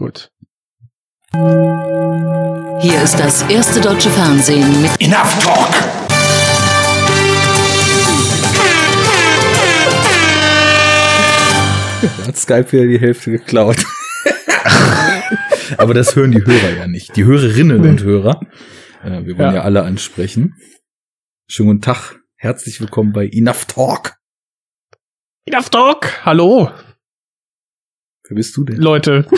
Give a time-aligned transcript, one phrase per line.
[0.00, 0.32] Gut.
[2.80, 5.74] Hier ist das erste deutsche Fernsehen mit Enough Talk!
[12.26, 13.84] Hat Skype wieder die Hälfte geklaut.
[15.76, 17.14] Aber das hören die Hörer ja nicht.
[17.16, 18.40] Die Hörerinnen und Hörer.
[19.04, 19.56] Äh, wir wollen ja.
[19.56, 19.62] Ja.
[19.64, 20.54] alle ansprechen.
[21.46, 22.14] Schönen guten Tag.
[22.36, 24.16] Herzlich willkommen bei Enough Talk.
[25.44, 26.24] Enough Talk!
[26.24, 26.70] Hallo,
[28.30, 28.76] Wer bist du denn?
[28.76, 29.26] Leute.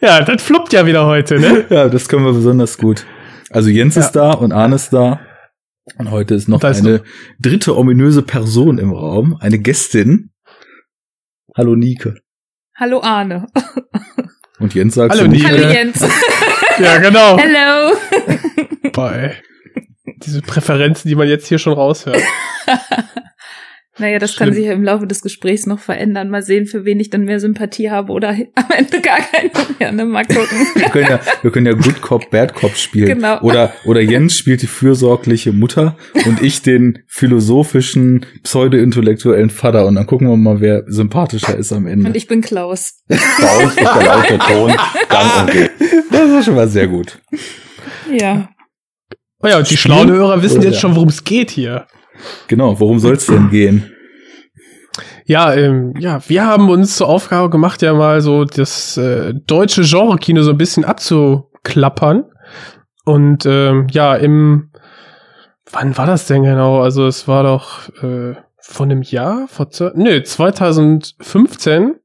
[0.00, 1.66] ja, das fluppt ja wieder heute, ne?
[1.68, 3.04] Ja, das können wir besonders gut.
[3.50, 4.00] Also Jens Ja.
[4.06, 5.20] ist da und Arne ist da.
[5.98, 7.02] Und heute ist noch Da ist eine
[7.40, 10.30] dritte ominöse Person im Raum, eine Gästin.
[11.54, 12.14] Hallo Nike.
[12.74, 13.48] Hallo Arne.
[14.58, 15.44] Und Jens sagt Hallo, zu Nike.
[15.46, 16.00] Hallo Jens.
[16.78, 17.36] Ja, genau.
[17.36, 17.94] Hello.
[18.94, 19.30] Boah,
[20.24, 22.22] diese Präferenzen, die man jetzt hier schon raushört.
[23.98, 24.48] Naja, das Schlimm.
[24.48, 26.30] kann sich ja im Laufe des Gesprächs noch verändern.
[26.30, 29.92] Mal sehen, für wen ich dann mehr Sympathie habe oder am Ende gar keine mehr.
[29.92, 30.06] Ne?
[30.06, 30.66] Mal gucken.
[30.74, 33.08] Wir können ja, wir können ja Good Cop, Bad Cop spielen.
[33.08, 33.40] Genau.
[33.42, 39.84] Oder, oder Jens spielt die fürsorgliche Mutter und ich den philosophischen, pseudo-intellektuellen Vater.
[39.86, 42.06] Und dann gucken wir mal, wer sympathischer ist am Ende.
[42.06, 43.02] Und ich bin Klaus.
[43.08, 45.70] Uns ist der laute Ton und gäbe.
[46.10, 47.20] das ist schon mal sehr gut.
[48.10, 48.48] Ja.
[49.42, 50.80] Oh ja, und die schlauen Hörer wissen jetzt ja.
[50.80, 51.86] schon, worum es geht hier.
[52.48, 53.92] Genau, worum soll es denn gehen?
[55.24, 59.82] Ja, ähm, ja, wir haben uns zur Aufgabe gemacht, ja mal so das äh, deutsche
[59.82, 62.24] Genre-Kino so ein bisschen abzuklappern.
[63.04, 64.70] Und ähm, ja, im
[65.70, 66.80] wann war das denn genau?
[66.80, 71.96] Also es war doch äh, von einem Jahr, vor nö, 2015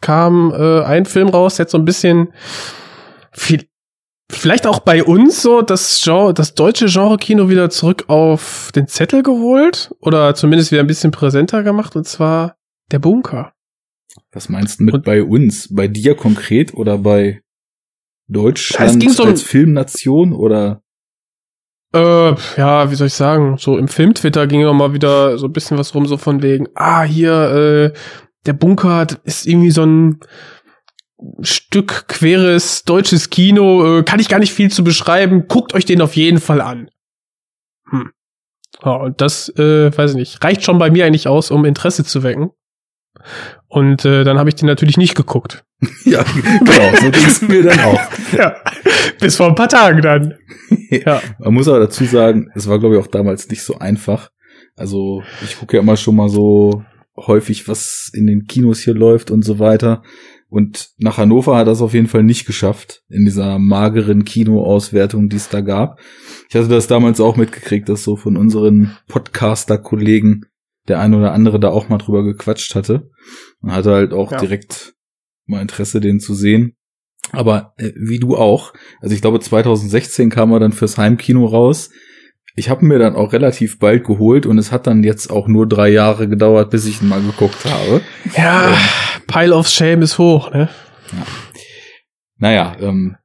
[0.00, 2.32] kam äh, ein Film raus, hat so ein bisschen
[3.32, 3.68] viel,
[4.30, 9.22] vielleicht auch bei uns so das Genre, das deutsche Genre-Kino wieder zurück auf den Zettel
[9.22, 12.56] geholt oder zumindest wieder ein bisschen präsenter gemacht und zwar
[12.90, 13.52] der Bunker.
[14.32, 15.68] Was meinst du mit Und- bei uns?
[15.74, 17.42] Bei dir konkret oder bei
[18.28, 20.82] Deutschland so um- als Filmnation oder?
[21.94, 23.56] Äh, ja, wie soll ich sagen?
[23.58, 26.66] So im Film-Twitter ging immer mal wieder so ein bisschen was rum, so von wegen,
[26.74, 27.98] ah, hier, äh,
[28.44, 30.20] der Bunker ist irgendwie so ein
[31.40, 36.02] Stück queres deutsches Kino, äh, kann ich gar nicht viel zu beschreiben, guckt euch den
[36.02, 36.90] auf jeden Fall an.
[37.90, 38.10] Hm.
[38.84, 42.04] Ja, und das, äh, weiß ich nicht, reicht schon bei mir eigentlich aus, um Interesse
[42.04, 42.50] zu wecken.
[43.68, 45.64] Und äh, dann habe ich den natürlich nicht geguckt.
[46.04, 48.00] Ja, genau, so ging's mir dann auch.
[48.32, 48.56] Ja,
[49.20, 50.34] bis vor ein paar Tagen dann.
[50.90, 51.20] Ja.
[51.38, 54.30] Man muss aber dazu sagen, es war, glaube ich, auch damals nicht so einfach.
[54.76, 56.84] Also, ich gucke ja immer schon mal so
[57.16, 60.02] häufig, was in den Kinos hier läuft und so weiter.
[60.48, 65.28] Und nach Hannover hat er es auf jeden Fall nicht geschafft, in dieser mageren Kinoauswertung,
[65.28, 65.98] die es da gab.
[66.48, 70.46] Ich hatte das damals auch mitgekriegt, dass so von unseren Podcaster-Kollegen
[70.88, 73.10] der ein oder andere da auch mal drüber gequatscht hatte.
[73.60, 74.38] Und hatte halt auch Ja.
[74.38, 74.94] direkt
[75.46, 76.76] mal Interesse, den zu sehen.
[77.32, 81.90] Aber äh, wie du auch, also ich glaube 2016 kam er dann fürs Heimkino raus.
[82.58, 85.68] Ich habe mir dann auch relativ bald geholt und es hat dann jetzt auch nur
[85.68, 88.00] drei Jahre gedauert, bis ich ihn mal geguckt habe.
[88.34, 88.76] Ja,
[89.26, 90.70] Pile of Shame ist hoch, ne?
[92.38, 93.16] Naja, ähm,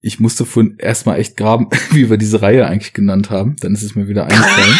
[0.00, 3.56] ich musste von erstmal echt graben, wie wir diese Reihe eigentlich genannt haben.
[3.60, 4.78] Dann ist es mir wieder eingefallen.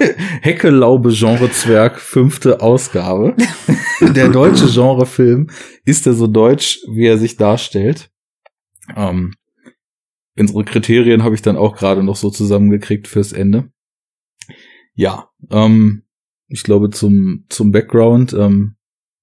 [0.40, 3.36] Heckelaube Genrezwerg, fünfte Ausgabe.
[4.00, 5.48] Der deutsche Genrefilm
[5.84, 8.10] ist er so deutsch, wie er sich darstellt.
[8.96, 9.34] Ähm,
[10.40, 13.70] unsere Kriterien habe ich dann auch gerade noch so zusammengekriegt fürs Ende.
[14.94, 16.02] Ja, ähm,
[16.48, 18.76] ich glaube zum, zum Background, ähm,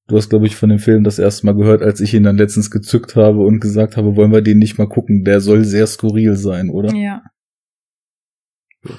[0.07, 2.37] du hast, glaube ich, von dem Film das erste Mal gehört, als ich ihn dann
[2.37, 5.87] letztens gezückt habe und gesagt habe, wollen wir den nicht mal gucken, der soll sehr
[5.87, 6.93] skurril sein, oder?
[6.93, 7.23] Ja.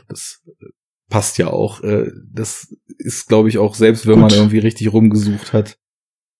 [0.09, 0.67] Das äh,
[1.09, 1.83] passt ja auch.
[1.83, 4.39] Äh, Das ist, glaube ich, auch, selbst wenn man Gut.
[4.39, 5.79] irgendwie richtig rumgesucht hat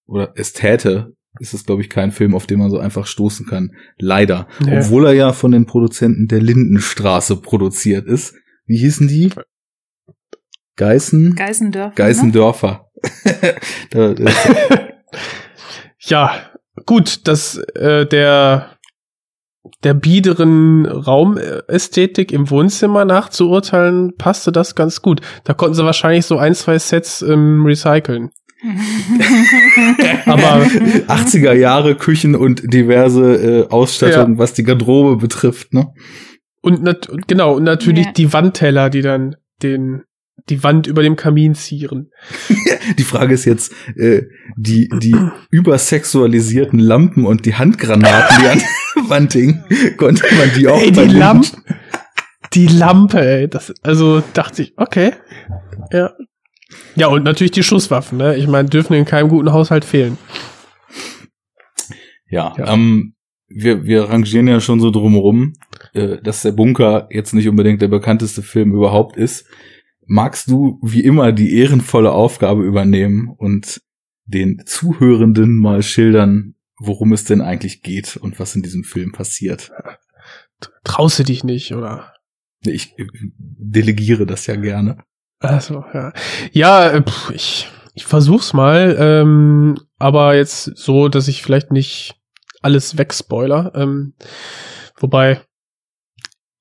[0.07, 3.47] oder es täte, ist es, glaube ich, kein Film, auf den man so einfach stoßen
[3.47, 3.73] kann.
[3.99, 4.49] Leider.
[4.65, 4.79] Nee.
[4.79, 8.35] Obwohl er ja von den Produzenten der Lindenstraße produziert ist.
[8.67, 9.31] Wie hießen die?
[10.77, 11.35] Geißen?
[11.35, 11.89] Geißendörfer.
[11.89, 11.95] Ne?
[11.97, 12.91] Geißendörfer.
[13.91, 14.35] das,
[16.01, 16.33] Ja,
[16.87, 18.79] gut, dass äh, der
[19.85, 25.21] der biederen Raumästhetik im Wohnzimmer nachzuurteilen, passte das ganz gut.
[25.45, 28.31] Da konnten sie wahrscheinlich so ein, zwei Sets ähm, recyceln.
[30.27, 35.93] Aber 80er Jahre Küchen und diverse äh, Ausstattung, was die Garderobe betrifft, ne?
[36.61, 38.13] und nat genau, und natürlich Ja.
[38.13, 40.03] die Wandteller, die dann den
[40.49, 42.11] die Wand über dem Kamin zieren.
[42.97, 44.23] Die Frage ist jetzt, äh,
[44.57, 45.15] die, die
[45.51, 49.65] übersexualisierten Lampen und die Handgranaten, die an der Wand hingen,
[49.99, 51.49] konnte man die auch Ey, bei die Lampe,
[52.55, 55.13] die Lampe, ey, das, also dachte ich, okay,
[55.93, 56.13] ja,
[56.97, 58.37] Ja, und natürlich die Schusswaffen, ne?
[58.37, 60.19] Ich meine, dürfen in keinem guten Haushalt fehlen.
[62.29, 62.75] Ja, Ja.
[62.75, 63.15] Ähm,
[63.49, 65.55] wir, wir rangieren ja schon so drumherum,
[65.95, 69.47] äh, dass der Bunker jetzt nicht unbedingt der bekannteste Film überhaupt ist.
[70.07, 73.81] Magst du wie immer die ehrenvolle Aufgabe übernehmen und
[74.27, 79.71] den Zuhörenden mal schildern, worum es denn eigentlich geht und was in diesem Film passiert?
[80.85, 82.13] Traust du dich nicht, oder?
[82.61, 83.07] Ich äh,
[83.39, 84.99] delegiere das ja gerne.
[85.41, 86.13] Also, ja.
[86.53, 92.17] Ja, äh, pff, ich, ich versuch's mal, ähm, aber jetzt so, dass ich vielleicht nicht
[92.63, 93.73] alles wegspoiler.
[93.75, 94.15] Ähm,
[94.99, 95.41] wobei,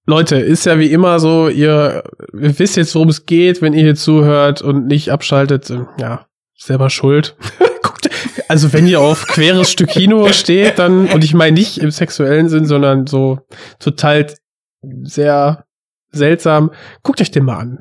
[0.05, 3.95] Leute, ist ja wie immer so, ihr wisst jetzt, worum es geht, wenn ihr hier
[3.95, 7.35] zuhört und nicht abschaltet, ähm, ja, selber schuld.
[7.81, 8.09] Guckt,
[8.47, 12.49] also wenn ihr auf queres Stück Kino steht, dann, und ich meine nicht im sexuellen
[12.49, 13.39] Sinn, sondern so
[13.79, 14.27] total
[15.03, 15.65] sehr
[16.11, 16.71] seltsam,
[17.03, 17.79] guckt euch den mal an.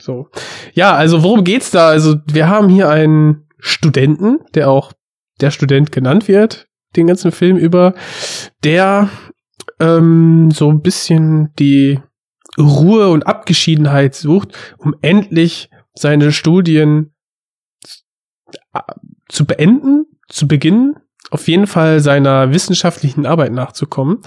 [0.00, 0.28] So.
[0.74, 1.88] Ja, also worum geht's da?
[1.88, 4.92] Also wir haben hier einen Studenten, der auch
[5.40, 6.66] der Student genannt wird,
[6.96, 7.94] den ganzen Film über,
[8.64, 9.08] der
[9.78, 12.00] ähm, so ein bisschen die
[12.58, 17.14] Ruhe und Abgeschiedenheit sucht, um endlich seine Studien
[19.28, 20.96] zu beenden, zu beginnen,
[21.30, 24.22] auf jeden Fall seiner wissenschaftlichen Arbeit nachzukommen.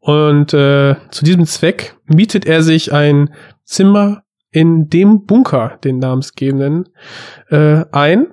[0.00, 3.32] Und äh, zu diesem Zweck mietet er sich ein
[3.64, 6.88] Zimmer in dem Bunker, den namensgebenden,
[7.50, 8.28] äh, ein.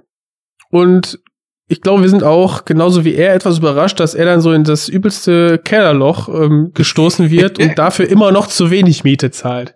[0.70, 1.20] Und
[1.68, 4.64] ich glaube, wir sind auch genauso wie er etwas überrascht, dass er dann so in
[4.64, 9.74] das übelste Kellerloch ähm, gestoßen wird und dafür immer noch zu wenig Miete zahlt.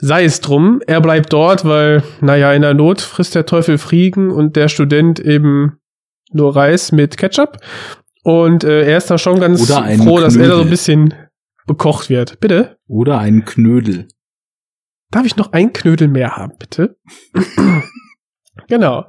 [0.00, 4.30] Sei es drum, er bleibt dort, weil, naja, in der Not frisst der Teufel Frieden
[4.30, 5.78] und der Student eben
[6.32, 7.58] nur Reis mit Ketchup.
[8.24, 10.60] Und äh, er ist da schon ganz froh, dass er da so Knödel.
[10.62, 11.14] ein bisschen
[11.66, 12.40] bekocht wird.
[12.40, 12.76] Bitte?
[12.88, 14.08] Oder einen Knödel.
[15.10, 16.96] Darf ich noch ein Knödel mehr haben, bitte?
[18.68, 19.06] genau.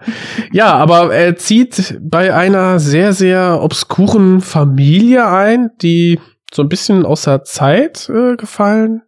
[0.52, 6.20] Ja, aber er zieht bei einer sehr, sehr obskuren Familie ein, die
[6.54, 9.02] so ein bisschen außer Zeit äh, gefallen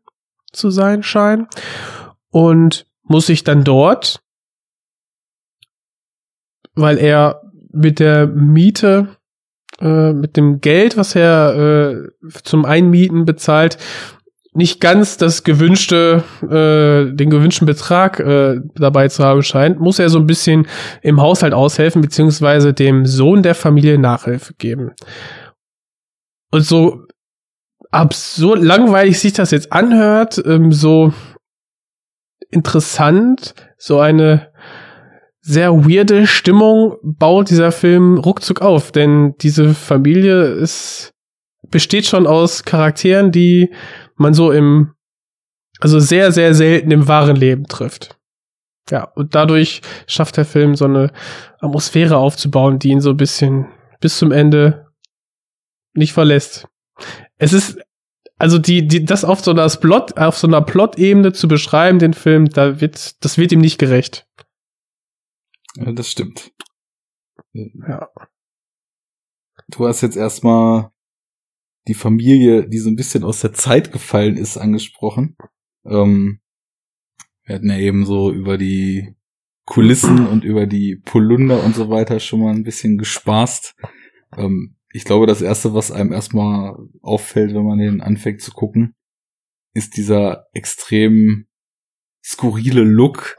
[0.51, 1.47] zu sein scheint.
[2.29, 4.21] Und muss sich dann dort,
[6.75, 7.41] weil er
[7.71, 9.17] mit der Miete,
[9.79, 13.77] äh, mit dem Geld, was er äh, zum Einmieten bezahlt,
[14.57, 20.09] nicht ganz das gewünschte, äh, den gewünschten Betrag äh, dabei zu haben scheint, muss er
[20.09, 20.67] so ein bisschen
[21.03, 24.93] im Haushalt aushelfen, beziehungsweise dem Sohn der Familie Nachhilfe geben.
[26.51, 27.03] Und so
[27.91, 31.13] absurd langweilig sich das jetzt anhört, ähm, so
[32.49, 34.51] interessant, so eine
[35.39, 41.13] sehr weirde Stimmung baut dieser Film ruckzuck auf, denn diese Familie ist
[41.69, 43.69] besteht schon aus Charakteren, die
[44.19, 44.93] man so im,
[45.79, 48.17] also sehr, sehr selten im wahren Leben trifft.
[48.89, 51.11] Ja, und dadurch schafft der Film so eine
[51.59, 53.67] Atmosphäre aufzubauen, die ihn so ein bisschen
[53.99, 54.87] bis zum Ende
[55.93, 56.67] nicht verlässt.
[57.37, 57.79] Es ist,
[58.37, 62.13] also die, die, das auf so einer Plot, auf so einer Plot-Ebene zu beschreiben, den
[62.13, 64.27] Film, da wird, das wird ihm nicht gerecht.
[65.75, 66.51] Ja, das stimmt.
[67.53, 68.09] Ja.
[69.67, 70.91] Du hast jetzt erstmal
[71.87, 75.37] die Familie, die so ein bisschen aus der Zeit gefallen ist, angesprochen.
[75.85, 76.39] Ähm,
[77.43, 79.15] wir hatten ja eben so über die
[79.65, 83.75] Kulissen und über die Polunder und so weiter schon mal ein bisschen gespaßt.
[84.37, 88.95] Ähm, ich glaube, das erste, was einem erstmal auffällt, wenn man den anfängt zu gucken,
[89.73, 91.47] ist dieser extrem
[92.23, 93.37] skurrile Look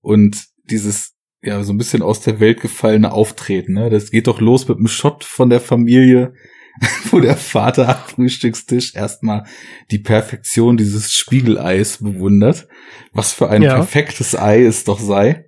[0.00, 3.74] und dieses ja so ein bisschen aus der Welt gefallene Auftreten.
[3.74, 3.90] Ne?
[3.90, 6.34] Das geht doch los mit einem Shot von der Familie,
[7.10, 9.44] wo der Vater am Frühstückstisch erstmal
[9.90, 12.68] die Perfektion dieses Spiegeleis bewundert.
[13.12, 13.74] Was für ein Ja.
[13.74, 15.46] perfektes Ei es doch sei.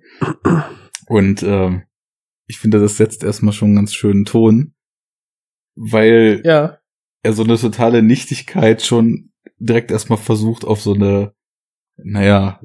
[1.07, 1.83] Und ähm,
[2.47, 4.73] ich finde, das setzt erstmal schon einen ganz schönen Ton,
[5.75, 6.77] weil Ja.
[7.23, 11.33] er so eine totale Nichtigkeit schon direkt erstmal versucht auf so eine,
[11.97, 12.59] naja,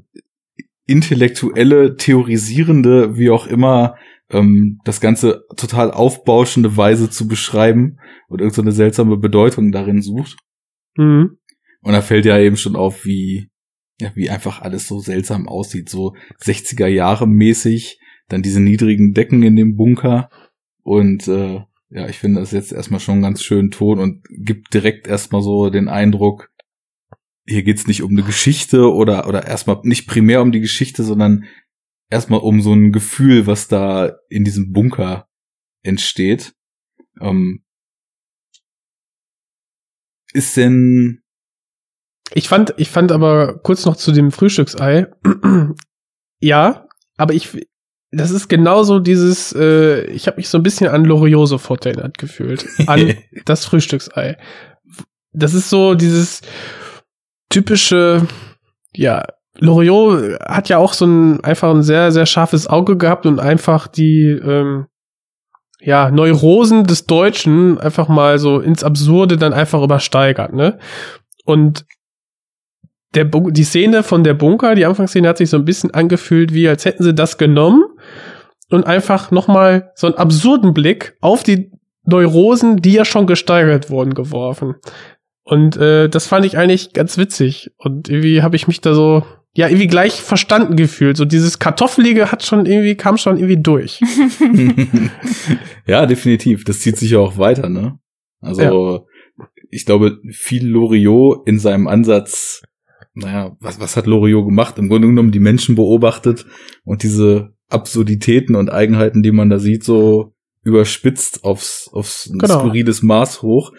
[0.87, 3.96] intellektuelle, theorisierende, wie auch immer,
[4.30, 10.38] ähm, das Ganze total aufbauschende Weise zu beschreiben und irgendeine so seltsame Bedeutung darin sucht.
[10.97, 11.38] Mhm.
[11.83, 13.49] Und da fällt ja eben schon auf, wie,
[14.00, 19.42] ja, wie einfach alles so seltsam aussieht, so 60er Jahre mäßig, dann diese niedrigen Decken
[19.42, 20.28] in dem Bunker
[20.83, 25.06] und äh, ja, ich finde das jetzt erstmal schon ganz schön Ton und gibt direkt
[25.06, 26.50] erstmal so den Eindruck,
[27.47, 31.45] hier geht's nicht um eine Geschichte oder oder erstmal nicht primär um die Geschichte, sondern
[32.10, 35.28] erstmal um so ein Gefühl, was da in diesem Bunker
[35.82, 36.54] entsteht.
[37.20, 37.64] Ähm,
[40.32, 41.22] ist denn
[42.34, 45.06] Ich fand, ich fand aber kurz noch zu dem Frühstücksei.
[46.40, 46.86] ja,
[47.16, 47.66] aber ich,
[48.10, 52.18] das ist genauso dieses, äh, ich habe mich so ein bisschen an Loriot sofort erinnert
[52.18, 52.66] gefühlt.
[52.86, 54.36] An das Frühstücksei.
[55.32, 56.42] Das ist so dieses
[57.48, 58.26] typische,
[58.94, 59.25] ja,
[59.58, 63.86] Loriot hat ja auch so ein einfach ein sehr, sehr scharfes Auge gehabt und einfach
[63.86, 64.86] die ähm,
[65.80, 70.78] ja, Neurosen des Deutschen einfach mal so ins Absurde dann einfach übersteigert, ne?
[71.44, 71.86] Und
[73.14, 76.52] der Bu die Szene von der Bunker, die Anfangsszene hat sich so ein bisschen angefühlt,
[76.52, 77.84] wie als hätten sie das genommen
[78.70, 81.70] und einfach nochmal so einen absurden Blick auf die
[82.04, 84.76] Neurosen, die ja schon gesteigert wurden, geworfen.
[85.44, 87.70] Und äh, das fand ich eigentlich ganz witzig.
[87.78, 89.25] Und irgendwie habe ich mich da so,
[89.56, 91.16] ja, irgendwie gleich verstanden gefühlt.
[91.16, 94.00] So dieses Kartoffelige hat schon irgendwie, kam schon irgendwie durch.
[95.86, 96.64] ja, definitiv.
[96.64, 97.98] Das zieht sich ja auch weiter, ne?
[98.42, 99.06] Also,
[99.70, 102.62] ich glaube, viel Loriot in seinem Ansatz,
[103.14, 104.76] naja, was, was hat Loriot gemacht?
[104.78, 106.44] Im Grunde genommen die Menschen beobachtet
[106.84, 110.34] und diese Absurditäten und Eigenheiten, die man da sieht, so
[110.64, 112.58] überspitzt aufs, aufs Genau.
[112.58, 113.72] skurriles Maß hoch.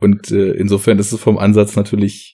[0.00, 2.33] Und äh, insofern ist es vom Ansatz natürlich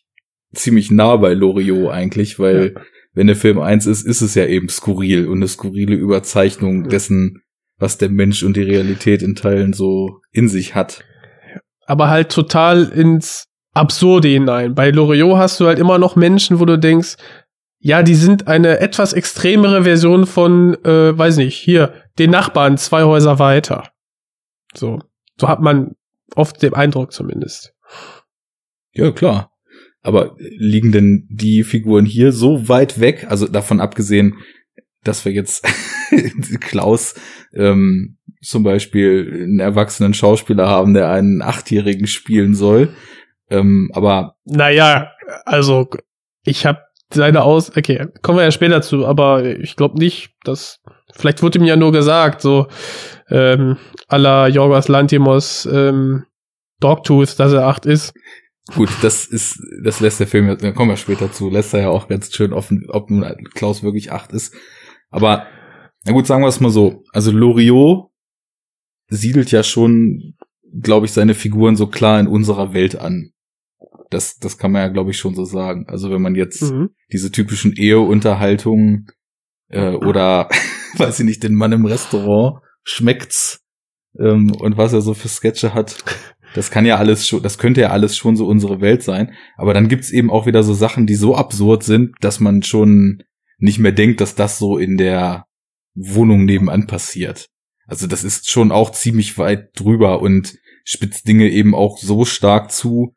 [0.55, 2.75] ziemlich nah bei Loriot eigentlich, weil
[3.13, 7.43] wenn der Film eins ist, ist es ja eben skurril und eine skurrile Überzeichnung dessen,
[7.79, 11.05] was der Mensch und die Realität in Teilen so in sich hat.
[11.87, 14.75] aber halt total ins Absurde hinein.
[14.75, 17.17] Bei Loriot hast du halt immer noch Menschen, wo du denkst,
[17.81, 23.05] ja, die sind eine etwas extremere Version von, äh, weiß nicht, hier, den Nachbarn zwei
[23.05, 23.89] Häuser weiter.
[24.75, 25.01] So.
[25.41, 25.97] So hat man
[26.35, 27.75] oft den Eindruck zumindest.
[28.93, 29.51] Ja, klar.
[30.03, 34.39] Aber liegen denn die Figuren hier so weit weg, also davon abgesehen,
[35.05, 35.67] dass wir jetzt
[36.61, 37.15] Klaus
[37.55, 42.95] ähm, zum Beispiel einen erwachsenen Schauspieler haben, der einen Achtjährigen spielen soll.
[43.51, 45.11] Ähm, aber Naja,
[45.45, 45.89] also
[46.45, 46.81] ich habe
[47.13, 50.81] seine Aus, okay, kommen wir ja später zu, aber ich glaube nicht, dass,
[51.13, 52.69] vielleicht wurde ihm ja nur gesagt, so,
[53.29, 53.77] ähm,
[54.09, 56.25] à la Jorgos Lantimos, ähm,
[56.81, 58.15] Dogtooth, dass er acht ist.
[58.75, 61.81] Gut, das ist, das lässt der Film, ja- da kommen wir später zu, lässt er
[61.83, 63.25] ja auch ganz schön offen, ob nun
[63.55, 64.55] Klaus wirklich acht ist.
[65.11, 65.47] Aber,
[66.05, 67.03] na gut, sagen wir es mal so.
[67.13, 68.11] Also Loriot
[69.09, 70.35] siedelt ja schon,
[70.81, 73.33] glaube ich, seine Figuren so klar in unserer Welt an.
[74.11, 75.87] Das, das kann man ja, glaube ich, schon so sagen.
[75.89, 76.91] Also wenn man jetzt Mhm.
[77.13, 79.07] diese typischen Eheunterhaltungen
[79.69, 80.49] äh, oder,
[80.97, 83.65] weiß ich nicht, den Mann im Restaurant schmeckt's
[84.19, 85.97] ähm, und was er so für Sketche hat.
[86.55, 89.35] Das kann ja alles schon, das könnte ja alles schon so unsere Welt sein.
[89.57, 93.23] Aber dann gibt's eben auch wieder so Sachen, die so absurd sind, dass man schon
[93.59, 95.47] nicht mehr denkt, dass das so in der
[95.95, 97.47] Wohnung nebenan passiert.
[97.87, 100.55] Also das ist schon auch ziemlich weit drüber und
[100.85, 103.15] spitzt Dinge eben auch so stark zu,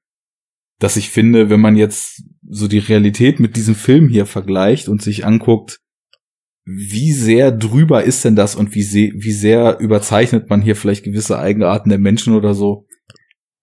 [0.80, 5.02] dass ich finde, wenn man jetzt so die Realität mit diesem Film hier vergleicht und
[5.02, 5.80] sich anguckt,
[6.66, 11.04] wie sehr drüber ist denn das und wie, se wie sehr überzeichnet man hier vielleicht
[11.04, 12.86] gewisse Eigenarten der Menschen oder so,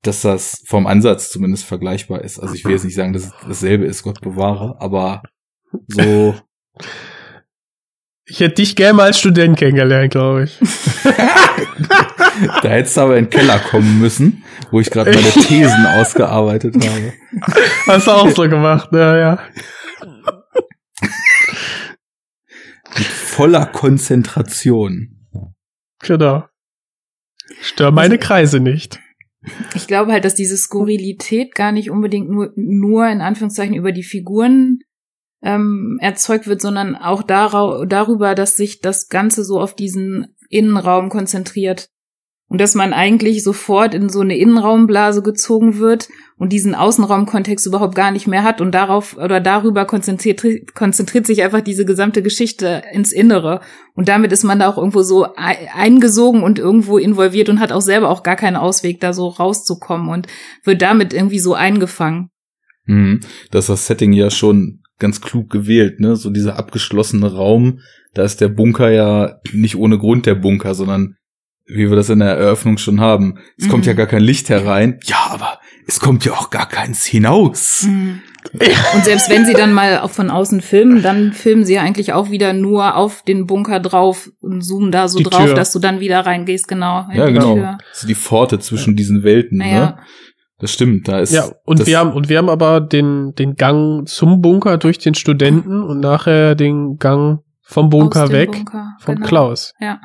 [0.03, 2.39] dass das vom Ansatz zumindest vergleichbar ist.
[2.39, 5.23] Also ich will jetzt nicht sagen, dass es dasselbe ist, Gott bewahre, aber
[5.89, 6.35] so,
[8.31, 10.57] Ich hätte dich gerne mal als Student kennengelernt, glaube ich.
[12.63, 16.77] da hättest du aber in den Keller kommen müssen, wo ich gerade meine Thesen ausgearbeitet
[16.77, 17.13] habe.
[17.89, 19.39] Hast du auch so gemacht, ja, ja.
[22.97, 25.27] Mit voller Konzentration.
[25.99, 26.45] Genau.
[27.63, 29.01] Stör meine Kreise nicht.
[29.75, 34.03] Ich glaube halt, dass diese Skurrilität gar nicht unbedingt nur, nur in Anführungszeichen über die
[34.03, 34.81] Figuren
[35.43, 41.89] ähm, erzeugt wird, sondern auch darüber, dass sich das Ganze so auf diesen Innenraum konzentriert.
[42.51, 47.95] Und dass man eigentlich sofort in so eine Innenraumblase gezogen wird und diesen Außenraumkontext überhaupt
[47.95, 50.43] gar nicht mehr hat und darauf oder darüber konzentriert,
[50.75, 53.61] konzentriert sich einfach diese gesamte Geschichte ins Innere.
[53.95, 57.71] Und damit ist man da auch irgendwo so ei- eingesogen und irgendwo involviert und hat
[57.71, 60.27] auch selber auch gar keinen Ausweg, da so rauszukommen und
[60.65, 62.31] wird damit irgendwie so eingefangen.
[62.87, 63.21] Mhm.
[63.53, 66.17] Das ist das Setting ja schon ganz klug gewählt, ne?
[66.17, 67.79] So dieser abgeschlossene Raum,
[68.13, 71.15] da ist der Bunker ja nicht ohne Grund der Bunker, sondern
[71.75, 73.39] wie wir das in der Eröffnung schon haben.
[73.59, 73.89] Es kommt Mhm.
[73.89, 74.99] ja gar kein Licht herein.
[75.05, 77.87] Ja, aber es kommt ja auch gar keins hinaus.
[78.95, 82.13] Und selbst wenn sie dann mal auch von außen filmen, dann filmen sie ja eigentlich
[82.13, 85.55] auch wieder nur auf den Bunker drauf und zoomen da so Die drauf, Tür.
[85.55, 87.07] dass du dann wieder reingehst, genau.
[87.11, 87.55] in Ja, die genau.
[87.55, 87.79] Tür.
[87.91, 89.81] Das ist die Pforte zwischen diesen Welten, Naja.
[89.81, 89.99] ne?
[90.59, 91.33] Das stimmt, da ist.
[91.33, 95.15] Ja, und wir haben, und wir haben aber den, den Gang zum Bunker durch den
[95.15, 99.27] Studenten und nachher den Gang vom Bunker weg Bunker, von genau.
[99.27, 99.73] Klaus.
[99.81, 100.01] Ja.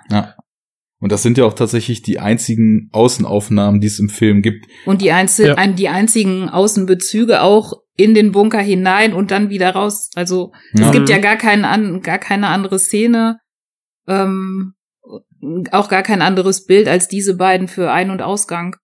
[1.00, 4.66] Und das sind ja auch tatsächlich die einzigen Außenaufnahmen, die es im Film gibt.
[4.86, 5.56] Und die, Einzel Ja.
[5.56, 10.10] ein, die einzigen Außenbezüge auch in den Bunker hinein und dann wieder raus.
[10.16, 10.88] Also Ja.
[10.88, 13.40] es gibt ja gar, keinen an, gar keine andere Szene,
[14.08, 14.74] ähm,
[15.72, 18.76] auch gar kein anderes Bild als diese beiden für Ein- und Ausgang.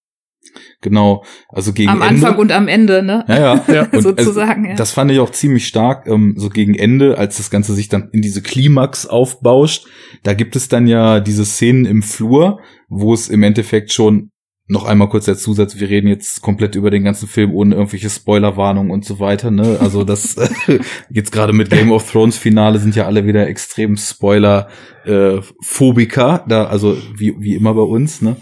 [0.81, 2.27] Genau, also gegen am Ende.
[2.27, 3.24] Anfang und am Ende, ne?
[3.27, 3.65] ja, ja.
[3.74, 3.88] Ja.
[3.91, 4.75] Und, Sozusagen, also, ja.
[4.75, 8.10] Das fand ich auch ziemlich stark, ähm, so gegen Ende, als das Ganze sich dann
[8.12, 9.86] in diese Klimax aufbauscht.
[10.24, 14.31] Da gibt es dann ja diese Szenen im Flur, wo es im Endeffekt schon
[14.71, 18.10] noch einmal kurz der Zusatz, wir reden jetzt komplett über den ganzen Film ohne irgendwelche
[18.10, 19.77] Spoilerwarnungen und so weiter, ne?
[19.81, 20.38] Also das
[21.10, 24.69] jetzt gerade mit Game of Thrones Finale sind ja alle wieder extrem Spoiler
[25.03, 28.38] äh, Phobiker, da also wie wie immer bei uns, ne?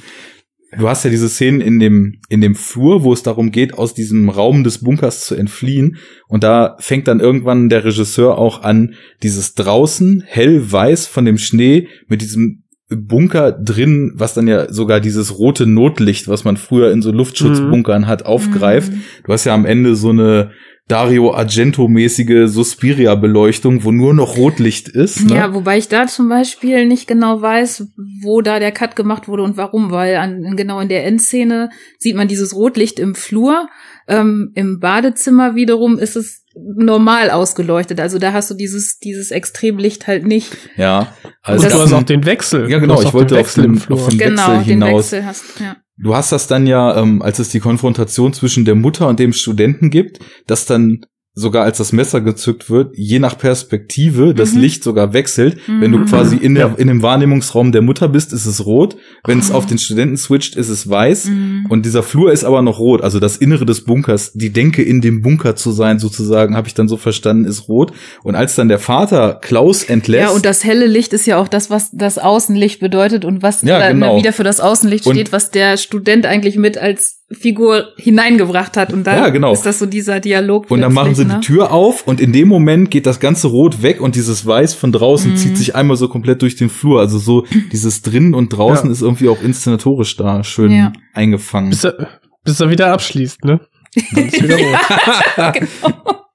[0.78, 3.94] Du hast ja diese Szenen in dem, in dem Flur, wo es darum geht, aus
[3.94, 5.98] diesem Raum des Bunkers zu entfliehen.
[6.28, 11.88] Und da fängt dann irgendwann der Regisseur auch an, dieses draußen hell-weiß von dem Schnee
[12.08, 17.02] mit diesem Bunker drin, was dann ja sogar dieses rote Notlicht, was man früher in
[17.02, 18.92] so Luftschutzbunkern hat, aufgreift.
[18.92, 19.02] Mhm.
[19.26, 20.52] Du hast ja am Ende so eine
[20.90, 25.30] Dario Argento-mäßige Suspiria-Beleuchtung, wo nur noch Rotlicht ist.
[25.30, 25.36] Ne?
[25.36, 27.92] Ja, wobei ich da zum Beispiel nicht genau weiß,
[28.22, 31.70] wo da der Cut gemacht wurde und warum, weil an, genau in der Endszene
[32.00, 33.70] sieht man dieses Rotlicht im Flur.
[34.08, 36.44] Ähm, Im Badezimmer wiederum ist es
[36.78, 38.00] normal ausgeleuchtet.
[38.00, 40.56] Also da hast du dieses, dieses Extremlicht halt nicht.
[40.78, 41.00] ja.
[41.24, 42.70] Und Also das- du hast auch den Wechsel.
[42.70, 45.12] Ja, genau, ich wollte den auf Wechsel den- auf den- genau, Wechsel den hinaus.
[45.12, 45.44] Wechsel hast.
[45.60, 45.78] Ja.
[46.02, 49.34] Du hast das dann ja, ähm, als es die Konfrontation zwischen der Mutter und dem
[49.34, 51.02] Studenten gibt, dass dann
[51.36, 54.60] sogar als das Messer gezückt wird, je nach Perspektive das Mhm.
[54.62, 55.58] Licht sogar wechselt.
[55.68, 56.06] Wenn du Mhm.
[56.08, 58.98] quasi in, der, in dem Wahrnehmungsraum der Mutter bist, ist es rot.
[59.26, 61.26] Wenn es auf den Studenten switcht, ist es weiß.
[61.28, 61.68] Mhm.
[61.70, 63.02] Und dieser Flur ist aber noch rot.
[63.02, 66.74] Also das Innere des Bunkers, die Denke in dem Bunker zu sein, sozusagen, habe ich
[66.74, 67.94] dann so verstanden, ist rot.
[68.24, 71.48] Und als dann der Vater Klaus entlässt, Ja, und das helle Licht ist ja auch
[71.48, 74.18] das, was das Außenlicht bedeutet und was Ja, da genau.
[74.18, 78.92] wieder für das Außenlicht Und- steht, was der Student eigentlich mit als Figur hineingebracht hat.
[78.92, 79.54] Und dann Ja, genau.
[79.54, 80.70] ist das so dieser Dialog.
[80.72, 81.60] Und dann machen sie plötzlich, die ne?
[81.60, 84.92] Tür auf und in dem Moment geht das ganze Rot weg und dieses Weiß von
[84.92, 85.36] draußen Mhm.
[85.38, 87.00] zieht sich einmal so komplett durch den Flur.
[87.00, 88.92] Also so dieses drinnen und draußen Ja.
[88.92, 90.92] ist irgendwie auch inszenatorisch da schön Ja.
[91.14, 91.70] eingefangen.
[91.70, 93.60] Bis er, bis er wieder abschließt, ne?
[94.14, 95.54] Dann ist wieder rot.
[95.54, 96.26] genau.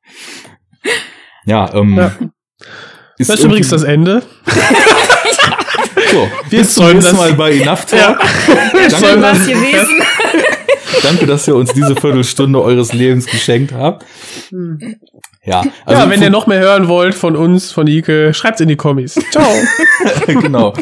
[1.47, 2.13] Ja, ähm, Ja.
[3.19, 4.23] ist Das ist übrigens das Ende.
[6.13, 8.01] so, Wir bis zum sollen nächsten das- Mal bei Enough Talk.
[8.01, 8.19] Ja.
[8.73, 10.03] Danke, Schön war's gewesen.
[11.03, 14.05] Danke, dass ihr uns diese Viertelstunde eures Lebens geschenkt habt.
[15.45, 18.69] Ja, also ja, wenn ihr noch mehr hören wollt von uns, von Ike, schreibt's in
[18.69, 19.15] die Kommis.
[19.31, 19.47] Ciao.
[20.27, 20.73] genau.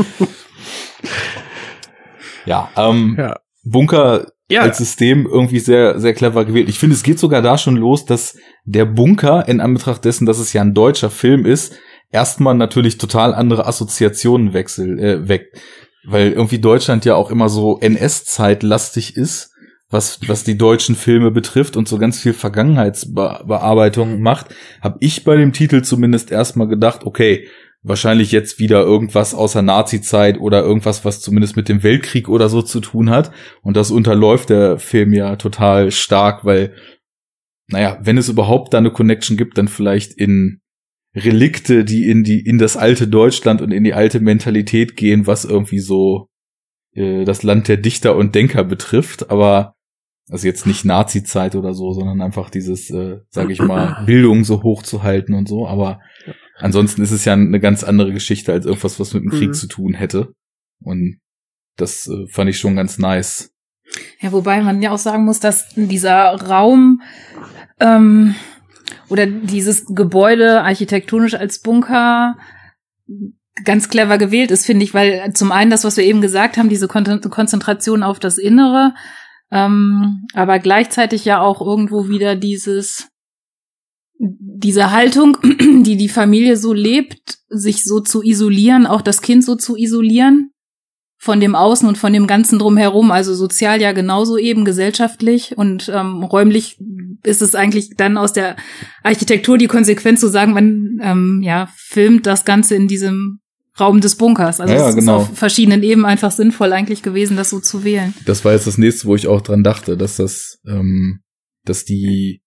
[2.45, 3.37] Ja, ähm, ja.
[3.65, 4.63] Bunker Ja.
[4.63, 6.69] als System irgendwie sehr, sehr clever gewählt.
[6.69, 10.39] Ich finde, es geht sogar da schon los, dass der Bunker, in Anbetracht dessen, dass
[10.39, 11.75] es ja ein deutscher Film ist,
[12.11, 15.53] erstmal natürlich total andere Assoziationen wechsel, äh, weg.
[16.05, 19.52] Weil irgendwie Deutschland ja auch immer so NS-Zeitlastig ist,
[19.93, 25.37] was, was die deutschen Filme betrifft und so ganz viel Vergangenheitsbearbeitung macht, habe ich bei
[25.37, 27.47] dem Titel zumindest erstmal gedacht, okay,
[27.83, 32.63] wahrscheinlich jetzt wieder irgendwas außer Nazi-Zeit oder irgendwas, was zumindest mit dem Weltkrieg oder so
[32.63, 33.33] zu tun hat.
[33.61, 36.75] Und das unterläuft der Film ja total stark, weil,
[37.69, 40.61] naja, wenn es überhaupt da eine Connection gibt, dann vielleicht in
[41.15, 45.45] Relikte, die in die, in das alte Deutschland und in die alte Mentalität gehen, was
[45.45, 46.29] irgendwie so
[46.95, 49.75] äh, das Land der Dichter und Denker betrifft, aber
[50.31, 54.63] also jetzt nicht Nazi-Zeit oder so, sondern einfach dieses, äh, sage ich mal, Bildung so
[54.63, 56.01] hoch zu halten und so, aber
[56.59, 59.55] ansonsten ist es ja eine ganz andere Geschichte als irgendwas, was mit dem Krieg Mhm.
[59.55, 60.33] zu tun hätte.
[60.81, 61.19] Und
[61.77, 63.51] das äh, fand ich schon ganz nice.
[64.21, 67.03] Ja, wobei man ja auch sagen muss, dass dieser Raum
[67.81, 68.35] ähm,
[69.09, 72.37] oder dieses Gebäude architektonisch als Bunker
[73.65, 76.69] ganz clever gewählt ist, finde ich, weil zum einen das, was wir eben gesagt haben,
[76.71, 78.95] diese Kon Konzentration auf das Innere,
[79.53, 83.09] ähm, aber gleichzeitig ja auch irgendwo wieder dieses
[84.19, 85.37] diese Haltung,
[85.83, 90.51] die die Familie so lebt, sich so zu isolieren, auch das Kind so zu isolieren
[91.19, 95.57] von dem Außen und von dem Ganzen drumherum, also sozial ja genauso eben, gesellschaftlich.
[95.57, 96.81] Und ähm, räumlich
[97.23, 98.57] ist es eigentlich dann aus der
[99.05, 103.39] Architektur die Konsequenz zu sagen, man ähm, ja filmt das Ganze in diesem
[103.79, 104.61] Raum des Bunkers.
[104.61, 105.23] Also Ja, es genau.
[105.23, 108.15] ist auf verschiedenen Ebenen einfach sinnvoll eigentlich gewesen, das so zu wählen.
[108.27, 111.21] Das war jetzt das nächste, wo ich auch dran dachte, dass das, ähm,
[111.65, 112.43] dass die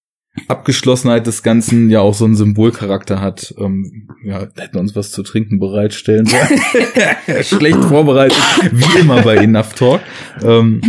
[0.48, 3.56] Abgeschlossenheit des Ganzen ja auch so einen Symbolcharakter hat.
[3.58, 6.60] Ähm, ja, hätten wir uns was zu trinken bereitstellen sollen.
[7.44, 8.38] Schlecht vorbereitet,
[8.72, 10.02] wie immer bei Enough Talk.
[10.44, 10.82] Ähm,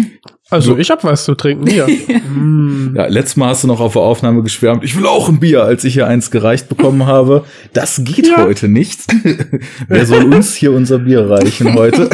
[0.48, 1.87] Also, ich hab was zu trinken hier.
[2.28, 2.94] mm.
[2.96, 5.64] ja, letztes Mal hast du noch auf der Aufnahme geschwärmt, ich will auch ein Bier,
[5.64, 7.44] als ich hier eins gereicht bekommen habe.
[7.72, 8.44] Das geht Ja.
[8.44, 9.00] heute nicht.
[9.88, 12.09] Wer soll uns hier unser Bier reichen heute?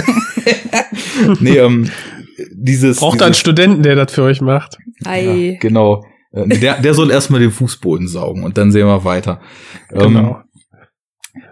[1.41, 1.91] nee, ähm,
[2.53, 2.99] dieses.
[2.99, 4.79] Braucht dieses, einen Studenten, der das für euch macht.
[5.05, 5.25] Ei.
[5.53, 6.07] Ja, genau.
[6.33, 9.41] Äh, Der, der soll erstmal den Fußboden saugen und dann sehen wir weiter.
[9.93, 10.41] Ähm, Genau.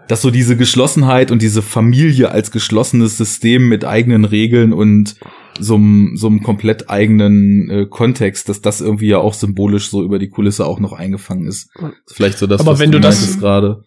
[0.07, 5.15] dass so diese Geschlossenheit und diese Familie als geschlossenes System mit eigenen Regeln und
[5.59, 10.03] so einem so einem komplett eigenen äh, Kontext, dass das irgendwie ja auch symbolisch so
[10.03, 11.69] über die Kulisse auch noch eingefangen ist.
[12.11, 13.83] Vielleicht so das, Aber was wenn du das- meintest gerade.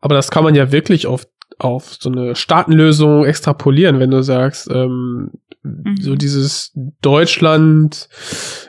[0.00, 1.26] Aber das kann man ja wirklich auf,
[1.58, 5.30] auf so eine Staatenlösung extrapolieren, wenn du sagst, ähm,
[6.00, 8.08] so dieses Deutschland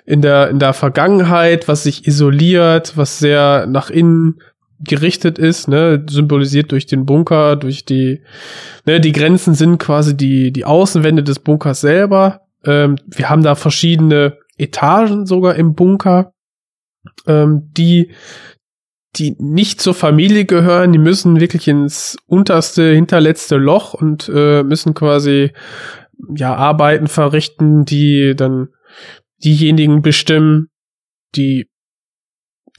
[0.06, 4.41] in der, in der Vergangenheit, was sich isoliert, was sehr nach innen
[4.84, 8.22] gerichtet ist, ne, symbolisiert durch den Bunker, durch die,
[8.86, 12.41] ne, die Grenzen sind quasi die, die Außenwände des Bunkers selber.
[12.65, 16.34] Ähm, wir haben da verschiedene Etagen sogar im Bunker,
[17.28, 18.12] ähm, die
[19.15, 24.96] die nicht zur Familie gehören, die müssen wirklich ins unterste, hinterletzte Loch und äh, müssen
[24.96, 25.52] quasi
[26.36, 28.69] ja Arbeiten verrichten, die dann
[29.43, 30.69] diejenigen bestimmen,
[31.36, 31.67] die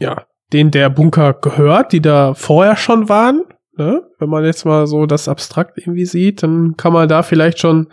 [0.00, 3.42] ja denen der Bunker gehört, die da vorher schon waren.
[3.76, 4.02] Ne?
[4.18, 7.88] Wenn man jetzt mal so das abstrakt irgendwie sieht, dann kann man da vielleicht schon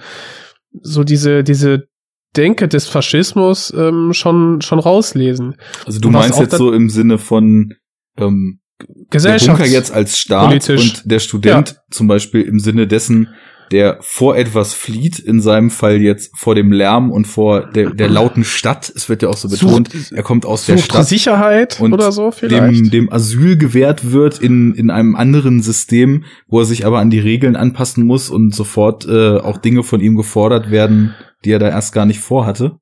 [0.80, 1.88] so diese diese
[2.38, 5.56] Denke des Faschismus ähm, schon schon rauslesen.
[5.86, 7.74] Also du meinst jetzt so im Sinne von
[8.18, 10.82] ähm, der Gesellschaft Bunker jetzt als Staat politisch.
[10.82, 13.30] und der Student zum Beispiel im Sinne dessen,
[13.72, 18.10] der vor etwas flieht, in seinem Fall jetzt vor dem Lärm und vor der, der
[18.10, 18.92] lauten Stadt.
[18.96, 21.08] Es wird ja auch so betont, Sucht- er kommt aus der Stadt.
[21.08, 22.80] Sicherheit und oder so vielleicht.
[22.80, 27.10] dem, dem Asyl gewährt wird in, in einem anderen System, wo er sich aber an
[27.10, 31.14] die Regeln anpassen muss und sofort äh, auch Dinge von ihm gefordert werden,
[31.46, 32.78] die er da erst gar nicht vorhatte.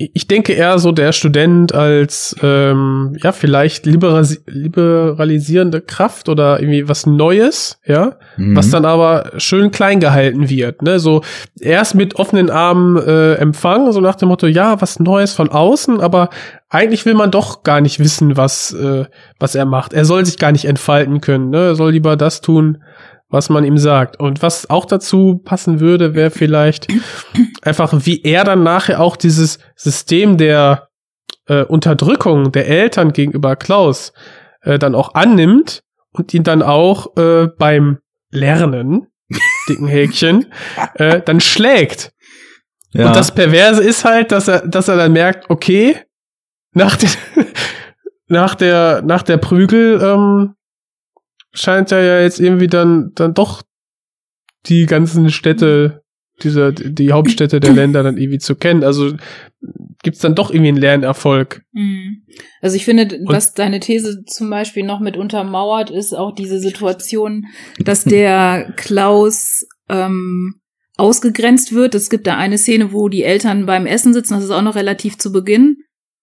[0.00, 6.88] Ich denke eher so der Student als ähm, ja vielleicht liberasi liberalisierende Kraft oder irgendwie
[6.88, 8.56] was Neues, ja, Mhm.
[8.56, 11.22] was dann aber schön klein gehalten wird, ne, so
[11.60, 16.00] erst mit offenen Armen äh, empfangen, so nach dem Motto, ja, was Neues von außen,
[16.00, 16.30] aber
[16.70, 19.06] eigentlich will man doch gar nicht wissen, was äh,
[19.40, 19.92] was er macht.
[19.94, 22.78] Er soll sich gar nicht entfalten können, ne, er soll lieber das tun,
[23.30, 24.18] was man ihm sagt.
[24.18, 26.88] Und was auch dazu passen würde, wäre vielleicht
[27.62, 30.88] einfach, wie er dann nachher auch dieses System der
[31.46, 34.12] äh, Unterdrückung der Eltern gegenüber Klaus
[34.62, 37.98] äh, dann auch annimmt und ihn dann auch äh, beim
[38.30, 39.08] Lernen,
[39.68, 40.52] dicken Häkchen,
[40.94, 42.12] äh, dann schlägt.
[42.92, 43.08] ja.
[43.08, 45.96] Und das Perverse ist halt, dass er, dass er dann merkt, okay,
[46.72, 47.10] nach, den,
[48.26, 50.54] nach der, nach der Prügel ähm,
[51.60, 53.62] scheint ja jetzt irgendwie dann, dann doch
[54.66, 56.02] die ganzen Städte,
[56.42, 58.84] dieser, die Hauptstädte der Länder dann irgendwie zu kennen.
[58.84, 59.14] Also
[60.02, 61.62] gibt's dann doch irgendwie einen Lernerfolg.
[61.72, 62.22] Mhm.
[62.60, 67.46] Also ich finde, was deine These zum Beispiel noch mit untermauert, ist auch diese Situation,
[67.78, 70.54] dass der Klaus ähm,
[70.96, 71.94] ausgegrenzt wird.
[71.94, 74.76] Es gibt da eine Szene, wo die Eltern beim Essen sitzen, das ist auch noch
[74.76, 75.78] relativ zu Beginn.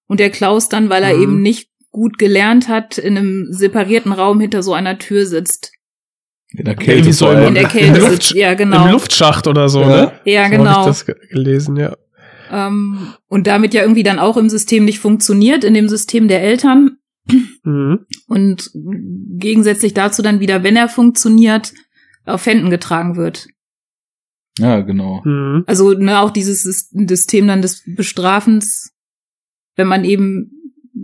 [0.07, 1.23] Und der Klaus dann, weil er Mhm.
[1.23, 5.71] eben nicht gut gelernt hat, in einem separierten Raum hinter so einer Tür sitzt.
[6.51, 7.31] in der Kälte so.
[7.31, 8.31] In der Kälte Im sitzt.
[8.31, 8.85] Luft- Ja, genau.
[8.85, 9.87] Im Luftschacht oder so, Ja.
[9.87, 10.11] ne?
[10.25, 10.65] ja, So genau.
[10.71, 11.95] Hab ich das ge- gelesen, ja.
[12.51, 16.41] Ähm, und damit ja irgendwie dann auch im System nicht funktioniert, in dem System der
[16.43, 16.97] Eltern.
[17.63, 18.05] Mhm.
[18.27, 18.69] Und
[19.37, 21.73] gegensätzlich dazu dann wieder, wenn er funktioniert,
[22.25, 23.47] auf Händen getragen wird.
[24.59, 25.21] Ja, genau.
[25.23, 25.63] Mhm.
[25.65, 28.91] Also ne, auch dieses Sys- System dann des Bestrafens,
[29.75, 30.51] wenn man eben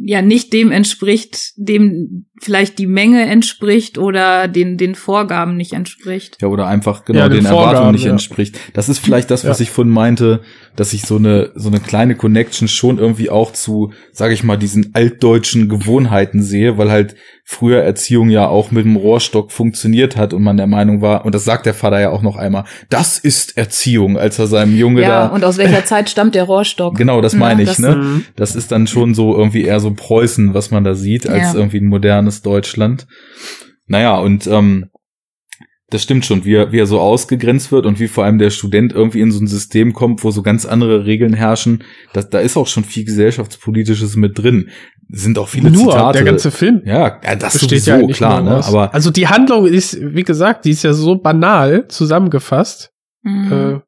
[0.03, 6.37] ja nicht dem entspricht, dem vielleicht die Menge entspricht oder den, den Vorgaben nicht entspricht.
[6.41, 8.11] Ja, oder einfach genau Ja, den den, Erwartungen Vorgaben, nicht ja.
[8.11, 8.57] entspricht.
[8.73, 9.63] Das ist vielleicht das, was Ja.
[9.63, 10.41] ich vorhin meinte,
[10.75, 14.57] dass ich so eine, so eine kleine Connection schon irgendwie auch zu, sage ich mal,
[14.57, 20.33] diesen altdeutschen Gewohnheiten sehe, weil halt früher Erziehung ja auch mit dem Rohrstock funktioniert hat
[20.33, 23.19] und man der Meinung war, und das sagt der Vater ja auch noch einmal, das
[23.19, 26.95] ist Erziehung, als er seinem Junge Ja, da und aus welcher Zeit stammt der Rohrstock?
[26.97, 27.95] Genau, das Ja, meine ich, das- ne?
[27.97, 28.25] Mhm.
[28.37, 31.59] Das ist dann schon so irgendwie eher so Preußen, was man da sieht, als Ja.
[31.59, 33.07] irgendwie ein modernes Deutschland.
[33.87, 34.85] Naja, und ähm,
[35.89, 38.49] das stimmt schon, wie er, wie er so ausgegrenzt wird und wie vor allem der
[38.49, 41.83] Student irgendwie in so ein System kommt, wo so ganz andere Regeln herrschen.
[42.13, 44.69] Das, da ist auch schon viel gesellschaftspolitisches mit drin.
[45.09, 46.19] Sind auch viele Nur Zitate.
[46.19, 46.81] der ganze Film.
[46.85, 48.63] ja, ja, das besteht sowieso, ja eigentlich klar, ne?
[48.63, 52.91] Aber also die Handlung ist, wie gesagt, die ist ja so banal zusammengefasst.
[53.23, 53.51] Mhm.
[53.51, 53.79] Äh,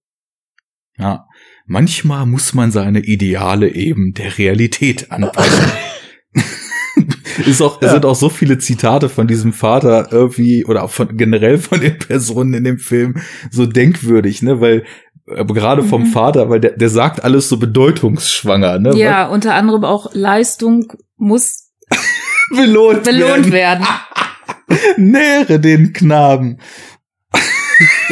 [1.01, 1.25] Ja,
[1.65, 5.71] manchmal muss man seine Ideale eben der Realität anpassen.
[7.45, 7.93] ist auch, es Ja.
[7.93, 11.97] sind auch so viele Zitate von diesem Vater irgendwie oder auch von generell von den
[11.97, 13.15] Personen in dem Film
[13.51, 14.83] so denkwürdig, ne, weil
[15.27, 16.07] äh, gerade vom Mhm.
[16.07, 21.71] Vater, weil der, der sagt alles so bedeutungsschwanger, ne, ja, unter anderem auch Leistung muss
[22.49, 23.85] belohnt, belohnt werden.
[24.97, 26.59] Nähre den Knaben.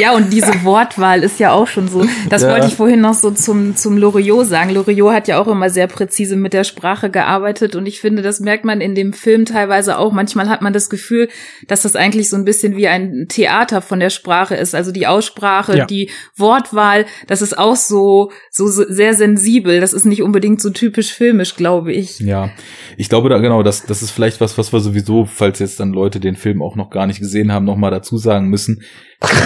[0.02, 2.04] Ja, und diese Wortwahl ist ja auch schon so.
[2.28, 2.50] Das Ja.
[2.50, 4.70] wollte ich vorhin noch so zum, zum Loriot sagen.
[4.74, 8.40] Loriot hat ja auch immer sehr präzise mit der Sprache gearbeitet und ich finde, das
[8.40, 10.10] merkt man in dem Film teilweise auch.
[10.12, 11.28] Manchmal hat man das Gefühl,
[11.68, 14.74] dass das eigentlich so ein bisschen wie ein Theater von der Sprache ist.
[14.74, 15.86] Also die Aussprache, Ja.
[15.86, 19.80] die Wortwahl, das ist auch so, so sehr sensibel.
[19.80, 22.18] Das ist nicht unbedingt so typisch filmisch, glaube ich.
[22.18, 22.50] Ja,
[22.96, 25.92] ich glaube da genau, das, das ist vielleicht was, was wir sowieso, falls jetzt dann
[25.92, 28.82] Leute den Film auch noch gar nicht gesehen haben, nochmal dazu sagen müssen.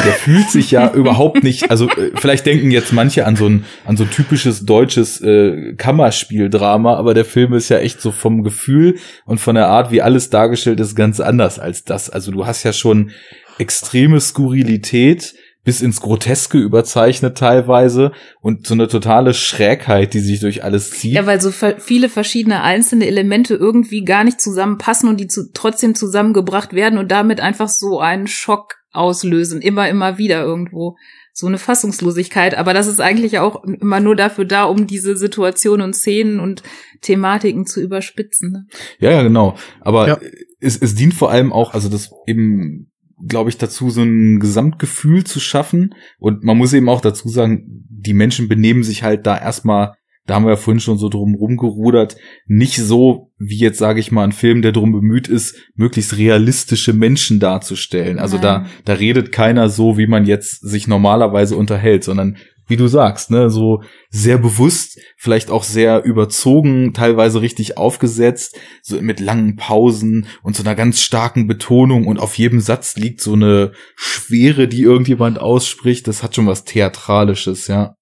[0.05, 3.65] Der fühlt sich ja überhaupt nicht, also äh, vielleicht denken jetzt manche an so ein,
[3.85, 8.43] an so ein typisches deutsches äh, Kammerspieldrama, aber der Film ist ja echt so vom
[8.43, 12.11] Gefühl und von der Art, wie alles dargestellt ist, ganz anders als das.
[12.11, 13.11] Also du hast ja schon
[13.59, 15.35] extreme Skurrilität,
[15.67, 21.13] bis ins Groteske überzeichnet teilweise und so eine totale Schrägheit, die sich durch alles zieht.
[21.13, 25.97] Ja, weil so viele verschiedene einzelne Elemente irgendwie gar nicht zusammenpassen und die zu, trotzdem
[25.97, 29.61] zusammengebracht werden und damit einfach so einen Schock auslösen.
[29.61, 30.97] Immer, immer wieder irgendwo.
[31.33, 32.57] So eine Fassungslosigkeit.
[32.57, 36.63] Aber das ist eigentlich auch immer nur dafür da, um diese Situationen und Szenen und
[37.03, 38.53] Thematiken zu überspitzen.
[38.53, 38.67] Ne?
[38.99, 39.57] Ja, ja, genau.
[39.81, 40.19] Aber Ja.
[40.61, 42.91] es, es dient vor allem auch, also das eben,
[43.27, 45.95] glaube ich, dazu, so ein Gesamtgefühl zu schaffen.
[46.19, 49.95] Und man muss eben auch dazu sagen, die Menschen benehmen sich halt da erstmal,
[50.27, 54.11] da haben wir ja vorhin schon so drum rumgerudert, nicht so, wie jetzt, sage ich
[54.13, 58.19] mal, ein Film, der darum bemüht ist, möglichst realistische Menschen darzustellen.
[58.19, 62.37] Also da, da redet keiner so, wie man jetzt sich normalerweise unterhält, sondern
[62.69, 69.01] wie du sagst, ne, so sehr bewusst, vielleicht auch sehr überzogen, teilweise richtig aufgesetzt, so
[69.01, 73.35] mit langen Pausen und so einer ganz starken Betonung und auf jedem Satz liegt so
[73.35, 76.09] eine Schwere, die irgendjemand ausspricht.
[76.09, 77.96] Das hat schon was Theatralisches, ja.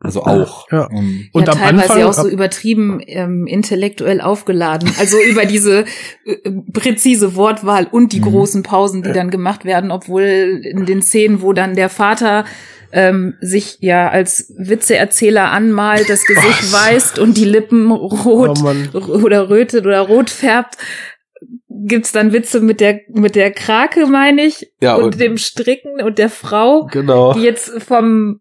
[0.00, 0.70] Also auch.
[0.70, 0.88] Ja.
[0.92, 4.90] Ähm, Und ja, am teilweise Anfang- auch so übertrieben ähm, intellektuell aufgeladen.
[4.98, 5.86] Also über diese
[6.24, 8.24] äh, präzise Wortwahl und die Mhm.
[8.24, 12.44] großen Pausen, die dann gemacht werden, obwohl in den Szenen, wo dann der Vater
[12.92, 16.90] ähm, sich ja als Witzeerzähler anmalt, das Gesicht Was?
[16.90, 18.60] weißt und die Lippen rot
[18.94, 20.76] Oh oder rötet oder rot färbt,
[21.68, 26.00] gibt's dann Witze mit der mit der Krake, meine ich, Ja, und, und- dem Stricken
[26.02, 27.34] und der Frau genau.
[27.34, 28.40] die jetzt vom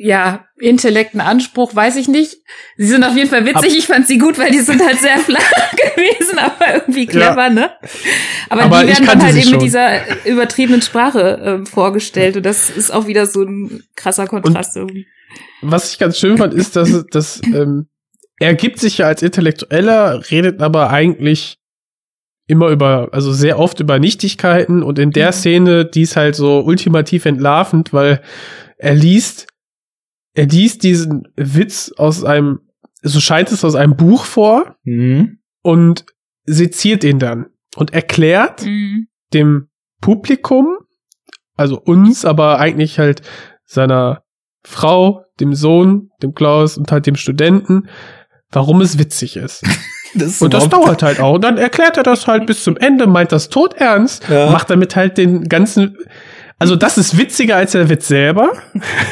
[0.00, 2.36] ja, intellekten Anspruch, weiß ich nicht.
[2.76, 3.76] Sie sind auf jeden Fall witzig.
[3.76, 5.40] Ich fand sie gut, weil die sind halt sehr flach
[5.72, 7.70] gewesen, aber irgendwie clever, ne?
[8.48, 9.58] Aber, Aber die werden dann halt eben mit schon.
[9.58, 12.36] dieser übertriebenen Sprache ähm, vorgestellt.
[12.36, 15.06] Und das ist auch wieder so ein krasser Kontrast irgendwie.
[15.62, 17.88] Was ich ganz schön fand, ist, dass, dass ähm,
[18.38, 21.56] er gibt sich ja als Intellektueller, redet aber eigentlich
[22.46, 25.32] immer über, also sehr oft über Nichtigkeiten und in der Mhm.
[25.32, 28.22] Szene, die ist halt so ultimativ entlarvend, weil
[28.78, 29.48] er liest,
[30.38, 32.60] er liest diesen Witz aus einem,
[33.02, 35.38] so scheint es aus einem Buch vor Mhm.
[35.62, 36.06] und
[36.44, 37.46] seziert ihn dann
[37.76, 39.08] und erklärt Mhm.
[39.34, 39.68] dem
[40.00, 40.76] Publikum,
[41.56, 43.22] also uns, aber eigentlich halt
[43.64, 44.22] seiner
[44.64, 47.88] Frau, dem Sohn, dem Klaus und halt dem Studenten,
[48.50, 49.62] warum es witzig ist.
[50.14, 51.34] Das ist Und das dauert halt auch.
[51.34, 54.50] Und dann erklärt er das halt bis zum Ende, meint das tot ernst, Ja.
[54.50, 55.98] macht damit halt den ganzen,
[56.58, 58.52] also das ist witziger als der Witz selber,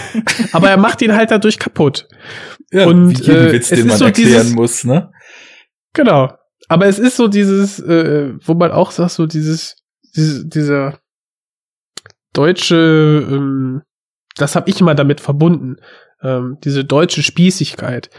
[0.53, 2.09] aber er macht ihn halt dadurch kaputt.
[2.73, 5.11] Ja, und, wie jeden äh, Witz, es den ist man so erklären dieses- muss, ne?
[5.93, 6.33] Genau.
[6.69, 9.77] Aber es ist so dieses, äh, wo man auch sagt, so dieses,
[10.17, 10.99] diese, dieser
[12.33, 13.83] deutsche, ähm,
[14.37, 15.77] das habe ich immer damit verbunden,
[16.23, 18.11] ähm, diese deutsche Spießigkeit,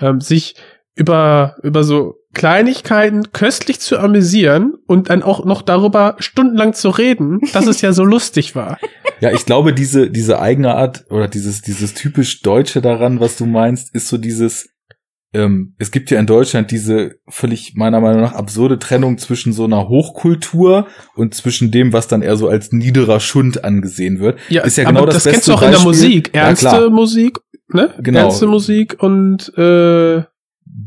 [0.00, 0.56] ähm, sich
[0.94, 7.40] über, über so Kleinigkeiten köstlich zu amüsieren und dann auch noch darüber stundenlang zu reden,
[7.52, 8.78] dass es ja so lustig war.
[9.20, 13.46] Ja, ich glaube, diese, diese eigene Art oder dieses, dieses typisch Deutsche daran, was du
[13.46, 14.70] meinst, ist so dieses,
[15.34, 19.64] ähm, es gibt ja in Deutschland diese völlig meiner Meinung nach absurde Trennung zwischen so
[19.64, 24.38] einer Hochkultur und zwischen dem, was dann eher so als niederer Schund angesehen wird.
[24.48, 25.88] Ja, ist ja genau das, das beste kennst du auch in der Beispiel.
[25.88, 26.30] Musik.
[26.34, 26.90] Ja, Ernste klar.
[26.90, 27.94] Musik, ne?
[28.00, 28.18] Genau.
[28.20, 30.22] Ernste Musik und äh,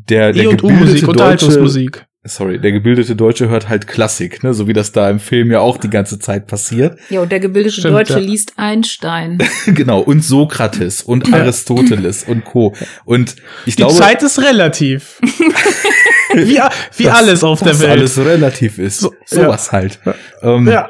[0.10, 2.06] Der, der E und U-Musik, gebildete Deutsche, Unterhaltungsmusik.
[2.24, 5.60] sorry, der gebildete Deutsche hört halt Klassik, ne, so wie das da im Film ja
[5.62, 6.98] auch die ganze Zeit passiert.
[7.10, 8.20] Ja, und der gebildete Stimmt, Deutsche ja.
[8.20, 9.40] liest Einstein.
[9.66, 12.74] genau, und Sokrates und Aristoteles und Co.
[13.06, 15.20] Und ich Die glaube, Zeit ist relativ.
[16.34, 16.60] wie
[16.98, 17.92] wie dass- alles auf der Welt.
[17.92, 19.00] alles relativ ist.
[19.00, 20.00] So, Sowas halt.
[20.42, 20.90] Ähm, ja.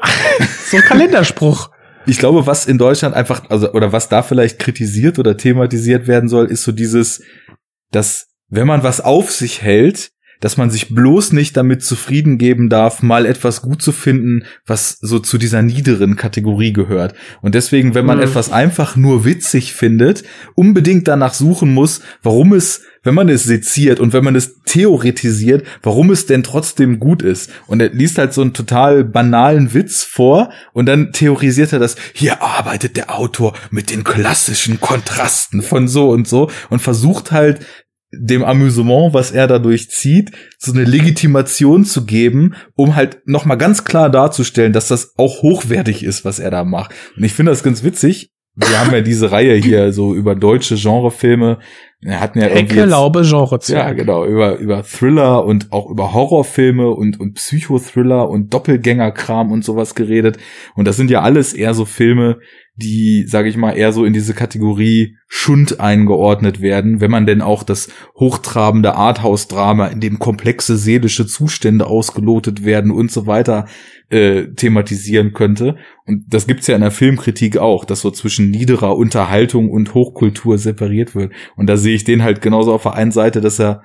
[0.66, 1.70] so ein Kalenderspruch.
[2.08, 6.28] Ich glaube, was in Deutschland einfach, also, oder was da vielleicht kritisiert oder thematisiert werden
[6.28, 7.20] soll, ist so dieses,
[7.90, 12.68] dass, wenn man was auf sich hält, dass man sich bloß nicht damit zufrieden geben
[12.68, 17.14] darf, mal etwas gut zu finden, was so zu dieser niederen Kategorie gehört.
[17.40, 18.24] Und deswegen, wenn man Mhm.
[18.24, 23.98] etwas einfach nur witzig findet, unbedingt danach suchen muss, warum es, wenn man es seziert
[23.98, 27.50] und wenn man es theoretisiert, warum es denn trotzdem gut ist.
[27.66, 31.96] Und er liest halt so einen total banalen Witz vor und dann theorisiert er das,
[32.12, 37.60] hier arbeitet der Autor mit den klassischen Kontrasten von so und so und versucht halt
[38.18, 43.56] dem Amüsement, was er dadurch zieht, so eine Legitimation zu geben, um halt noch mal
[43.56, 46.92] ganz klar darzustellen, dass das auch hochwertig ist, was er da macht.
[47.16, 48.32] Und ich finde das ganz witzig.
[48.58, 51.58] Wir haben ja diese Reihe hier so über deutsche Genrefilme.
[52.00, 53.58] Wir hatten ja irgendwie Ecke, Laube, Genre.
[53.66, 59.62] ja, genau, über, über Thriller und auch über Horrorfilme und, und Psychothriller und Doppelgängerkram und
[59.62, 60.38] sowas geredet.
[60.74, 62.38] Und das sind ja alles eher so Filme,
[62.76, 67.40] die, sage ich mal, eher so in diese Kategorie Schund eingeordnet werden, wenn man denn
[67.40, 73.66] auch das hochtrabende Arthouse-Drama, in dem komplexe seelische Zustände ausgelotet werden und so weiter
[74.10, 75.76] äh, thematisieren könnte.
[76.04, 80.58] Und das gibt's ja in der Filmkritik auch, dass so zwischen niederer Unterhaltung und Hochkultur
[80.58, 81.32] separiert wird.
[81.56, 83.82] Und da sehe ich den halt genauso auf der einen Seite, dass er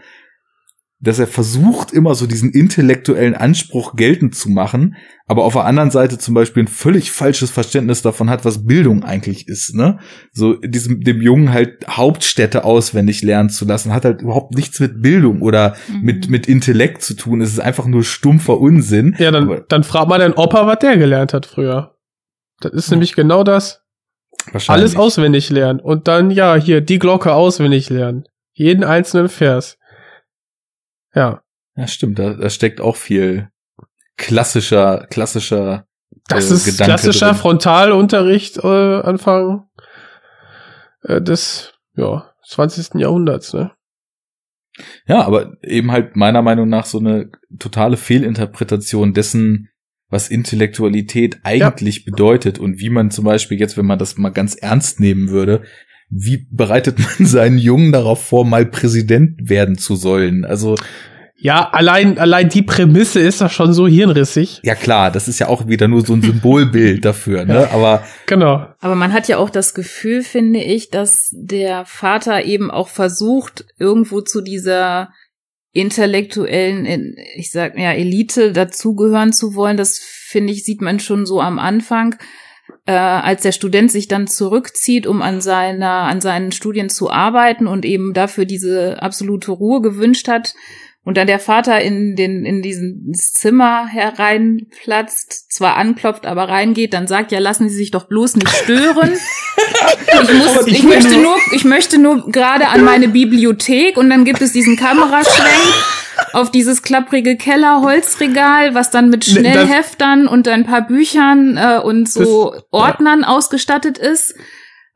[1.03, 5.89] dass er versucht, immer so diesen intellektuellen Anspruch geltend zu machen, aber auf der anderen
[5.89, 9.97] Seite zum Beispiel ein völlig falsches Verständnis davon hat, was Bildung eigentlich ist, ne?
[10.31, 15.01] So diesem, dem Jungen halt Hauptstädte auswendig lernen zu lassen, hat halt überhaupt nichts mit
[15.01, 16.01] Bildung oder Mhm.
[16.01, 17.41] mit, mit Intellekt zu tun.
[17.41, 19.15] Es ist einfach nur stumpfer Unsinn.
[19.17, 21.95] Ja, dann, Aber dann fragt mal deinen Opa, was der gelernt hat früher.
[22.59, 23.81] Das ist nämlich genau das.
[24.51, 24.69] wahrscheinlich.
[24.83, 25.79] Alles auswendig lernen.
[25.79, 28.25] Und dann, ja, hier, die Glocke auswendig lernen.
[28.53, 29.77] Jeden einzelnen Vers.
[31.13, 31.41] Ja.
[31.75, 33.49] Ja, stimmt, da, da steckt auch viel
[34.17, 35.87] klassischer, klassischer
[36.27, 37.35] Das äh, ist Gedanke klassischer drin.
[37.35, 39.67] Frontalunterricht äh, Anfang
[41.03, 42.95] äh, des ja, 20.
[42.95, 43.71] Jahrhunderts, ne?
[45.05, 49.69] Ja, aber eben halt meiner Meinung nach so eine totale Fehlinterpretation dessen,
[50.09, 54.55] was Intellektualität eigentlich bedeutet und wie man zum Beispiel jetzt, wenn man das mal ganz
[54.55, 55.63] ernst nehmen würde,
[56.11, 60.45] wie bereitet man seinen Jungen darauf vor, mal Präsident werden zu sollen?
[60.45, 60.75] Also,
[61.37, 64.59] Ja, allein, allein die Prämisse ist doch schon so hirnrissig.
[64.63, 67.71] ja klar, das ist ja auch wieder nur so ein Symbolbild dafür, ne?
[67.71, 68.67] Aber Genau.
[68.79, 73.65] Aber man hat ja auch das Gefühl, finde ich, dass der Vater eben auch versucht,
[73.79, 75.09] irgendwo zu dieser
[75.73, 79.77] intellektuellen, ich sag ja, Elite dazugehören zu wollen.
[79.77, 82.15] Das finde ich, sieht man schon so am Anfang,
[82.85, 87.67] äh, als der Student sich dann zurückzieht, um an seiner, an seinen Studien zu arbeiten
[87.67, 90.53] und eben dafür diese absolute Ruhe gewünscht hat.
[91.03, 97.07] Und dann der Vater in den, in diesen Zimmer hereinplatzt, zwar anklopft, aber reingeht, dann
[97.07, 99.13] sagt, ja, lassen Sie sich doch bloß nicht stören.
[100.07, 104.41] Ich, muss, ich möchte nur, ich möchte nur gerade an meine Bibliothek und dann gibt
[104.43, 105.73] es diesen Kameraschwenk
[106.33, 111.79] auf dieses klapprige Kellerholzregal, was dann mit Ne, das- Schnellheftern und ein paar Büchern äh,
[111.79, 114.35] und so Das- Ordnern ausgestattet ist.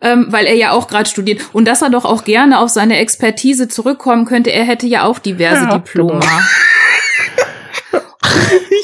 [0.02, 2.98] Ähm, weil er ja auch gerade studiert und dass er doch auch gerne auf seine
[2.98, 4.52] Expertise zurückkommen könnte.
[4.52, 6.20] Er hätte ja auch diverse Ja, Diplome.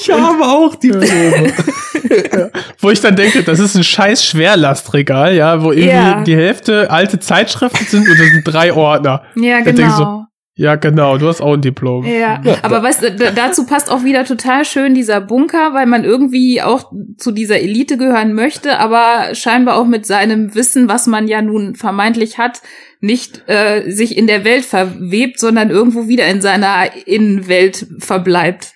[0.01, 1.53] ich habe auch die Probe.
[2.79, 6.21] Wo ich dann denke, das ist ein scheiß Schwerlastregal, ja, wo irgendwie Ja.
[6.23, 9.23] die Hälfte alte Zeitschriften sind und das sind drei Ordner.
[9.35, 10.20] Ja, Da genau.
[10.55, 12.05] Ja, genau, du hast auch ein Diplom.
[12.05, 16.03] Ja, aber weißt du, da- dazu passt auch wieder total schön dieser Bunker, weil man
[16.03, 21.27] irgendwie auch zu dieser Elite gehören möchte, aber scheinbar auch mit seinem Wissen, was man
[21.29, 22.61] ja nun vermeintlich hat,
[22.99, 28.73] nicht äh, sich in der Welt verwebt, sondern irgendwo wieder in seiner Innenwelt verbleibt.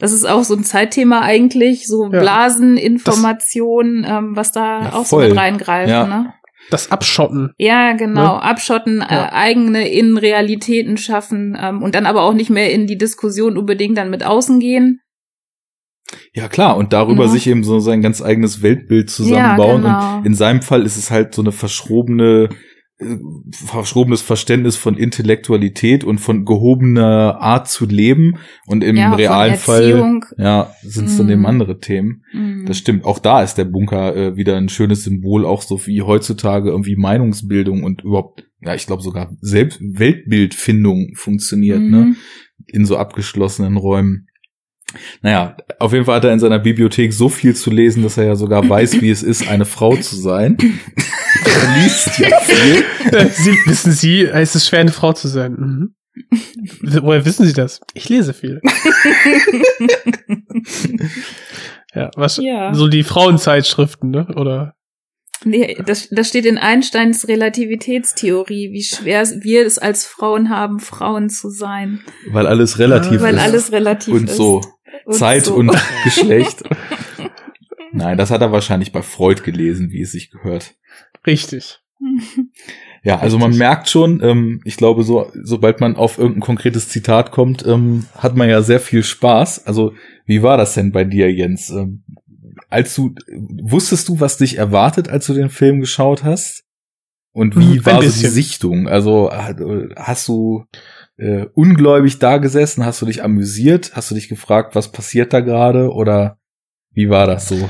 [0.00, 2.18] Das ist auch so ein Zeitthema eigentlich, so Ja.
[2.20, 5.28] Blaseninformation, ähm, was da Ja, auch so voll.
[5.28, 5.88] mit reingreift.
[5.90, 6.06] Ja.
[6.06, 6.34] Ne?
[6.70, 7.52] Das Abschotten.
[7.58, 8.36] Ja, genau.
[8.36, 8.42] Ne?
[8.42, 9.26] Abschotten, Ja.
[9.26, 13.96] äh, eigene Innenrealitäten schaffen ähm, und dann aber auch nicht mehr in die Diskussion unbedingt
[13.98, 15.00] dann mit außen gehen.
[16.32, 17.30] Ja, klar, und darüber Ja.
[17.30, 19.82] sich eben so sein ganz eigenes Weltbild zusammenbauen.
[19.84, 20.18] Ja, genau.
[20.18, 22.54] Und in seinem Fall ist es halt so eine verschrobene, äh,
[23.50, 28.36] verschrobenes Verständnis von Intellektualität und von gehobener Art zu leben.
[28.66, 31.32] Und im ja, realen Fall, ja, sind es dann Mhm.
[31.32, 32.22] eben andere Themen.
[32.32, 32.66] Mhm.
[32.66, 33.04] Das stimmt.
[33.04, 36.96] Auch da ist der Bunker äh, wieder ein schönes Symbol, auch so wie heutzutage irgendwie
[36.96, 41.96] Meinungsbildung und überhaupt, ja, ich glaube sogar selbst Weltbildfindung funktioniert, ne?
[41.98, 42.16] Mhm.
[42.66, 44.28] in so abgeschlossenen Räumen.
[45.22, 48.24] Naja, auf jeden Fall hat er in seiner Bibliothek so viel zu lesen, dass er
[48.24, 50.56] ja sogar weiß, wie es ist, eine Frau zu sein.
[51.76, 52.84] liest ja viel.
[53.12, 55.52] Äh, Sie, wissen Sie, es ist schwer, eine Frau zu sein.
[55.52, 55.94] Mhm.
[57.02, 57.80] Woher wissen Sie das?
[57.94, 58.60] Ich lese viel.
[61.94, 62.72] ja, was, Ja.
[62.74, 64.26] so die Frauenzeitschriften, ne?
[64.36, 64.74] Oder?
[65.44, 71.28] Nee, das, das steht in Einsteins Relativitätstheorie, wie schwer wir es als Frauen haben, Frauen
[71.28, 72.00] zu sein.
[72.30, 73.40] Weil alles relativ Weil ist.
[73.42, 74.36] alles relativ und ist.
[74.36, 74.62] so.
[75.10, 75.54] Zeit so.
[75.54, 75.70] und
[76.04, 76.62] Geschlecht.
[77.94, 80.74] Nein, das hat er wahrscheinlich bei Freud gelesen, wie es sich gehört.
[81.26, 81.80] Richtig.
[83.02, 87.30] Ja, also man merkt schon, ähm, ich glaube, so, sobald man auf irgendein konkretes Zitat
[87.32, 89.66] kommt, ähm, hat man ja sehr viel Spaß.
[89.66, 89.92] Also,
[90.26, 91.70] wie war das denn bei dir, Jens?
[91.70, 92.02] Ähm,
[92.68, 93.14] als du,
[93.62, 96.64] wusstest du, was dich erwartet, als du den Film geschaut hast?
[97.32, 98.30] Und wie Hm, war ein so die bisschen.
[98.32, 98.88] Sichtung?
[98.88, 99.30] Also,
[99.96, 100.64] hast du
[101.16, 102.84] äh, ungläubig da gesessen?
[102.84, 103.92] Hast du dich amüsiert?
[103.94, 105.92] Hast du dich gefragt, was passiert da gerade?
[105.92, 106.38] Oder
[106.94, 107.68] wie war das so?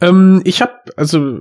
[0.00, 1.38] Ähm, ich habe, also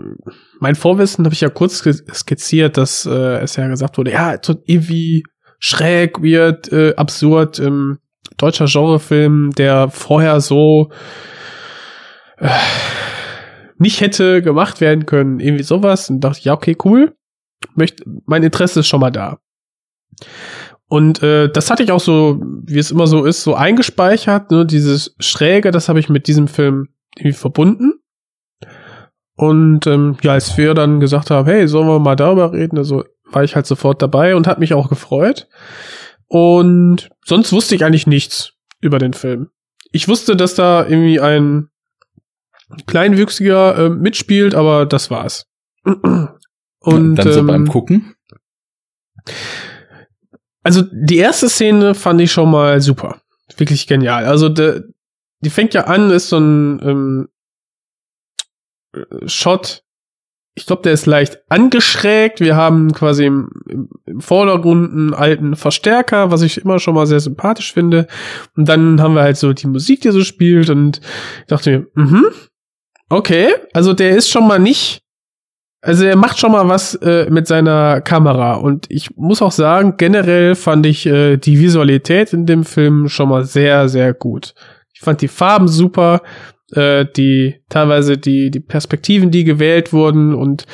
[0.59, 4.37] mein Vorwissen habe ich ja kurz sk- skizziert, dass äh, es ja gesagt wurde, ja,
[4.41, 5.23] so irgendwie
[5.59, 7.99] schräg, weird, äh, absurd, ähm,
[8.37, 10.91] deutscher Genrefilm, der vorher so
[12.37, 12.49] äh,
[13.77, 16.09] nicht hätte gemacht werden können, irgendwie sowas.
[16.09, 17.15] Und dachte ja, okay, cool.
[17.75, 19.39] Möcht, mein Interesse ist schon mal da.
[20.91, 24.51] Und äh, das hatte ich auch so, wie es immer so ist, so eingespeichert.
[24.51, 24.65] Ne?
[24.65, 27.93] Dieses Schräge, das habe ich mit diesem Film irgendwie verbunden.
[29.37, 33.05] Und ähm, ja, als wir dann gesagt haben, hey, sollen wir mal darüber reden, also
[33.23, 35.47] war ich halt sofort dabei und hat mich auch gefreut.
[36.27, 39.47] Und sonst wusste ich eigentlich nichts über den Film.
[39.93, 41.69] Ich wusste, dass da irgendwie ein
[42.85, 45.45] Kleinwüchsiger äh, mitspielt, aber das war's.
[45.85, 48.13] Und dann so ähm, beim Gucken?
[50.63, 53.21] Also die erste Szene fand ich schon mal super.
[53.57, 54.25] Wirklich genial.
[54.25, 54.83] Also de,
[55.41, 57.29] die fängt ja an, ist so ein ähm,
[58.93, 59.83] äh, Shot.
[60.53, 62.41] Ich glaube, der ist leicht angeschrägt.
[62.41, 63.49] Wir haben quasi im,
[64.05, 68.07] im, Vordergrund einen alten Verstärker, was ich immer schon mal sehr sympathisch finde.
[68.55, 70.69] Und dann haben wir halt so die Musik, die so spielt.
[70.69, 70.99] Und
[71.39, 72.25] ich dachte mir, mhm,
[73.09, 73.53] okay.
[73.73, 75.00] Also der ist schon mal nicht
[75.81, 79.95] also er macht schon mal was äh, mit seiner Kamera und ich muss auch sagen,
[79.97, 84.53] generell fand ich äh, die Visualität in dem Film schon mal sehr, sehr gut.
[84.93, 86.21] Ich fand die Farben super,
[86.73, 90.65] äh, die teilweise die die Perspektiven, die gewählt wurden und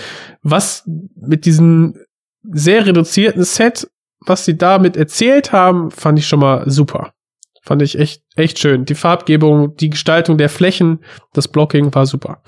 [0.43, 0.83] was
[1.15, 1.95] mit diesem
[2.43, 3.89] sehr reduzierten Set,
[4.25, 7.13] was sie damit erzählt haben, fand ich schon mal super.
[7.61, 8.83] Fand ich echt echt schön.
[8.83, 10.99] Die Farbgebung, die Gestaltung der Flächen,
[11.31, 12.41] das Blocking war super.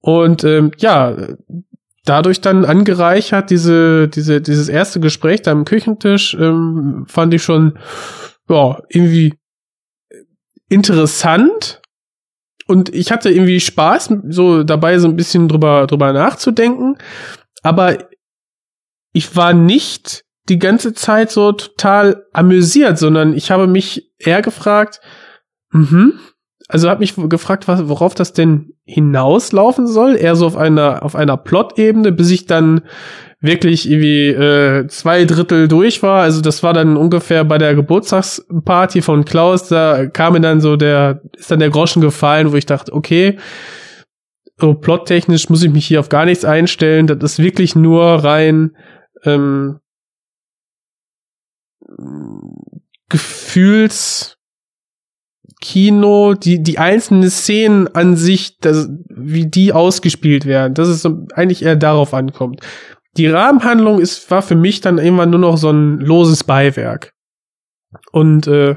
[0.00, 1.16] Und ähm, ja,
[2.04, 7.78] dadurch dann angereichert, diese, diese, dieses erste Gespräch da am Küchentisch, ähm, fand ich schon,
[8.48, 9.34] ja, irgendwie
[10.68, 11.80] interessant.
[12.66, 16.96] Und ich hatte irgendwie Spaß, so dabei so ein bisschen drüber, drüber nachzudenken.
[17.62, 17.98] Aber
[19.12, 25.00] ich war nicht die ganze Zeit so total amüsiert, sondern ich habe mich eher gefragt,
[25.72, 26.18] mhm,
[26.70, 31.14] also habe mich gefragt, was, worauf das denn hinauslaufen soll, eher so auf einer auf
[31.16, 32.82] einer Plot-Ebene, bis ich dann
[33.40, 36.22] wirklich irgendwie äh, zwei Drittel durch war.
[36.22, 39.68] Also das war dann ungefähr bei der Geburtstagsparty von Klaus.
[39.68, 43.38] Da kam mir dann so der ist dann der Groschen gefallen, wo ich dachte, okay,
[44.58, 47.06] so plottechnisch muss ich mich hier auf gar nichts einstellen.
[47.06, 48.76] Das ist wirklich nur rein
[49.24, 49.80] ähm,
[53.08, 54.39] Gefühls
[55.60, 61.62] Kino, die, die einzelnen Szenen an sich, das, wie die ausgespielt werden, dass es eigentlich
[61.62, 62.60] eher darauf ankommt.
[63.16, 67.12] Die Rahmenhandlung ist, war für mich dann irgendwann nur noch so ein loses Beiwerk.
[68.12, 68.76] Und äh,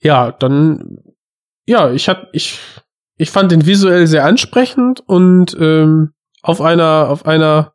[0.00, 0.98] ja, dann,
[1.66, 2.58] ja, ich hab, ich,
[3.16, 6.12] ich fand den visuell sehr ansprechend und ähm,
[6.42, 7.74] auf einer, auf einer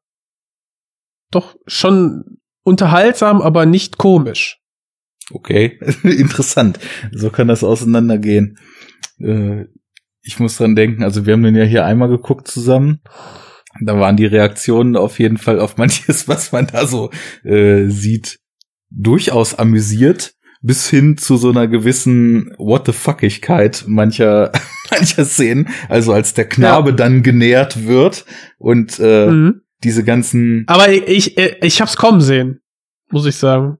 [1.31, 4.59] doch schon unterhaltsam, aber nicht komisch.
[5.31, 6.79] Okay, interessant.
[7.11, 8.57] So kann das auseinandergehen.
[9.19, 9.65] Äh,
[10.21, 13.01] ich muss dran denken, also wir haben den ja hier einmal geguckt zusammen.
[13.81, 17.11] Da waren die Reaktionen auf jeden Fall auf manches, was man da so
[17.43, 18.39] äh, sieht,
[18.89, 24.51] durchaus amüsiert, bis hin zu so einer gewissen What the fuckigkeit mancher,
[24.91, 25.69] mancher Szenen.
[25.87, 26.95] Also als der Knabe Ja.
[26.95, 28.25] dann genährt wird
[28.57, 29.61] und äh, Mhm.
[29.83, 32.59] diese ganzen, Aber ich, ich, ich hab's kommen sehen,
[33.11, 33.77] muss ich sagen.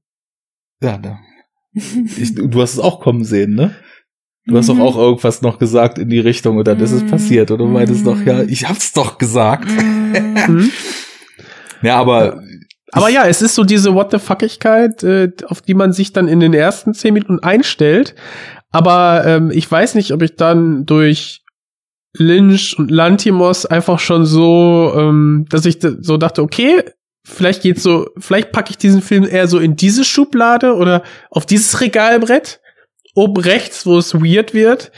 [0.81, 1.19] ja, da,
[1.73, 3.75] ich, du hast es auch kommen sehen, ne?
[4.45, 4.81] Du hast doch Mhm.
[4.81, 7.09] auch irgendwas noch gesagt in die Richtung oder das ist Mhm.
[7.09, 8.49] passiert oder du meintest doch, ja, Mhm.
[8.49, 9.69] ich hab's doch gesagt.
[9.69, 10.71] Mhm.
[11.81, 12.41] Ja, aber
[12.91, 16.27] Aber ja, es ist so diese What the fuckigkeit, äh, auf die man sich dann
[16.27, 18.15] in den ersten zehn Minuten einstellt.
[18.71, 21.43] Aber ähm, ich weiß nicht, ob ich dann durch
[22.17, 26.81] Lynch und Lantimos einfach schon so, ähm, dass ich so dachte, okay,
[27.23, 31.45] vielleicht geht's so, vielleicht packe ich diesen Film eher so in diese Schublade oder auf
[31.45, 32.59] dieses Regalbrett
[33.15, 34.91] oben rechts, wo es weird wird.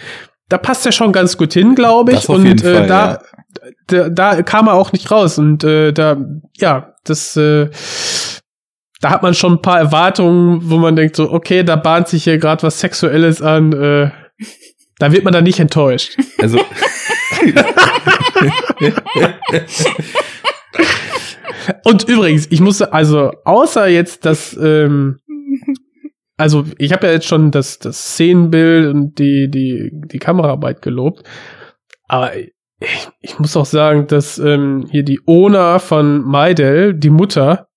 [0.50, 2.28] Da passt er schon ganz gut hin, glaube ich.
[2.28, 2.88] und äh, Fall.
[2.88, 3.22] da,
[3.62, 3.70] ja.
[3.88, 6.18] da, da kam er auch nicht raus und äh, da,
[6.58, 7.70] ja, das, äh,
[9.00, 12.26] da hat man schon ein paar Erwartungen, wo man denkt so, okay, da bahnt sich
[12.26, 14.12] hier gerade was Sexuelles an, äh,
[15.00, 16.18] da wird man dann nicht enttäuscht.
[16.38, 16.60] Also
[21.86, 25.20] Und übrigens, ich musste, also, außer jetzt das, ähm,
[26.38, 31.24] also ich habe ja jetzt schon das, das Szenenbild und die, die, die Kameraarbeit gelobt,
[32.08, 32.50] aber ich,
[33.20, 37.68] ich muss auch sagen, dass ähm, hier die Ona von Maidel, die Mutter,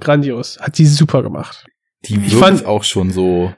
[0.00, 1.64] grandios, hat die super gemacht.
[2.04, 3.52] Die Ich wirkt fand- auch schon so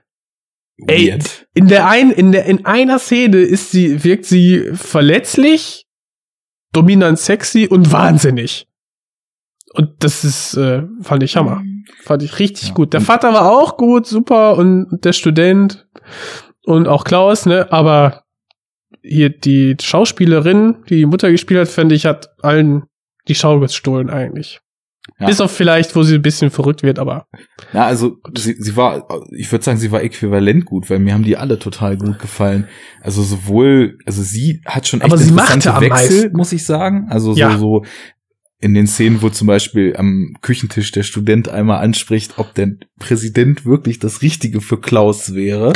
[0.87, 1.47] Ey, weird.
[1.55, 5.87] in der ein, in der, in einer Szene ist sie, wirkt sie verletzlich,
[6.72, 8.66] dominant sexy und wahnsinnig.
[9.72, 11.62] Und das ist, äh, fand ich Hammer.
[12.02, 12.74] Fand ich richtig Ja.
[12.74, 12.92] gut.
[12.92, 15.86] Der Vater war auch gut, super, und der Student
[16.64, 18.24] und auch Klaus, ne, aber
[19.02, 22.84] hier die Schauspielerin, die die Mutter gespielt hat, fand ich, hat allen
[23.28, 24.60] die Schau gestohlen eigentlich.
[25.18, 25.26] Ja.
[25.26, 27.26] Bis auf vielleicht, wo sie ein bisschen verrückt wird, aber
[27.72, 31.24] Ja, also sie, sie war, ich würde sagen, sie war äquivalent gut, weil mir haben
[31.24, 32.68] die alle total gut gefallen.
[33.02, 36.36] Also sowohl, also sie hat schon echt Aber sie interessante machte am Wechsel, meisten.
[36.36, 37.06] muss ich sagen.
[37.08, 37.52] Also Ja.
[37.52, 37.84] so, so
[38.62, 43.64] in den Szenen, wo zum Beispiel am Küchentisch der Student einmal anspricht, ob der Präsident
[43.64, 45.72] wirklich das Richtige für Klaus wäre.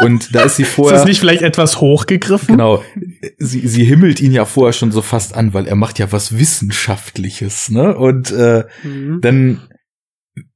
[0.00, 0.96] Und da ist sie ist vorher.
[0.98, 2.48] das nicht vielleicht etwas hochgegriffen?
[2.56, 2.82] Genau.
[3.38, 6.38] Sie, sie himmelt ihn ja vorher schon so fast an, weil er macht ja was
[6.38, 7.94] Wissenschaftliches, ne?
[7.96, 9.18] Und äh, Mhm.
[9.20, 9.60] dann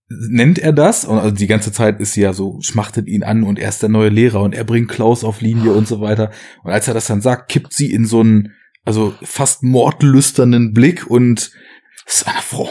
[0.09, 3.43] nennt er das und also die ganze Zeit ist sie ja so, schmachtet ihn an
[3.43, 6.31] und er ist der neue Lehrer und er bringt Klaus auf Linie und so weiter.
[6.63, 8.53] Und als er das dann sagt, kippt sie in so einen,
[8.85, 11.51] also fast mordlüsternen Blick und
[12.07, 12.69] ist eine Frau,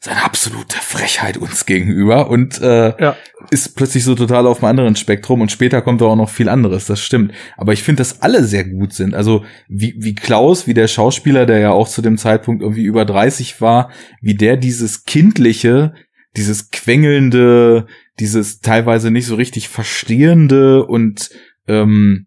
[0.00, 3.16] das ist eine absolute Frechheit uns gegenüber und äh, Ja.
[3.50, 6.48] ist plötzlich so total auf einem anderen Spektrum und später kommt da auch noch viel
[6.48, 7.32] anderes, das stimmt.
[7.58, 9.14] Aber ich finde, dass alle sehr gut sind.
[9.14, 13.04] Also wie, wie Klaus, wie der Schauspieler, der ja auch zu dem Zeitpunkt irgendwie über
[13.04, 13.90] 30 war,
[14.22, 15.92] wie der dieses kindliche,
[16.36, 17.86] dieses quengelnde,
[18.18, 21.30] dieses teilweise nicht so richtig verstehende und
[21.68, 22.26] ähm,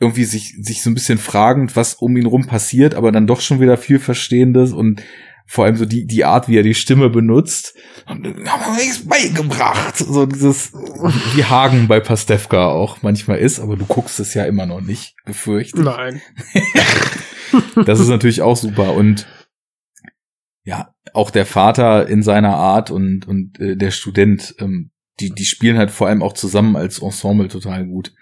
[0.00, 3.40] irgendwie sich, sich so ein bisschen fragend, was um ihn rum passiert, aber dann doch
[3.40, 5.02] schon wieder viel Verstehendes und
[5.50, 7.74] vor allem so die, die Art, wie er die Stimme benutzt.
[8.06, 9.96] Und, haben wir nichts beigebracht.
[9.96, 10.72] So dieses,
[11.34, 15.16] wie Hagen bei Pastewka auch manchmal ist, aber du guckst es ja immer noch nicht,
[15.24, 15.82] befürchte.
[15.82, 16.20] Nein.
[17.86, 19.26] Das ist natürlich auch super und
[20.64, 25.46] ja, auch der Vater in seiner Art und und äh, der Student, ähm, die die
[25.46, 28.12] spielen halt vor allem auch zusammen als Ensemble total gut.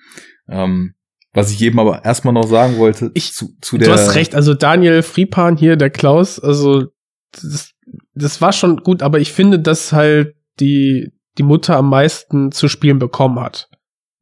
[0.48, 0.94] Ähm,
[1.32, 4.36] was ich jedem aber erstmal noch sagen wollte, Ich- zu, zu der Du hast recht,
[4.36, 6.84] also Daniel Friepan hier, der Klaus, also
[7.32, 7.72] das,
[8.14, 12.68] das war schon gut, aber ich finde, dass halt die, die Mutter am meisten zu
[12.68, 13.68] spielen bekommen hat.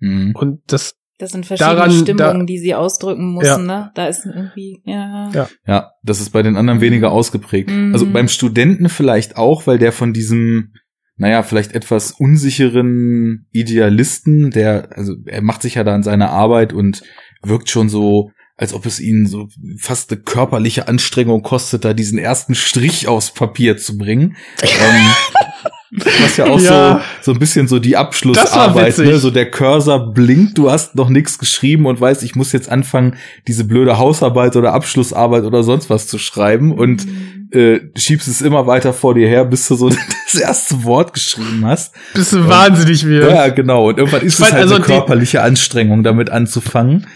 [0.01, 0.35] Mhm.
[0.35, 3.79] Und das, Das sind verschiedene Daran- Stimmungen, da- die sie ausdrücken müssen, Ja.
[3.85, 3.91] ne?
[3.95, 5.31] Da ist irgendwie, ja.
[5.33, 5.49] Ja.
[5.67, 7.71] Ja, das ist bei den anderen weniger ausgeprägt.
[7.71, 7.93] Mhm.
[7.93, 10.73] Also beim Studenten vielleicht auch, weil der von diesem,
[11.17, 16.73] naja, vielleicht etwas unsicheren Idealisten, der, also er macht sich ja da an seine Arbeit
[16.73, 17.03] und
[17.43, 19.49] wirkt schon so, als ob es ihn so
[19.79, 24.37] fast eine körperliche Anstrengung kostet, da diesen ersten Strich aufs Papier zu bringen.
[24.63, 27.03] ähm, was ja auch Ja.
[27.21, 29.19] so, so ein bisschen so die Abschlussarbeit, ne?
[29.19, 33.17] so der Cursor blinkt, du hast noch nichts geschrieben und weißt, ich muss jetzt anfangen,
[33.49, 37.49] diese blöde Hausarbeit oder Abschlussarbeit oder sonst was zu schreiben und Mhm.
[37.53, 39.89] äh, schiebst es immer weiter vor dir her, bis du so
[40.33, 41.95] das erste Wort geschrieben hast.
[42.15, 43.31] bist du wahnsinnig wird.
[43.31, 43.89] Ja, genau.
[43.89, 47.07] Und irgendwann ist Ich es halt also eine die- körperliche Anstrengung, damit anzufangen.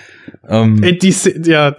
[0.48, 1.14] Ähm, Ey, die,
[1.44, 1.74] ja,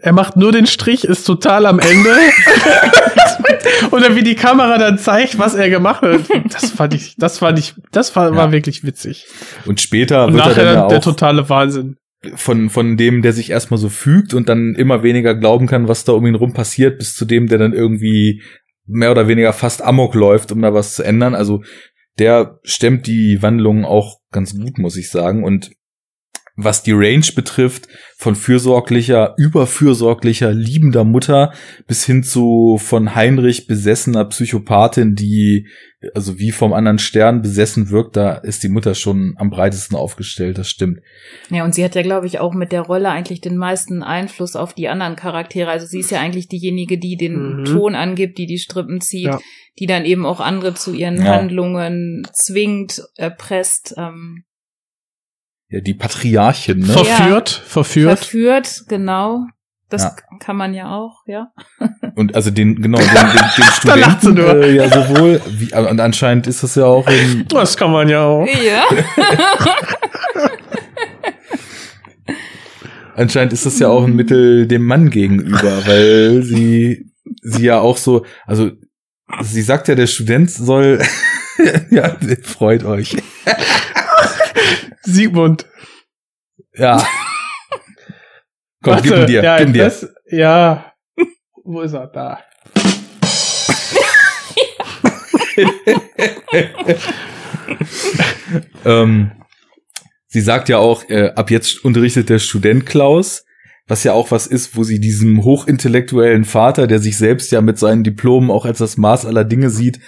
[0.00, 2.10] er macht nur den Strich, ist total am Ende.
[3.90, 6.20] Oder wie die Kamera dann zeigt, was er gemacht hat.
[6.52, 8.52] Das fand ich, das fand ich, das war, war Ja.
[8.52, 9.26] wirklich witzig.
[9.66, 11.96] und später Und wird er nachher dann ja der totale Wahnsinn.
[12.34, 16.04] von, von dem, der sich erstmal so fügt und dann immer weniger glauben kann, was
[16.04, 18.42] da um ihn rum passiert, bis zu dem, der dann irgendwie
[18.86, 21.34] mehr oder weniger fast amok läuft, um da was zu ändern.
[21.34, 21.62] Also
[22.18, 25.44] der stemmt die Wandlung auch ganz gut, muss ich sagen.
[25.44, 25.70] Und
[26.64, 31.52] was die Range betrifft, von fürsorglicher, überfürsorglicher, liebender Mutter
[31.86, 35.66] bis hin zu von Heinrich besessener Psychopathin, die
[36.14, 40.58] also wie vom anderen Stern besessen wirkt, da ist die Mutter schon am breitesten aufgestellt,
[40.58, 40.98] das stimmt.
[41.48, 44.56] Ja, und sie hat ja, glaube ich, auch mit der Rolle eigentlich den meisten Einfluss
[44.56, 45.70] auf die anderen Charaktere.
[45.70, 47.64] Also sie ist ja eigentlich diejenige, die den Mhm.
[47.66, 49.38] Ton angibt, die die Strippen zieht, Ja.
[49.78, 51.36] die dann eben auch andere zu ihren Ja.
[51.36, 54.42] Handlungen zwingt, erpresst, ähm,
[55.72, 56.86] Ja, die Patriarchin, ne?
[56.86, 58.18] Ver- Verführt, verführt.
[58.18, 59.46] verführt, genau.
[59.88, 60.16] Das Ja.
[60.38, 61.48] kann man ja auch, ja.
[62.14, 66.62] Und also den, genau, den, den, den Studenten, äh, ja sowohl, wie, und anscheinend ist
[66.62, 68.46] das ja auch in, Das kann man ja auch.
[68.46, 68.84] Ja.
[73.16, 77.10] anscheinend ist das ja auch ein Mittel dem Mann gegenüber, weil sie,
[77.42, 78.70] sie ja auch so, also,
[79.42, 81.00] sie sagt ja, der Student soll,
[81.90, 83.16] ja, freut euch.
[85.02, 85.66] Sigmund.
[86.74, 87.04] Ja.
[88.82, 89.84] Komm, gib ihn dir, ja, gib ihn dir.
[89.84, 90.92] Das, ja.
[91.64, 92.08] Wo ist er?
[92.08, 92.40] Da.
[98.84, 99.32] ähm,
[100.26, 103.44] sie sagt ja auch, äh, ab jetzt unterrichtet der Student Klaus,
[103.86, 107.78] was ja auch was ist, wo sie diesem hochintellektuellen Vater, der sich selbst ja mit
[107.78, 110.00] seinen Diplomen auch als das Maß aller Dinge sieht,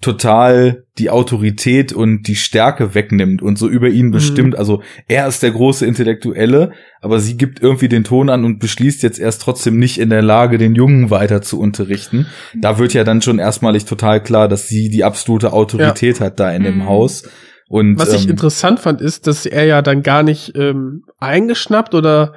[0.00, 4.56] total die Autorität und die Stärke wegnimmt und so über ihn bestimmt.
[4.56, 9.02] Also er ist der große Intellektuelle, aber sie gibt irgendwie den Ton an und beschließt
[9.02, 12.26] jetzt erst trotzdem nicht in der Lage, den Jungen weiter zu unterrichten.
[12.54, 16.52] Da wird ja dann schon erstmalig total klar, dass sie die absolute Autorität hat da
[16.52, 16.86] in dem Mhm.
[16.86, 17.28] Haus.
[17.68, 21.94] Und Was ich ähm, interessant fand, ist, dass er ja dann gar nicht ähm, eingeschnappt
[21.94, 22.34] oder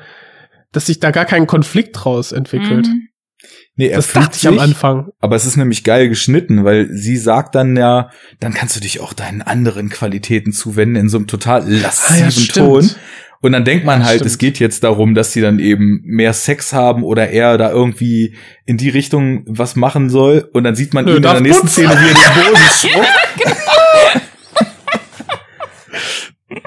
[0.71, 2.87] dass sich da gar kein Konflikt draus entwickelt.
[2.87, 3.07] Mhm.
[3.75, 5.09] Nee, er Das dachte ich am Anfang.
[5.19, 8.99] Aber es ist nämlich geil geschnitten, weil sie sagt dann ja, dann kannst du dich
[8.99, 12.53] auch deinen anderen Qualitäten zuwenden in so einem total lassiven Ah, stimmt.
[12.55, 12.89] Ton.
[13.43, 14.31] Und dann denkt man Ja, halt, stimmt.
[14.31, 18.35] es geht jetzt darum, dass sie dann eben mehr Sex haben oder er da irgendwie
[18.67, 20.47] in die Richtung was machen soll.
[20.53, 21.87] Und dann sieht man Nö, ihn in der nächsten putzen.
[21.87, 23.60] Szene, wie er den Boden schrubbt.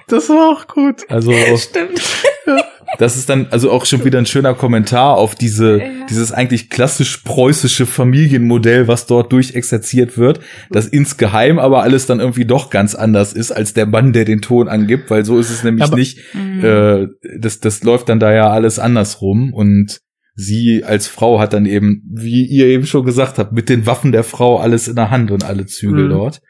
[0.08, 1.02] Das war auch gut.
[1.08, 2.00] Also Stimmt.
[2.98, 5.84] das ist dann also auch schon wieder ein schöner Kommentar auf diese Ja.
[6.10, 10.40] dieses eigentlich klassisch preußische Familienmodell, was dort durchexerziert wird,
[10.70, 14.42] das insgeheim aber alles dann irgendwie doch ganz anders ist als der Mann, der den
[14.42, 16.18] Ton angibt, weil so ist es nämlich Aber- nicht.
[16.34, 16.64] Mhm.
[16.64, 17.06] Äh,
[17.38, 19.98] das das läuft dann da ja alles andersrum und
[20.36, 24.12] sie als Frau hat dann eben, wie ihr eben schon gesagt habt, mit den Waffen
[24.12, 26.10] der Frau alles in der Hand und alle Zügel Mhm.
[26.10, 26.40] dort.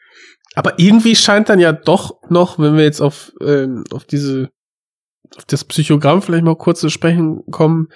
[0.55, 4.49] Aber irgendwie scheint dann ja doch noch, wenn wir jetzt auf, ähm, auf diese,
[5.35, 7.89] auf das Psychogramm vielleicht mal kurz zu sprechen kommen,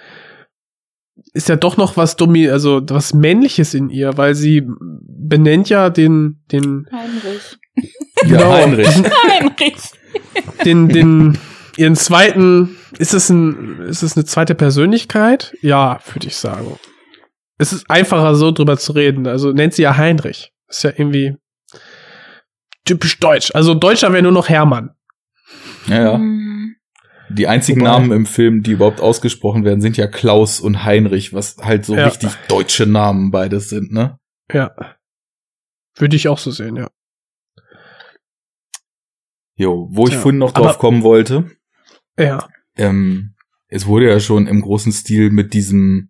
[1.32, 5.90] ist ja doch noch was Dummi, also was Männliches in ihr, weil sie benennt ja
[5.90, 7.58] den, den, Heinrich.
[8.22, 8.52] Ja, Genau.
[8.52, 8.88] Heinrich.
[9.30, 9.76] Heinrich.
[10.64, 11.38] den, den,
[11.78, 15.54] ihren zweiten, ist es ein, ist es eine zweite Persönlichkeit?
[15.62, 16.78] Ja, würde ich sagen.
[17.56, 20.52] Es ist einfacher so drüber zu reden, also nennt sie ja Heinrich.
[20.68, 21.36] Ist ja irgendwie
[22.90, 23.50] typisch deutsch.
[23.54, 24.90] Also Deutscher wäre nur noch Hermann.
[25.86, 26.18] Ja, ja.
[26.18, 26.74] Mhm.
[27.28, 31.32] Die einzigen Wobei- Namen im Film, die überhaupt ausgesprochen werden, sind ja Klaus und Heinrich,
[31.32, 32.06] was halt so Ja.
[32.06, 34.18] richtig deutsche Namen beides sind, ne?
[34.52, 34.72] Ja.
[35.96, 36.88] Würde ich auch so sehen, ja.
[39.54, 41.50] Jo, wo ich Tja, vorhin noch aber- drauf kommen wollte,
[42.18, 42.48] Ja.
[42.76, 43.34] ähm,
[43.68, 46.09] es wurde ja schon im großen Stil mit diesem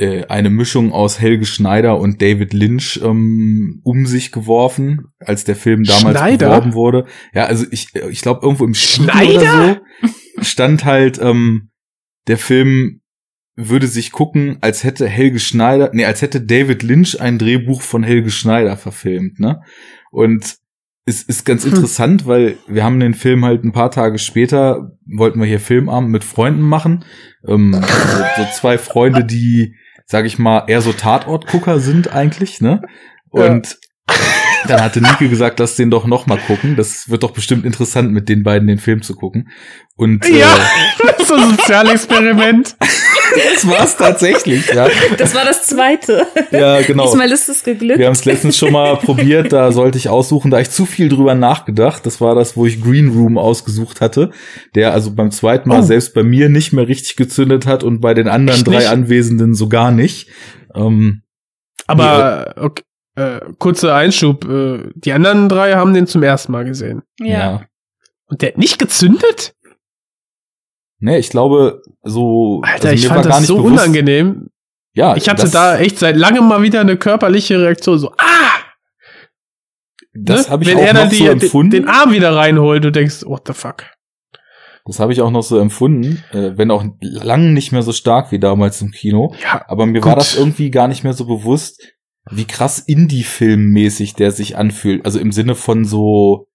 [0.00, 5.56] äh, eine Mischung aus Helge Schneider und David Lynch ähm, um sich geworfen, als der
[5.56, 6.48] Film damals Schneider?
[6.48, 7.06] beworben wurde.
[7.34, 9.40] Ja, also ich, ich glaube irgendwo im Spiegel Schneider?
[9.40, 11.70] oder so stand halt, ähm,
[12.26, 13.00] der Film
[13.56, 18.02] würde sich gucken, als hätte Helge Schneider, nee, als hätte David Lynch ein Drehbuch von
[18.02, 19.60] Helge Schneider verfilmt, ne?
[20.10, 20.56] Und
[21.04, 21.74] es ist ganz Hm.
[21.74, 26.10] interessant, weil wir haben den Film halt ein paar Tage später, wollten wir hier Filmabend
[26.10, 27.04] mit Freunden machen.
[27.46, 29.74] Ähm, so, so zwei Freunde, die,
[30.10, 32.82] sag ich mal, eher so Tatortgucker sind eigentlich, ne?
[33.30, 33.78] Und
[34.66, 36.74] dann hatte Nike gesagt, lass den doch noch mal gucken.
[36.74, 39.50] Das wird doch bestimmt interessant, mit den beiden den Film zu gucken.
[39.94, 40.48] Und äh, Ja,
[40.98, 42.76] das ist ein Sozialexperiment.
[43.54, 44.88] das war's tatsächlich, ja.
[45.18, 46.26] Das war das zweite.
[46.50, 47.04] Ja, genau.
[47.06, 47.98] Diesmal ist es geglückt.
[47.98, 51.08] Wir haben es letztens schon mal probiert, da sollte ich aussuchen, da ich zu viel
[51.08, 52.04] drüber nachgedacht.
[52.06, 54.30] Das war das, wo ich Green Room ausgesucht hatte,
[54.74, 55.82] der also beim zweiten Mal Oh.
[55.82, 58.88] selbst bei mir nicht mehr richtig gezündet hat und bei den anderen Echt drei nicht?
[58.88, 60.28] Anwesenden so gar nicht.
[60.74, 61.22] Ähm,
[61.86, 62.82] Aber okay,
[63.16, 64.44] äh, kurzer Einschub.
[64.48, 67.02] Äh, die anderen drei haben den zum ersten Mal gesehen.
[67.20, 67.62] ja.
[68.26, 69.54] Und der hat nicht gezündet?
[71.00, 74.50] Ne, ich glaube, so Alter, also ich fand das so bewusst, unangenehm.
[74.92, 77.98] Ja, Ich hatte das, da echt seit langem mal wieder eine körperliche Reaktion.
[77.98, 78.50] So, ah!
[80.12, 80.52] das ne?
[80.52, 81.70] habe ich Wenn auch er noch dann so die, empfunden.
[81.70, 83.84] den, den Arm wieder reinholt, du denkst, what the fuck?
[84.84, 88.32] Das habe ich auch noch so empfunden, äh, wenn auch lang nicht mehr so stark
[88.32, 89.34] wie damals im Kino.
[89.42, 90.08] Ja, Aber mir Gut.
[90.08, 91.80] war das irgendwie gar nicht mehr so bewusst,
[92.30, 95.04] wie krass Indie-Film-mäßig der sich anfühlt.
[95.04, 96.48] Also im Sinne von so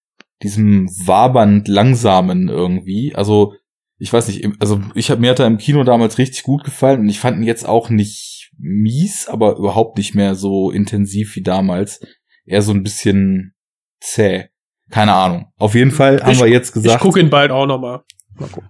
[0.44, 3.14] diesem wabernd langsamen irgendwie.
[3.16, 3.54] Also
[3.98, 7.02] ich weiß nicht, also ich habe mir hat er im Kino damals richtig gut gefallen
[7.02, 11.42] und ich fand ihn jetzt auch nicht mies, aber überhaupt nicht mehr so intensiv wie
[11.44, 12.00] damals.
[12.46, 13.54] Eher so ein bisschen
[14.02, 14.46] zäh.
[14.92, 15.48] Keine Ahnung.
[15.58, 18.04] Auf jeden Fall haben Ich- wir jetzt ich gesagt, gucke ihn bald auch noch mal.
[18.38, 18.70] Gucken.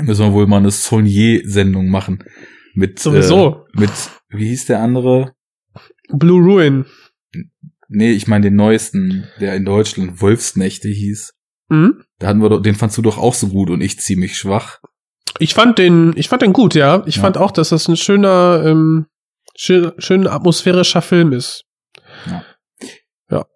[0.00, 2.24] müssen wir wohl mal eine Saunier-Sendung machen.
[2.74, 3.66] Mit, Sowieso.
[3.76, 3.90] Äh, mit,
[4.30, 5.34] wie hieß der andere?
[6.08, 6.86] Blue Ruin.
[7.88, 11.34] Nee, ich meine den neuesten, der in Deutschland Wolfsnächte hieß.
[11.72, 12.04] Hm?
[12.18, 14.78] Da hatten wir doch, den fandst du doch auch so gut und ich ziemlich schwach.
[15.38, 17.02] Ich fand den, ich fand den gut, ja.
[17.06, 17.22] Ich Ja.
[17.22, 19.06] fand auch, dass das ein schöner, ähm,
[19.56, 21.64] schön, schön atmosphärischer Film ist.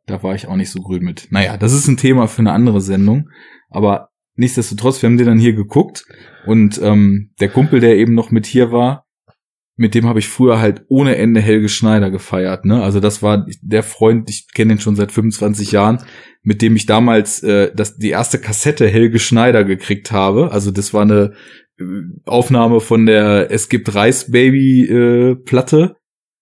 [0.07, 1.29] Da war ich auch nicht so grün mit.
[1.31, 3.29] Naja, das ist ein Thema für eine andere Sendung.
[3.69, 6.05] Aber nichtsdestotrotz, wir haben den dann hier geguckt
[6.47, 9.05] und ähm, der Kumpel, der eben noch mit hier war,
[9.77, 12.65] mit dem habe ich früher halt ohne Ende Helge Schneider gefeiert.
[12.65, 12.83] Ne?
[12.83, 16.03] Also das war der Freund, ich kenne ihn schon seit 25 Jahren,
[16.43, 20.51] mit dem ich damals äh, das, die erste Kassette Helge Schneider gekriegt habe.
[20.51, 21.35] Also das war eine
[21.79, 21.85] äh,
[22.25, 25.97] Aufnahme von der Es gibt Reis Baby äh, Platte,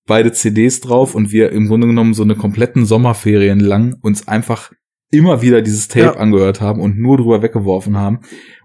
[0.06, 4.70] beide CDs drauf und wir im Grunde genommen so eine kompletten Sommerferien lang uns einfach
[5.10, 6.16] immer wieder dieses Tape Ja.
[6.16, 8.20] angehört haben und nur drüber weggeworfen haben.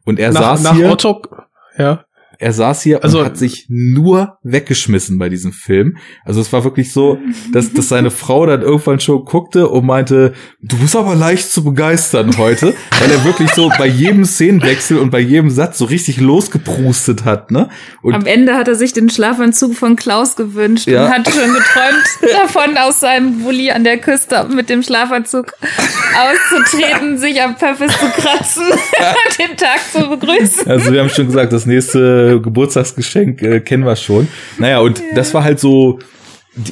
[0.06, 1.22] Und er nach, saß nach hier Otto,
[1.78, 2.06] ja.
[2.42, 5.98] Er saß hier Also- und hat sich nur weggeschmissen bei diesem Film.
[6.24, 7.20] Also es war wirklich so,
[7.52, 11.64] dass, dass seine Frau dann irgendwann schon guckte und meinte, du bist aber leicht zu
[11.66, 16.22] begeistern heute, weil er wirklich so bei jedem Szenenwechsel und bei jedem Satz so richtig
[16.22, 17.70] losgeprustet hat, ne?
[18.02, 21.06] Und Am Ende hat er sich den Schlafanzug von Klaus gewünscht Ja.
[21.06, 25.52] und hat schon geträumt davon, aus seinem Bulli an der Küste mit dem Schlafanzug
[26.18, 30.68] auszutreten, sich am Pöppis zu kratzen und den Tag zu begrüßen.
[30.68, 34.28] Also wir haben schon gesagt, das nächste Geburtstagsgeschenk äh, kennen wir schon.
[34.58, 36.00] Naja, und das war halt so,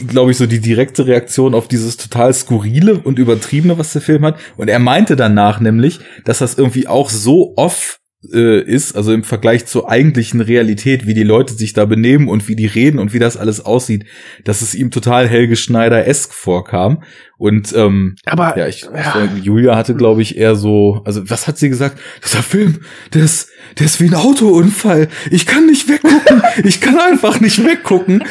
[0.08, 4.26] glaube ich, so die direkte Reaktion auf dieses total skurrile und übertriebene, was der Film
[4.26, 4.38] hat.
[4.58, 7.99] Und er meinte danach nämlich, dass das irgendwie auch so off
[8.34, 12.47] äh, ist, also im Vergleich zur eigentlichen Realität, wie die Leute sich da benehmen und
[12.47, 14.05] wie die reden und wie das alles aussieht,
[14.43, 17.03] dass es ihm total Helge Schneider-esk vorkam.
[17.38, 21.57] Und ähm, Aber ja, ich, ich Julia hatte, glaube ich, eher so, also was hat
[21.57, 21.99] sie gesagt?
[22.25, 22.80] Dieser Film,
[23.13, 25.07] der ist, der ist wie ein Autounfall.
[25.30, 26.41] Ich kann nicht weggucken.
[26.63, 28.23] ich kann einfach nicht weggucken.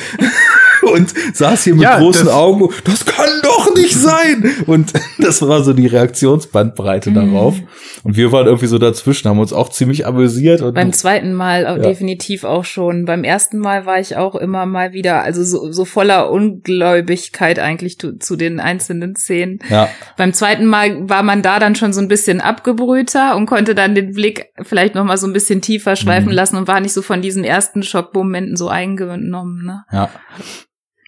[0.93, 2.69] Und saß hier mit Ja, großen das- Augen.
[2.85, 4.51] Das kann doch nicht sein.
[4.67, 7.57] Und das war so die Reaktionsbandbreite darauf.
[8.05, 10.63] Und wir waren irgendwie so dazwischen, haben uns auch ziemlich amüsiert.
[10.63, 11.79] Und Beim zweiten Mal Ja.
[11.79, 13.05] definitiv auch schon.
[13.05, 17.99] Beim ersten Mal war ich auch immer mal wieder, also so, so voller Ungläubigkeit eigentlich
[17.99, 19.59] zu, zu den einzelnen Szenen.
[19.69, 23.75] ja, Beim zweiten Mal war man da dann schon so ein bisschen abgebrühter und konnte
[23.75, 26.35] dann den Blick vielleicht noch mal so ein bisschen tiefer schweifen Mhm.
[26.35, 29.65] lassen und war nicht so von diesen ersten Schockmomenten so eingenommen.
[29.65, 29.83] Ne?
[29.93, 30.09] Ja.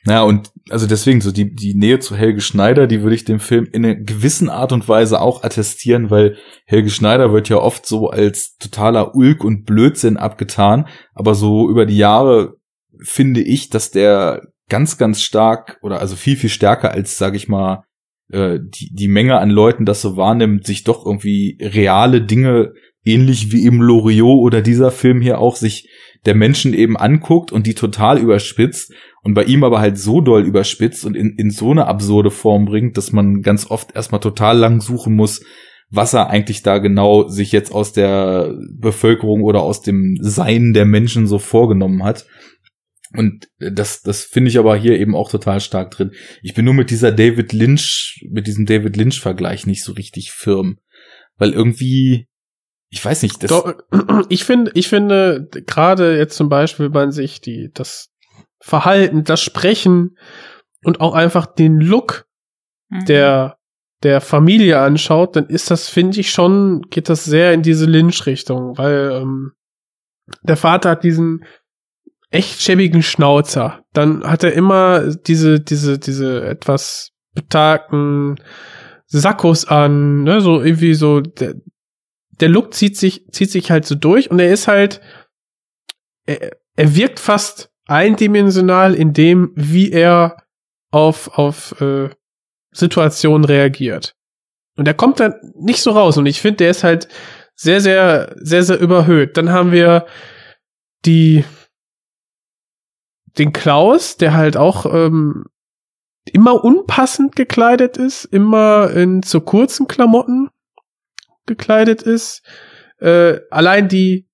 [0.08, 3.40] Ja, und also deswegen so die, die Nähe zu Helge Schneider, die würde ich dem
[3.40, 7.84] Film in einer gewissen Art und Weise auch attestieren, weil Helge Schneider wird ja oft
[7.84, 12.56] so als totaler Ulk und Blödsinn abgetan, aber so über die Jahre
[13.00, 17.48] finde ich, dass der ganz, ganz stark oder also viel, viel stärker als, sage ich
[17.48, 17.84] mal,
[18.30, 22.72] äh, die, die Menge an Leuten das so wahrnimmt, sich doch irgendwie reale Dinge,
[23.04, 25.88] ähnlich wie im Loriot oder dieser Film hier auch, sich
[26.26, 28.92] der Menschen eben anguckt und die total überspitzt
[29.22, 32.64] und bei ihm aber halt so doll überspitzt und in, in so eine absurde Form
[32.64, 35.42] bringt, dass man ganz oft erstmal total lang suchen muss,
[35.90, 40.84] was er eigentlich da genau sich jetzt aus der Bevölkerung oder aus dem Sein der
[40.84, 42.26] Menschen so vorgenommen hat.
[43.14, 46.12] Und das, das finde ich aber hier eben auch total stark drin.
[46.42, 50.78] Ich bin nur mit dieser David Lynch, mit diesem David Lynch-Vergleich nicht so richtig firm.
[51.38, 52.26] Weil irgendwie,
[52.90, 53.74] ich weiß nicht, das, Doch,
[54.28, 58.10] ich finde, ich finde, gerade jetzt zum Beispiel, wenn man sich die, das
[58.60, 60.16] Verhalten, das Sprechen
[60.84, 62.28] und auch einfach den Look
[62.90, 63.04] Mhm.
[63.04, 63.58] der,
[64.02, 68.78] der Familie anschaut, dann ist das, finde ich schon, geht das sehr in diese Lynch-Richtung,
[68.78, 69.52] weil ähm,
[70.42, 71.44] der Vater hat diesen
[72.30, 73.84] echt schäbigen Schnauzer.
[73.92, 78.36] Dann hat er immer diese, diese, diese etwas betagten
[79.06, 81.54] Sakkos an, ne, so irgendwie so, der,
[82.40, 85.00] der Look zieht sich, zieht sich halt so durch und er ist halt,
[86.26, 90.36] er, er wirkt fast eindimensional in dem, wie er
[90.90, 92.10] auf, auf äh,
[92.70, 94.14] Situationen reagiert.
[94.76, 97.08] Und er kommt dann nicht so raus und ich finde, der ist halt
[97.54, 99.36] sehr, sehr, sehr, sehr überhöht.
[99.36, 100.06] Dann haben wir
[101.04, 101.44] die,
[103.38, 105.46] den Klaus, der halt auch ähm,
[106.32, 110.50] immer unpassend gekleidet ist, immer in zu kurzen Klamotten
[111.46, 112.42] gekleidet ist.
[113.00, 114.27] Äh, allein die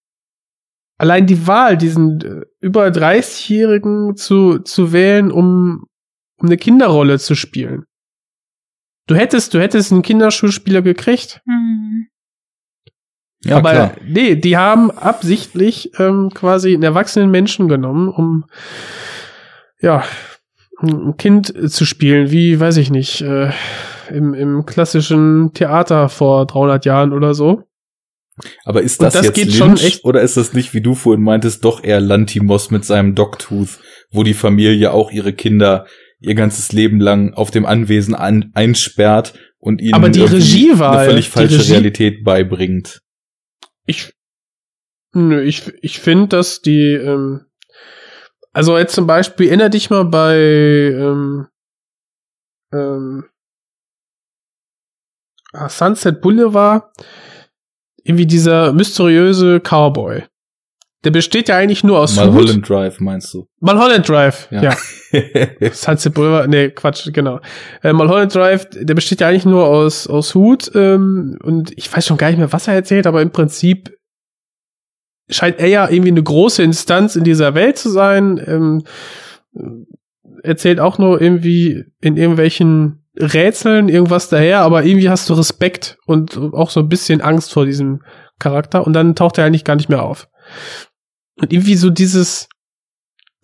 [0.99, 5.87] allein die Wahl, diesen äh, über 30-Jährigen zu, zu wählen, um,
[6.39, 7.85] um eine Kinderrolle zu spielen.
[9.07, 11.43] Du hättest, du hättest einen Kinderschulspieler gekriegt.
[11.45, 12.07] Mhm.
[13.45, 13.93] ja aber klar.
[14.07, 18.47] nee, die haben absichtlich ähm, quasi einen erwachsenen Menschen genommen, um
[19.81, 20.05] ja
[20.81, 23.51] ein Kind äh, zu spielen, wie weiß ich nicht, äh,
[24.09, 27.65] im, im klassischen Theater vor 300 Jahren oder so.
[28.65, 31.85] Aber ist das, das jetzt Lynch oder ist das nicht, wie du vorhin meintest, doch
[31.85, 33.79] eher Lantimos mit seinem Dogtooth,
[34.11, 35.87] wo die Familie auch ihre Kinder
[36.21, 40.99] ihr ganzes Leben lang auf dem Anwesen an, einsperrt und ihnen Aber die irgendwie Regiewahl,
[40.99, 43.03] eine völlig falsche Regie- Realität beibringt.
[43.87, 44.13] Ich,
[45.13, 47.47] nö, ich, ich finde, dass die, ähm,
[48.53, 51.47] also jetzt zum Beispiel, erinnere dich mal bei, ähm,
[52.73, 53.25] ähm,
[55.53, 56.91] ah, Sunset Boulevard,
[58.05, 60.23] irgendwie dieser mysteriöse Cowboy.
[61.05, 63.47] der besteht ja eigentlich nur aus Mulholland Drive, meinst du?
[63.61, 64.63] Mulholland Drive, ja.
[64.63, 64.77] Ja.
[65.73, 67.41] Sunset Boulevard, nee, Quatsch, genau.
[67.83, 72.07] Äh, Mulholland Drive, der besteht ja eigentlich nur aus, aus Hut ähm, und ich weiß
[72.07, 73.97] schon gar nicht mehr, was er erzählt, aber im Prinzip
[75.29, 78.43] scheint er ja irgendwie eine große Instanz in dieser Welt zu sein.
[78.47, 78.85] Ähm,
[80.43, 86.37] erzählt auch nur irgendwie in irgendwelchen Rätseln irgendwas daher, aber irgendwie hast du Respekt und
[86.37, 88.03] auch so ein bisschen Angst vor diesem
[88.39, 90.29] Charakter und dann taucht er eigentlich gar nicht mehr auf.
[91.41, 92.49] Und irgendwie so dieses,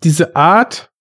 [0.03, 0.91] diese Art,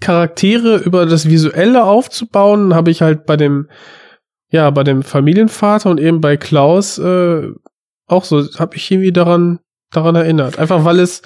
[0.00, 3.68] Charaktere über das Visuelle aufzubauen, habe ich halt bei dem,
[4.50, 7.48] ja, bei dem Familienvater und eben bei Klaus äh,
[8.06, 9.60] auch so, habe ich irgendwie daran,
[9.90, 10.58] daran erinnert.
[10.58, 11.22] Einfach weil es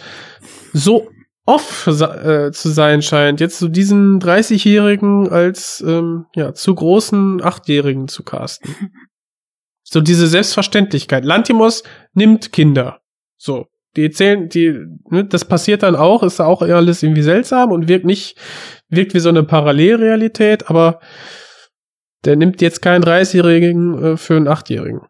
[0.72, 1.08] so
[1.44, 8.08] off äh, zu sein scheint, jetzt so diesen 30-Jährigen als ähm, ja, zu großen Achtjährigen
[8.08, 8.74] zu casten.
[9.84, 11.22] So diese Selbstverständlichkeit.
[11.22, 11.82] Lantimos
[12.14, 13.02] nimmt Kinder.
[13.36, 13.66] So.
[13.94, 14.74] Die erzählen, die,
[15.10, 18.38] ne, das passiert dann auch, ist auch alles irgendwie seltsam und wirkt nicht,
[18.88, 21.00] wirkt wie so eine Parallelrealität, aber
[22.24, 25.00] der nimmt jetzt keinen 30-Jährigen äh, für einen Achtjährigen.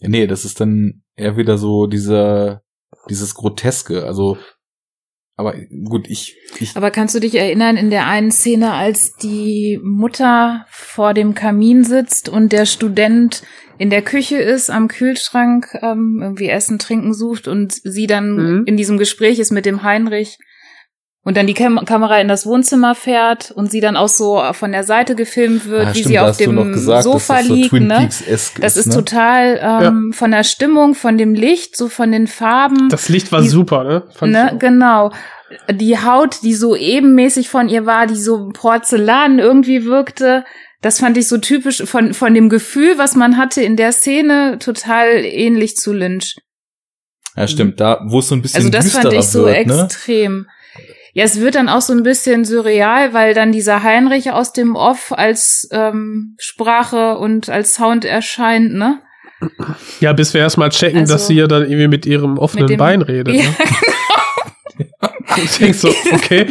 [0.00, 2.62] Ja, nee, das ist dann eher wieder so dieser,
[3.10, 4.04] dieses Groteske.
[4.04, 4.38] Also,
[5.36, 5.54] aber
[5.84, 10.66] gut, ich, ich Aber kannst du dich erinnern in der einen Szene, als die Mutter
[10.70, 13.42] vor dem Kamin sitzt und der Student
[13.76, 18.62] in der Küche ist, am Kühlschrank ähm, irgendwie Essen, Trinken sucht und sie dann Mhm.
[18.66, 20.38] in diesem Gespräch ist mit dem Heinrich
[21.24, 24.72] und dann die Kam Kamera in das Wohnzimmer fährt und sie dann auch so von
[24.72, 27.70] der Seite gefilmt wird, Ah, wie stimmt, sie auf dem gesagt, Sofa das so liegt.
[27.70, 28.08] Twin ne?
[28.60, 28.94] Das ist ne?
[28.94, 32.88] total ähm, von der Stimmung, von dem Licht, so von den Farben.
[32.90, 34.02] Das Licht war Die- super, ne?
[34.14, 35.10] Fand Ne, genau.
[35.72, 40.44] Die Haut, die so ebenmäßig von ihr war, die so Porzellan irgendwie wirkte,
[40.82, 44.58] das fand ich so typisch von, von dem Gefühl, was man hatte in der Szene,
[44.58, 46.36] total ähnlich zu Lynch.
[47.36, 49.88] Ja, stimmt, da, wo es so ein bisschen Also das fand ich so wird, ne?
[51.14, 54.74] Ja, es wird dann auch so ein bisschen surreal, weil dann dieser Heinrich aus dem
[54.74, 59.00] Off als ähm, Sprache und als Sound erscheint, ne?
[60.00, 62.70] Ja, bis wir erstmal checken, Also- dass sie ja dann irgendwie mit ihrem offenen Mit
[62.70, 63.34] dem- Bein redet.
[63.36, 64.86] Ja, Ne?
[65.44, 66.46] Ich denk so, okay.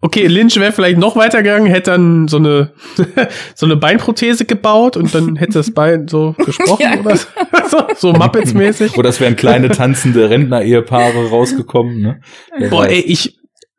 [0.00, 2.72] Okay, Lynch wäre vielleicht noch weitergegangen, hätte dann so eine,
[3.54, 6.98] so eine Beinprothese gebaut und dann hätte das Bein so gesprochen Ja.
[7.00, 7.26] oder so,
[7.68, 8.96] so, so Muppets-mäßig.
[8.96, 12.20] Oder es wären kleine tanzende Rentner-Ehepaare rausgekommen, ne?
[12.56, 12.92] Wer Boah, weiß.
[12.92, 13.38] ey, ich,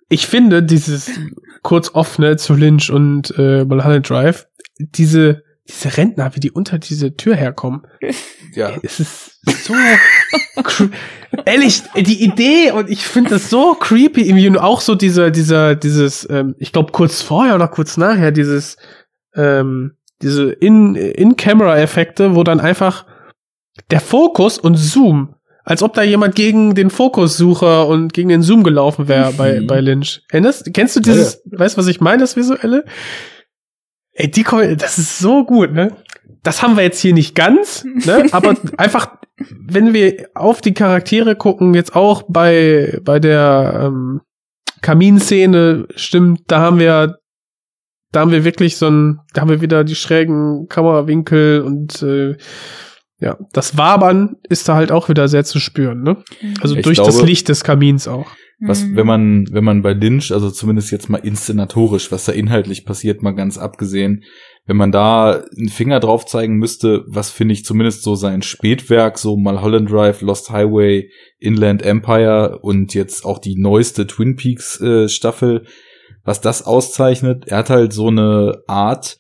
[0.10, 1.12] ich finde dieses
[1.62, 4.48] kurz offene zu Lynch und äh, Mulholland Drive,
[4.78, 7.88] diese, diese Rentner, wie die unter diese Tür herkommen,
[8.54, 8.72] ja.
[8.84, 9.74] es ist so
[11.46, 15.76] ehrlich die Idee und ich finde das so creepy irgendwie und auch so dieser dieser
[15.76, 18.78] dieses ähm, ich glaube kurz vorher oder kurz nachher dieses
[19.36, 23.06] ähm, diese in in Camera Effekte wo dann einfach
[23.92, 25.35] der Fokus und Zoom
[25.66, 29.68] als ob da jemand gegen den Fokussucher und gegen den Zoom gelaufen wäre bei Mhm.
[29.68, 32.86] bei Lynch erinnerst kennst du dieses weißt du was ich meine das visuelle
[34.18, 34.44] Ey, die
[34.78, 35.92] das ist so gut, ne?
[36.42, 38.28] Das haben wir jetzt hier nicht ganz, ne?
[38.32, 44.22] Aber einfach, wenn wir auf die Charaktere gucken, jetzt auch bei bei der ähm,
[44.82, 47.18] Kaminszene, stimmt, da haben wir
[48.14, 52.38] da haben wir wirklich so ein, da haben wir wieder die schrägen Kamerawinkel und äh,
[53.20, 56.18] ja, das Wabern ist da halt auch wieder sehr zu spüren, ne?
[56.62, 58.28] Also Ich durch das glaube- Licht des Kamins auch.
[58.62, 58.96] Was, Mhm.
[58.96, 63.22] wenn man, wenn man bei Lynch, also zumindest jetzt mal inszenatorisch, was da inhaltlich passiert,
[63.22, 64.24] mal ganz abgesehen,
[64.66, 69.18] wenn man da einen Finger drauf zeigen müsste, was finde ich zumindest so sein Spätwerk,
[69.18, 75.10] so Mulholland Drive, Lost Highway, Inland Empire und jetzt auch die neueste Twin Peaks äh,
[75.10, 75.66] Staffel,
[76.24, 79.18] was das auszeichnet, er hat halt so eine Art,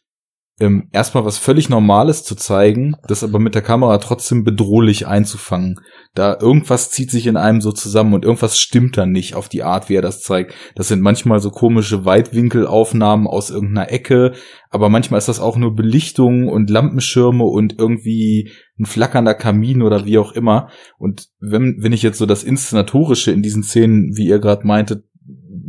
[0.59, 5.81] ähm, erstmal was völlig Normales zu zeigen, das aber mit der Kamera trotzdem bedrohlich einzufangen.
[6.13, 9.63] Da irgendwas zieht sich in einem so zusammen und irgendwas stimmt dann nicht auf die
[9.63, 10.53] Art, wie er das zeigt.
[10.75, 14.31] Das sind manchmal so komische Weitwinkelaufnahmen aus irgendeiner Ecke,
[14.69, 20.05] aber manchmal ist das auch nur Belichtung und Lampenschirme und irgendwie ein flackernder Kamin oder
[20.05, 20.69] wie auch immer.
[20.97, 25.03] Und wenn, wenn ich jetzt so das Inszenatorische in diesen Szenen, wie ihr gerade meintet,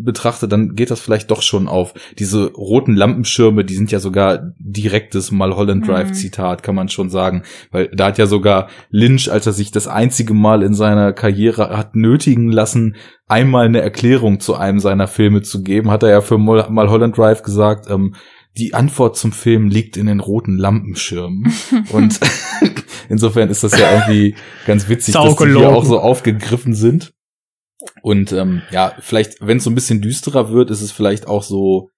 [0.06, 1.92] betrachte, dann geht das vielleicht doch schon auf.
[2.18, 6.12] Diese roten Lampenschirme, die sind ja sogar direktes Mulholland Drive.
[6.12, 7.42] Zitat, kann man schon sagen.
[7.70, 11.76] Weil da hat ja sogar Lynch, als er sich das einzige Mal in seiner Karriere
[11.76, 12.96] hat nötigen lassen,
[13.28, 17.42] einmal eine Erklärung zu einem seiner Filme zu geben, hat er ja für Mulholland Drive
[17.42, 18.14] gesagt, ähm,
[18.56, 21.52] die Antwort zum Film liegt in den roten Lampenschirmen.
[21.92, 22.20] Und
[23.08, 24.34] insofern ist das ja irgendwie
[24.66, 27.12] ganz witzig, dass die hier auch so aufgegriffen sind.
[28.02, 31.42] Und ähm, ja, vielleicht, wenn es so ein bisschen düsterer wird, ist es vielleicht auch
[31.42, 31.90] so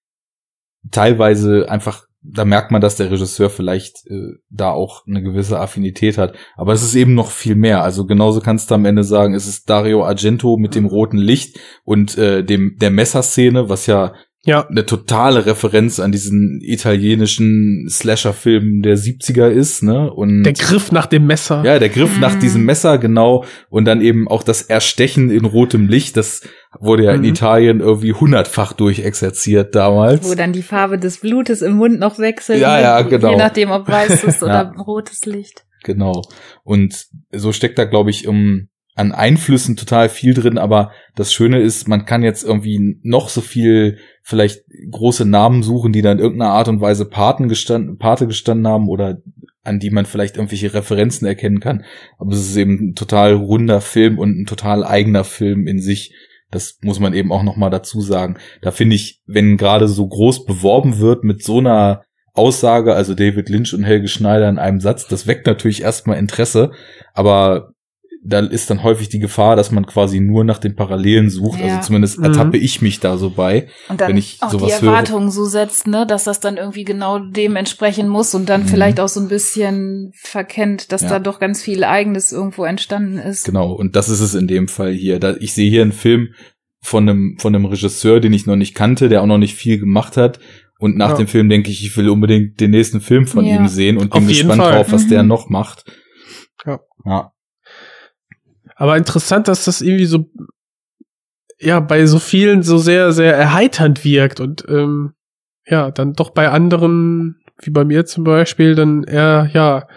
[0.91, 6.19] teilweise einfach da merkt man, dass der Regisseur vielleicht äh, da auch eine gewisse Affinität
[6.19, 6.35] hat.
[6.57, 7.83] Aber es ist eben noch viel mehr.
[7.83, 11.59] Also genauso kannst du am Ende sagen, es ist Dario Argento mit dem roten Licht
[11.85, 14.15] und äh, dem der Messerszene, was ja
[14.45, 14.67] Ja.
[14.69, 20.11] eine totale Referenz an diesen italienischen Slasher-Film der 70er ist, ne?
[20.13, 21.63] Und Der Griff nach dem Messer.
[21.65, 22.41] ja, der Griff nach Mhm.
[22.41, 23.45] diesem Messer, genau.
[23.69, 26.43] Und dann eben auch das Erstechen in rotem Licht, das
[26.79, 27.27] wurde ja in Mhm.
[27.29, 30.29] Italien irgendwie hundertfach durchexerziert damals.
[30.31, 32.61] Wo dann die Farbe des Blutes im Mund noch wechselt.
[32.61, 32.83] Ja, ne?
[32.83, 33.31] ja, genau.
[33.33, 34.83] Je nachdem, ob weißes oder Ja.
[34.83, 35.65] rotes Licht.
[35.85, 36.23] Genau.
[36.65, 38.69] Und so steckt da, glaube ich, um,
[38.99, 43.41] an Einflüssen total viel drin, aber das Schöne ist, man kann jetzt irgendwie noch so
[43.41, 48.27] viel vielleicht große Namen suchen, die dann in irgendeiner Art und Weise Paten gestanden, Pate
[48.27, 49.19] gestanden haben oder
[49.63, 51.85] an die man vielleicht irgendwelche Referenzen erkennen kann.
[52.19, 56.13] Aber es ist eben ein total runder Film und ein total eigener Film in sich.
[56.51, 58.37] Das muss man eben auch noch mal dazu sagen.
[58.63, 62.03] Da finde ich, wenn gerade so groß beworben wird mit so einer
[62.35, 66.73] Aussage, also David Lynch und Helge Schneider in einem Satz, das weckt natürlich erstmal Interesse,
[67.15, 67.75] aber
[68.25, 71.61] da ist dann häufig die Gefahr, dass man quasi nur nach den Parallelen sucht.
[71.61, 71.67] Ja.
[71.77, 72.25] Also zumindest Mhm.
[72.25, 73.69] ertappe ich mich da so bei.
[73.89, 74.89] Und dann Wenn ich auch die sowas höre.
[74.91, 78.67] Erwartungen so setzt, ne, dass das dann irgendwie genau dem entsprechen muss und dann Mhm.
[78.69, 81.09] vielleicht auch so ein bisschen verkennt, dass Ja.
[81.11, 83.45] da doch ganz viel Eigenes irgendwo entstanden ist.
[83.45, 83.73] Genau.
[83.73, 85.19] Und das ist es in dem Fall hier.
[85.21, 86.29] Da, ich sehe hier einen Film
[86.83, 89.79] von einem, von einem Regisseur, den ich noch nicht kannte, der auch noch nicht viel
[89.79, 90.39] gemacht hat.
[90.81, 91.17] Und nach Ja.
[91.17, 93.57] dem Film denke ich, ich will unbedingt den nächsten Film von Ja.
[93.57, 94.73] ihm sehen und Auf bin gespannt Fall.
[94.75, 95.09] drauf, was Mhm.
[95.09, 95.85] der noch macht.
[96.67, 96.81] Ja.
[97.05, 97.33] Ja.
[98.79, 100.31] Aber interessant, dass das irgendwie so,
[101.59, 105.15] ja, bei so vielen so sehr, sehr erheiternd wirkt und, ähm,
[105.67, 109.89] ja, dann doch bei anderen, wie bei mir zum Beispiel, dann eher, ja,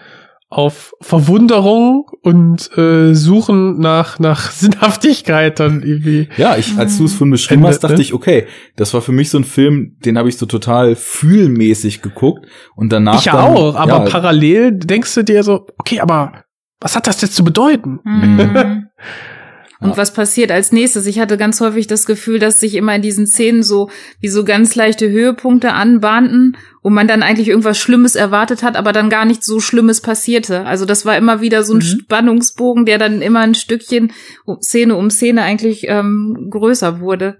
[0.48, 6.28] auf Verwunderung und äh, Suchen nach, nach Sinnhaftigkeit dann irgendwie.
[6.36, 8.02] Ja, ich, als du es von beschrieben hast, dachte ne?
[8.02, 12.02] ich, okay, das war für mich so ein Film, den habe ich so total fühlmäßig
[12.02, 13.20] geguckt und danach.
[13.20, 16.41] ich ja dann, auch, aber ja, parallel denkst du dir so, okay, aber
[16.82, 18.00] was hat das jetzt zu bedeuten?
[18.04, 18.88] Mhm.
[19.80, 19.96] Und Ja.
[19.96, 21.06] was passiert als nächstes?
[21.06, 24.44] Ich hatte ganz häufig das Gefühl, dass sich immer in diesen Szenen so wie so
[24.44, 29.24] ganz leichte Höhepunkte anbahnten, wo man dann eigentlich irgendwas Schlimmes erwartet hat, aber dann gar
[29.24, 30.64] nicht so Schlimmes passierte.
[30.66, 31.82] Also das war immer wieder so ein Mhm.
[31.82, 34.12] Spannungsbogen, der dann immer ein Stückchen
[34.60, 37.36] Szene um Szene eigentlich ähm, größer wurde.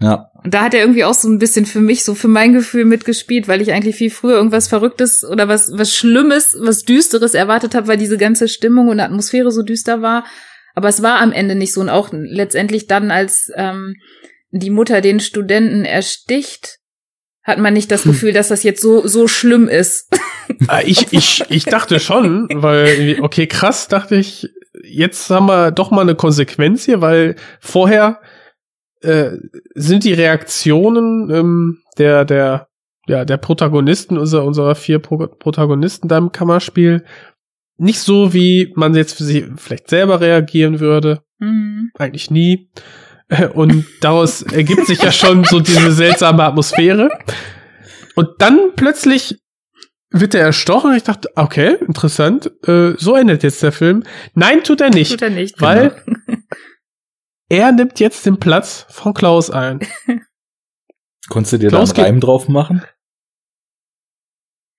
[0.00, 2.52] Ja, Und da hat er irgendwie auch so ein bisschen für mich, so für mein
[2.52, 7.34] Gefühl mitgespielt, weil ich eigentlich viel früher irgendwas Verrücktes oder was, was Schlimmes, was Düsteres
[7.34, 10.24] erwartet habe, weil diese ganze Stimmung und Atmosphäre so düster war.
[10.74, 11.80] Aber es war am Ende nicht so.
[11.80, 13.94] Und auch letztendlich dann, als ähm,
[14.50, 16.78] die Mutter den Studenten ersticht,
[17.44, 20.08] hat man nicht das Gefühl, dass das jetzt so, so schlimm ist.
[20.68, 24.50] Ah, ich, ich, ich dachte schon, weil, okay, krass, dachte ich,
[24.82, 28.20] jetzt haben wir doch mal eine Konsequenz hier, weil vorher
[29.04, 29.38] äh,
[29.74, 32.68] sind die Reaktionen ähm, der, der,
[33.06, 37.04] ja, der Protagonisten, unserer, unserer vier Pro Protagonisten da im Kammerspiel,
[37.76, 41.22] nicht so, wie man jetzt für sie vielleicht selber reagieren würde.
[41.38, 41.90] Mhm.
[41.98, 42.70] Eigentlich nie.
[43.54, 47.08] Und daraus ergibt sich ja schon so diese seltsame Atmosphäre.
[48.14, 49.36] Und dann plötzlich
[50.10, 50.94] wird er erstochen.
[50.94, 52.50] Ich dachte, okay, interessant.
[52.66, 54.04] Äh, so endet jetzt der Film.
[54.34, 55.10] Nein, tut er nicht.
[55.10, 55.60] Tut er nicht.
[55.60, 56.18] Weil- genau.
[57.48, 59.80] Er nimmt jetzt den Platz von Klaus ein.
[61.28, 62.82] konntest du dir Klaus da einen Reim drauf machen?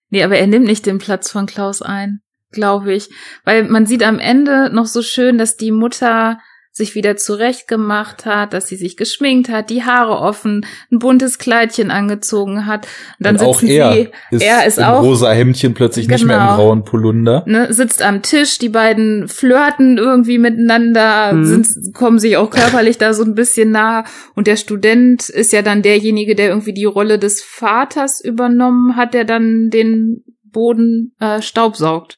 [0.09, 3.09] Nee, aber er nimmt nicht den Platz von Klaus ein, glaube ich.
[3.43, 6.39] Weil man sieht am Ende noch so schön, dass die Mutter
[6.78, 11.89] sich wieder zurechtgemacht hat, dass sie sich geschminkt hat, die Haare offen, ein buntes Kleidchen
[11.89, 12.86] angezogen hat.
[13.17, 16.09] Und dann Und auch sitzen er sie, ist, er ist im auch rosa Hemdchen plötzlich
[16.09, 16.55] nicht mehr im Genau.
[16.57, 17.45] grauen Polunder.
[17.47, 21.45] ne, sitzt am Tisch, die beiden flirten irgendwie miteinander, Mhm.
[21.45, 24.03] sind, kommen sich auch körperlich da so ein bisschen nah.
[24.36, 29.13] Und der Student ist ja dann derjenige, der irgendwie die Rolle des Vaters übernommen hat,
[29.13, 32.17] der dann den Boden äh, staubsaugt.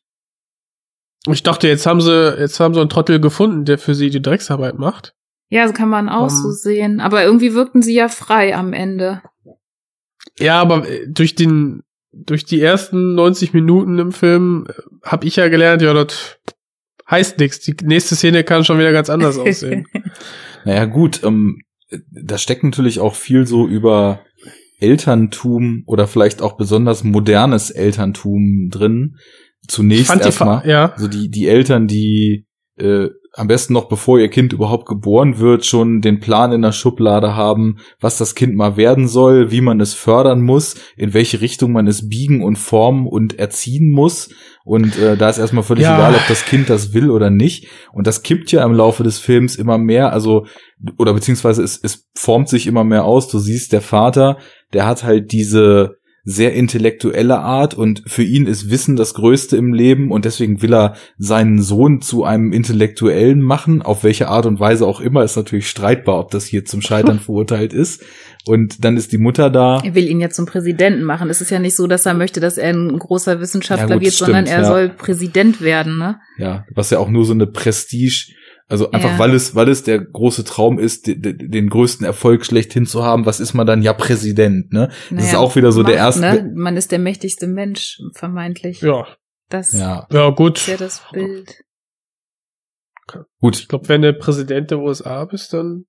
[1.34, 4.22] Ich dachte, jetzt haben sie, jetzt haben sie einen Trottel gefunden, der für sie die
[4.22, 5.14] Drecksarbeit macht.
[5.50, 7.00] Ja, so kann man auch Um, so sehen.
[7.00, 9.22] Aber irgendwie wirkten sie ja frei am Ende.
[10.40, 14.68] Ja, aber äh, durch den, durch die ersten 90 Minuten im Film
[15.04, 16.38] habe ich ja gelernt, ja, das
[17.10, 17.60] heißt nichts.
[17.62, 19.88] Die nächste Szene kann schon wieder ganz anders aussehen.
[20.66, 21.62] Naja, gut, ähm,
[22.12, 24.22] da steckt natürlich auch viel so über
[24.80, 29.18] Elterntum oder vielleicht auch besonders modernes Elterntum drin.
[29.68, 30.68] Zunächst erstmal.
[30.68, 30.91] Ja.
[30.93, 32.45] Also die, die Eltern, die
[32.78, 36.72] äh, am besten noch bevor ihr Kind überhaupt geboren wird, schon den Plan in der
[36.72, 41.39] Schublade haben, was das Kind mal werden soll, wie man es fördern muss, in welche
[41.39, 44.30] Richtung man es biegen und formen und erziehen muss.
[44.63, 45.97] Und äh, da ist erstmal völlig Ja.
[45.97, 47.68] egal, ob das Kind das will oder nicht.
[47.93, 50.47] Und das kippt ja im Laufe des Films immer mehr, also
[50.97, 53.28] oder beziehungsweise es, es formt sich immer mehr aus.
[53.28, 54.38] Du siehst, der Vater,
[54.74, 55.97] der hat halt diese
[56.30, 60.74] sehr intellektuelle Art und für ihn ist Wissen das Größte im Leben und deswegen will
[60.74, 63.82] er seinen Sohn zu einem Intellektuellen machen.
[63.82, 67.20] Auf welche Art und Weise auch immer, ist natürlich streitbar, ob das hier zum Scheitern
[67.22, 68.04] verurteilt ist.
[68.46, 69.80] Und dann ist die Mutter da.
[69.82, 71.30] Er will ihn ja zum Präsidenten machen.
[71.30, 74.04] Es ist ja nicht so, dass er möchte, dass er ein großer Wissenschaftler Ja, gut,
[74.04, 74.68] wird, sondern stimmt, er ja.
[74.68, 76.20] soll Präsident werden, ne?
[76.38, 78.34] Ja, was ja auch nur so eine Prestige,
[78.70, 79.20] also einfach Ja.
[79.20, 83.03] weil es, weil es der große Traum ist, de- de- den größten Erfolg schlechthin zu
[83.03, 83.82] haben, was ist man dann?
[83.82, 84.88] Ja, Präsident, ne?
[85.09, 86.43] Das ist Naja, auch wieder so der Macht, erste.
[86.43, 86.51] Ne?
[86.55, 88.82] Man ist der mächtigste Mensch, vermeintlich.
[88.82, 89.07] Ja,
[89.49, 90.68] Das Ja, ja ist gut.
[90.68, 91.63] ja das Bild.
[93.39, 93.59] gut.
[93.59, 95.86] Ich glaube, wenn du Präsident der USA bist, dann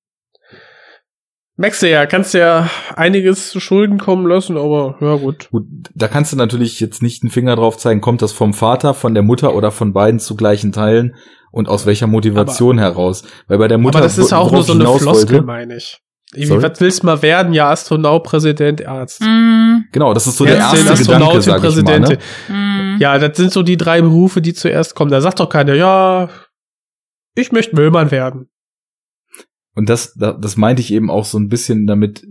[1.56, 5.48] merkst du ja, kannst ja einiges zu Schulden kommen lassen, aber ja gut.
[5.50, 5.64] Gut,
[5.94, 9.14] da kannst du natürlich jetzt nicht einen Finger drauf zeigen, kommt das vom Vater, von
[9.14, 11.16] der Mutter oder von beiden zu gleichen Teilen
[11.50, 13.22] und aus welcher Motivation heraus.
[13.46, 15.98] Weil bei der Mutter, aber das ist auch nur so eine Floskel, meine ich.
[16.32, 16.62] Irgendwie, Sorry?
[16.62, 17.54] was willst du mal werden?
[17.54, 19.22] Ja, Astronaut, Präsident, Arzt.
[19.22, 22.00] Mm, Genau, das ist so der Ärztin, erste Gedanke, Astronautin, sag ich mal.
[22.00, 22.94] Ne?
[22.96, 23.00] mm.
[23.00, 25.10] Ja, das sind so die drei Berufe, die zuerst kommen.
[25.10, 26.28] Da sagt doch keiner, ja,
[27.34, 28.50] ich möchte Müllmann werden.
[29.74, 32.26] Und das, da- das meinte ich eben auch so ein bisschen damit,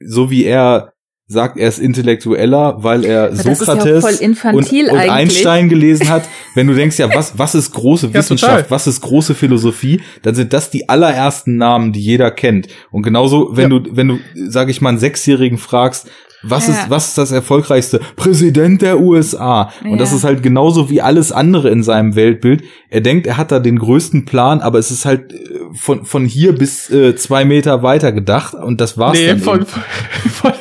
[0.00, 0.92] so wie er
[1.32, 4.98] sagt, er ist intellektueller, weil er Aber das ist ja Sokrates voll infantil und, und
[4.98, 5.12] eigentlich.
[5.12, 6.24] Einstein gelesen hat.
[6.56, 8.70] Wenn du denkst, ja, was, was ist große Ja, Wissenschaft, total.
[8.70, 12.66] was ist große Philosophie, dann sind das die allerersten Namen, die jeder kennt.
[12.90, 13.78] Und genauso, wenn Ja.
[13.78, 14.18] du, wenn du,
[14.48, 16.08] sag ich mal, einen Sechsjährigen fragst,
[16.42, 16.72] was Ja.
[16.72, 18.00] ist, was ist das erfolgreichste?
[18.16, 19.70] Präsident der USA.
[19.84, 20.16] Und das Ja.
[20.16, 22.64] ist halt genauso wie alles andere in seinem Weltbild.
[22.88, 25.36] Er denkt, er hat da den größten Plan, aber es ist halt äh,
[25.74, 29.56] von, von hier bis äh, zwei Meter weiter gedacht und das war's Nee, dann von,
[29.58, 29.66] eben.
[30.32, 30.52] von,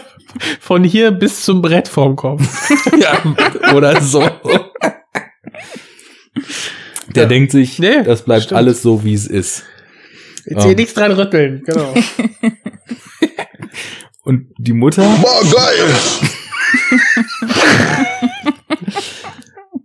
[0.59, 2.71] von hier bis zum Brett vorm Kopf.
[2.99, 3.21] ja,
[3.75, 4.27] oder so.
[7.15, 7.29] Der Ja.
[7.29, 8.57] denkt sich, Nee, das bleibt stimmt.
[8.57, 9.63] alles so, wie es ist.
[10.45, 11.93] Jetzt hier nichts dran rütteln, genau.
[14.23, 15.95] Und die Mutter, Boah, geil!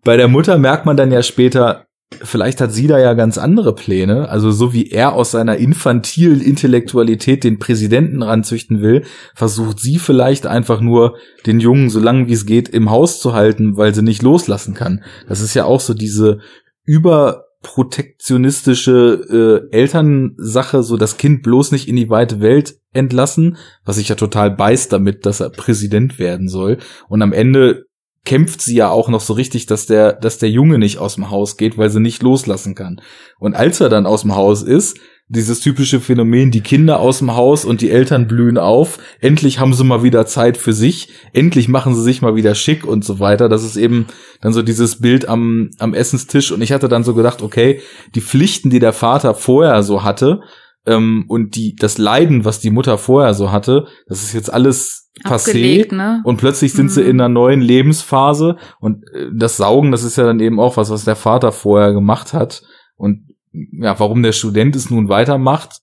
[0.04, 1.86] bei der Mutter merkt man dann ja später,
[2.22, 4.28] vielleicht hat sie da ja ganz andere Pläne.
[4.28, 9.02] Also so wie er aus seiner infantilen Intellektualität den Präsidenten ranzüchten will,
[9.34, 13.34] versucht sie vielleicht einfach nur den Jungen so lange wie es geht im Haus zu
[13.34, 15.04] halten, weil sie nicht loslassen kann.
[15.28, 16.40] Das ist ja auch so diese
[16.84, 24.08] überprotektionistische äh, Elternsache, so das Kind bloß nicht in die weite Welt entlassen, was sich
[24.08, 26.78] ja total beißt damit, dass er Präsident werden soll.
[27.08, 27.86] Und am Ende
[28.24, 31.30] kämpft sie ja auch noch so richtig, dass der, dass der Junge nicht aus dem
[31.30, 33.00] Haus geht, weil sie nicht loslassen kann.
[33.38, 34.98] Und als er dann aus dem Haus ist,
[35.28, 39.72] dieses typische Phänomen, die Kinder aus dem Haus und die Eltern blühen auf, endlich haben
[39.72, 43.20] sie mal wieder Zeit für sich, endlich machen sie sich mal wieder schick und so
[43.20, 43.48] weiter.
[43.48, 44.06] Das ist eben
[44.42, 46.52] dann so dieses Bild am, am Essenstisch.
[46.52, 47.80] Und ich hatte dann so gedacht, okay,
[48.14, 50.42] die Pflichten, die der Vater vorher so hatte,
[50.86, 55.10] ähm, und die, das Leiden, was die Mutter vorher so hatte, das ist jetzt alles
[55.24, 55.50] passé.
[55.50, 56.22] Abgelegt, ne?
[56.24, 57.10] Und plötzlich sind sie Mhm.
[57.10, 60.90] in einer neuen Lebensphase und äh, das Saugen, das ist ja dann eben auch was,
[60.90, 62.62] was der Vater vorher gemacht hat.
[62.96, 65.78] Und ja, warum der Student es nun weitermacht,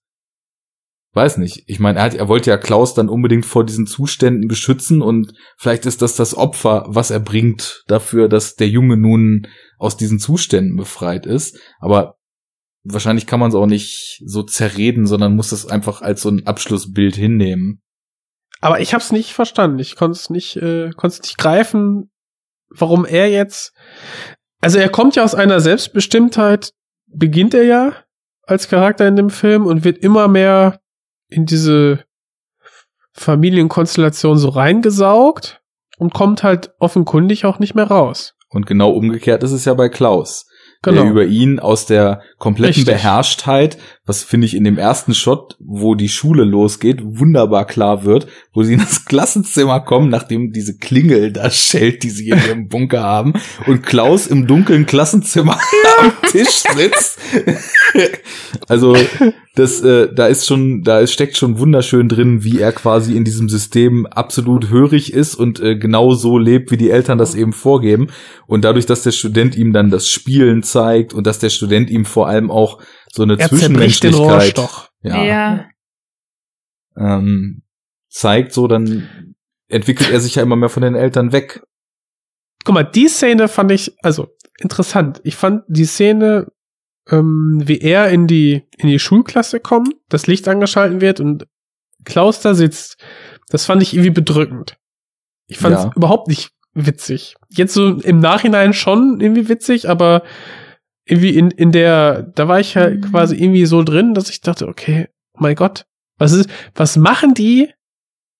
[1.13, 1.63] weiß nicht.
[1.67, 5.33] Ich meine, er, hat, er wollte ja Klaus dann unbedingt vor diesen Zuständen beschützen und
[5.57, 9.47] vielleicht ist das das Opfer, was er bringt dafür, dass der Junge nun
[9.77, 11.59] aus diesen Zuständen befreit ist.
[11.79, 12.15] Aber
[12.83, 16.47] wahrscheinlich kann man es auch nicht so zerreden, sondern muss das einfach als so ein
[16.47, 17.81] Abschlussbild hinnehmen.
[18.59, 19.79] Aber ich hab's nicht verstanden.
[19.79, 22.11] Ich konnte es nicht, äh, konnte es nicht greifen,
[22.69, 23.73] warum er jetzt.
[24.61, 26.71] Also er kommt ja aus einer Selbstbestimmtheit,
[27.07, 27.95] beginnt er ja
[28.43, 30.79] als Charakter in dem Film und wird immer mehr
[31.27, 32.03] in diese
[33.13, 35.61] Familienkonstellation so reingesaugt
[35.97, 38.35] und kommt halt offenkundig auch nicht mehr raus.
[38.49, 40.45] Und genau umgekehrt ist es ja bei Klaus.
[40.83, 41.03] Genau.
[41.03, 42.85] Der über ihn aus der kompletten Richtig.
[42.85, 43.77] Beherrschtheit,
[44.11, 48.61] was finde ich in dem ersten Shot, wo die Schule losgeht, wunderbar klar wird, wo
[48.61, 53.03] sie in das Klassenzimmer kommen, nachdem diese Klingel da schellt, die sie in ihrem Bunker
[53.03, 53.31] haben,
[53.67, 55.57] und Klaus im dunklen Klassenzimmer
[55.99, 57.19] am Tisch sitzt.
[58.67, 58.97] also
[59.55, 63.23] das, äh, da ist schon, da ist, steckt schon wunderschön drin, wie er quasi in
[63.23, 67.53] diesem System absolut hörig ist und äh, genau so lebt, wie die Eltern das eben
[67.53, 68.07] vorgeben.
[68.45, 72.03] Und dadurch, dass der Student ihm dann das Spielen zeigt und dass der Student ihm
[72.03, 72.79] vor allem auch
[73.13, 74.89] so eine zerbricht den Rohrstoch.
[75.01, 75.65] ja, ja.
[76.97, 77.63] Ähm,
[78.09, 79.35] zeigt, so dann
[79.67, 81.63] entwickelt er sich ja immer mehr von den Eltern weg.
[82.65, 84.27] Guck mal, die Szene fand ich, also
[84.59, 85.21] interessant.
[85.23, 86.51] Ich fand die Szene,
[87.09, 91.47] ähm, wie er in die, in die Schulklasse kommt, das Licht angeschalten wird und
[92.03, 92.97] Klaus da sitzt,
[93.49, 94.77] das fand ich irgendwie bedrückend.
[95.47, 95.91] Ich fand es Ja.
[95.95, 97.35] überhaupt nicht witzig.
[97.49, 100.23] Jetzt so im Nachhinein schon irgendwie witzig, aber
[101.05, 103.09] irgendwie in, in der, da war ich halt Mhm.
[103.11, 105.85] quasi irgendwie so drin, dass ich dachte, okay, oh mein Gott,
[106.17, 107.69] was ist, was machen die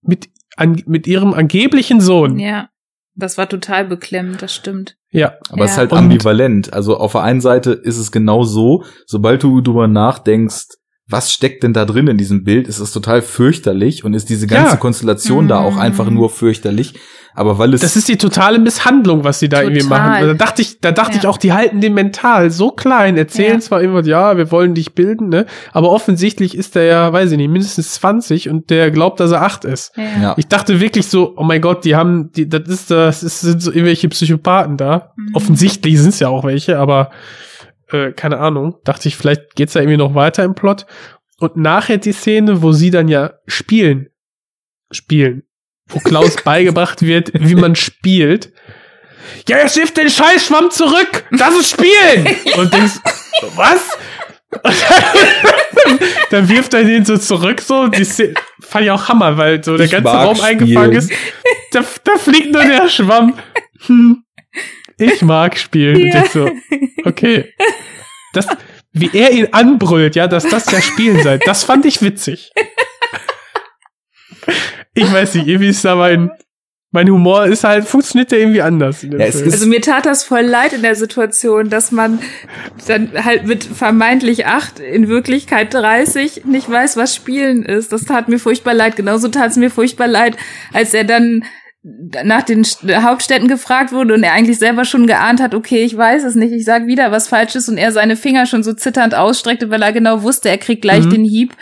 [0.02, 2.38] mit an, mit ihrem angeblichen Sohn.
[2.40, 2.70] Ja.
[3.16, 4.96] Das war total beklemmend, das stimmt.
[5.12, 5.34] Ja.
[5.50, 5.82] Aber es ist Ja.
[5.82, 6.72] halt ambivalent.
[6.74, 10.68] Also auf der einen Seite ist es genau so, sobald du drüber nachdenkst,
[11.08, 14.48] was steckt denn da drin in diesem Bild, ist es total fürchterlich und ist diese
[14.48, 14.78] ganze Ja.
[14.78, 15.80] Konstellation da auch Mm.
[15.80, 16.94] einfach nur fürchterlich.
[17.34, 20.10] Aber weil es Das ist die totale Misshandlung, was sie da irgendwie Total.
[20.22, 20.28] machen.
[20.28, 21.20] Da dachte ich, da dachte Ja.
[21.20, 23.60] ich auch, die halten den mental so klein, erzählen Ja.
[23.60, 25.46] zwar immer, ja, wir wollen dich bilden, ne?
[25.72, 29.44] Aber offensichtlich ist der ja, weiß ich nicht, mindestens 20 und der glaubt, dass er
[29.44, 29.92] 8 ist.
[29.96, 30.04] Ja.
[30.22, 30.34] ja.
[30.38, 33.62] Ich dachte wirklich so, oh mein Gott, die haben, die, das ist, das ist, sind
[33.62, 35.14] so irgendwelche Psychopathen da.
[35.16, 35.36] Mhm.
[35.36, 37.12] Offensichtlich sind es ja auch welche, aber
[37.92, 38.76] äh, keine Ahnung.
[38.84, 40.86] Dachte ich, vielleicht geht's da irgendwie noch weiter im Plot.
[41.40, 44.08] Und nachher die Szene, wo sie dann ja spielen,
[44.92, 45.44] spielen,
[45.92, 48.52] wo Klaus beigebracht wird, wie man spielt.
[49.48, 51.24] Ja, jetzt wirft den Scheißschwamm zurück!
[51.32, 52.36] Das ist Spielen!
[52.58, 52.94] Und denkst,
[53.56, 53.98] was?
[54.64, 54.74] Dann,
[56.32, 57.88] dann wirft er den so zurück, so.
[57.88, 61.16] Die Szene, fand ich auch Hammer, weil so der Ich ganze Raum eingefangen spielen.
[61.16, 61.72] ist.
[61.72, 63.40] Da, da fliegt nur der Schwamm.
[63.86, 64.24] Hm,
[64.98, 65.96] ich mag spielen.
[66.04, 66.26] Und Ja.
[66.26, 66.52] so,
[67.06, 67.54] okay.
[68.34, 68.48] Das,
[68.92, 72.52] wie er ihn anbrüllt, ja, dass das ja Spielen sei, das fand ich witzig.
[74.94, 76.32] Ich weiß nicht, irgendwie ist da mein,
[76.92, 79.02] mein Humor ist halt, funktioniert der irgendwie anders.
[79.04, 82.20] Ja, Also mir tat das voll leid in der Situation, dass man
[82.88, 87.94] dann halt mit vermeintlich acht, in Wirklichkeit 30 nicht weiß, was Spielen ist.
[87.94, 88.98] Das tat mir furchtbar leid.
[88.98, 90.36] Genauso tat es mir furchtbar leid,
[90.74, 91.46] als er dann
[92.24, 95.98] nach den St- Hauptstädten gefragt wurde und er eigentlich selber schon geahnt hat, okay, ich
[95.98, 99.16] weiß es nicht, ich sag wieder was Falsches und er seine Finger schon so zitternd
[99.16, 101.10] ausstreckte, weil er genau wusste, er kriegt gleich Mhm.
[101.10, 101.54] den Hieb.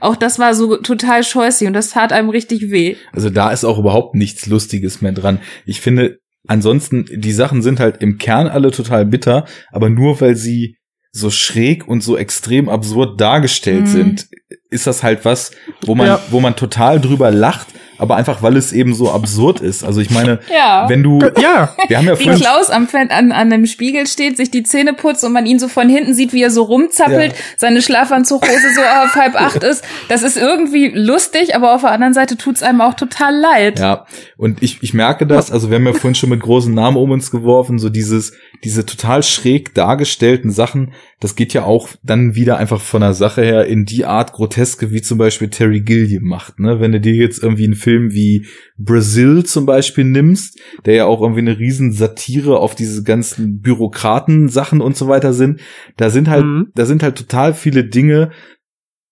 [0.00, 2.96] Auch das war so total scheußlich und das tat einem richtig weh.
[3.12, 5.40] Also da ist auch überhaupt nichts Lustiges mehr dran.
[5.66, 10.36] Ich finde, ansonsten, die Sachen sind halt im Kern alle total bitter, aber nur weil
[10.36, 10.76] sie
[11.10, 13.86] so schräg und so extrem absurd dargestellt Mhm.
[13.86, 14.26] sind,
[14.70, 15.50] ist das halt was,
[15.84, 16.20] wo man, Ja.
[16.30, 17.66] wo man total drüber lacht,
[18.00, 19.82] aber einfach weil es eben so absurd ist.
[19.84, 20.88] Also ich meine, Ja.
[20.88, 24.36] wenn du, ja, wir haben ja Wie Klaus am Fen an, an einem Spiegel steht,
[24.36, 27.32] sich die Zähne putzt und man ihn so von hinten sieht, wie er so rumzappelt,
[27.32, 27.38] Ja.
[27.56, 29.84] seine Schlafanzughose so auf halb acht ist.
[30.08, 33.80] Das ist irgendwie lustig, aber auf der anderen Seite tut's einem auch total leid.
[33.80, 34.06] Ja,
[34.36, 37.10] und ich, ich merke das, also wir haben ja vorhin schon mit großen Namen um
[37.10, 38.32] uns geworfen, so dieses,
[38.64, 43.42] diese total schräg dargestellten Sachen, das geht ja auch dann wieder einfach von der Sache
[43.42, 46.78] her in die Art Groteske, wie zum Beispiel Terry Gilliam macht, ne?
[46.78, 48.46] Wenn du dir jetzt irgendwie einen Film wie
[48.76, 54.80] Brazil zum Beispiel nimmst, der ja auch irgendwie eine riesen Satire auf diese ganzen Bürokraten-Sachen
[54.80, 55.60] und so weiter sind,
[55.96, 56.68] da sind halt, Mhm.
[56.76, 58.30] da sind halt total viele Dinge,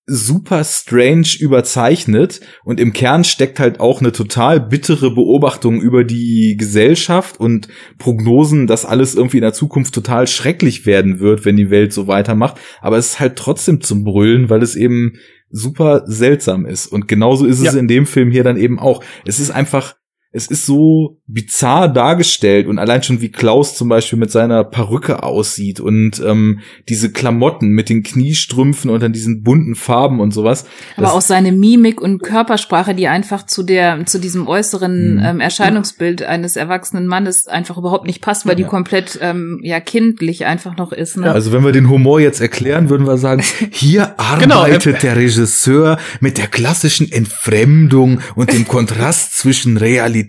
[0.07, 6.57] super strange überzeichnet und im Kern steckt halt auch eine total bittere Beobachtung über die
[6.57, 7.67] Gesellschaft und
[7.99, 12.07] Prognosen, dass alles irgendwie in der Zukunft total schrecklich werden wird, wenn die Welt so
[12.07, 12.57] weitermacht.
[12.81, 15.15] Aber es ist halt trotzdem zum Brüllen, weil es eben
[15.51, 16.87] super seltsam ist.
[16.87, 17.81] Und genauso ist es Ja.
[17.81, 19.03] in dem Film hier dann eben auch.
[19.25, 19.97] Es ist einfach
[20.33, 25.23] es ist so bizarr dargestellt und allein schon wie Klaus zum Beispiel mit seiner Perücke
[25.23, 30.67] aussieht und ähm, diese Klamotten mit den Kniestrümpfen und dann diesen bunten Farben und sowas.
[30.99, 35.23] Aber auch seine Mimik und Körpersprache, die einfach zu der, zu diesem äußeren Mhm.
[35.25, 38.69] ähm, Erscheinungsbild eines erwachsenen Mannes einfach überhaupt nicht passt, weil die Ja.
[38.69, 41.17] komplett ähm, ja kindlich einfach noch ist.
[41.17, 41.31] Ne?
[41.33, 45.99] Also wenn wir den Humor jetzt erklären, würden wir sagen, hier Genau, arbeitet der Regisseur
[46.21, 50.26] mit der klassischen Entfremdung und dem Kontrast zwischen Realität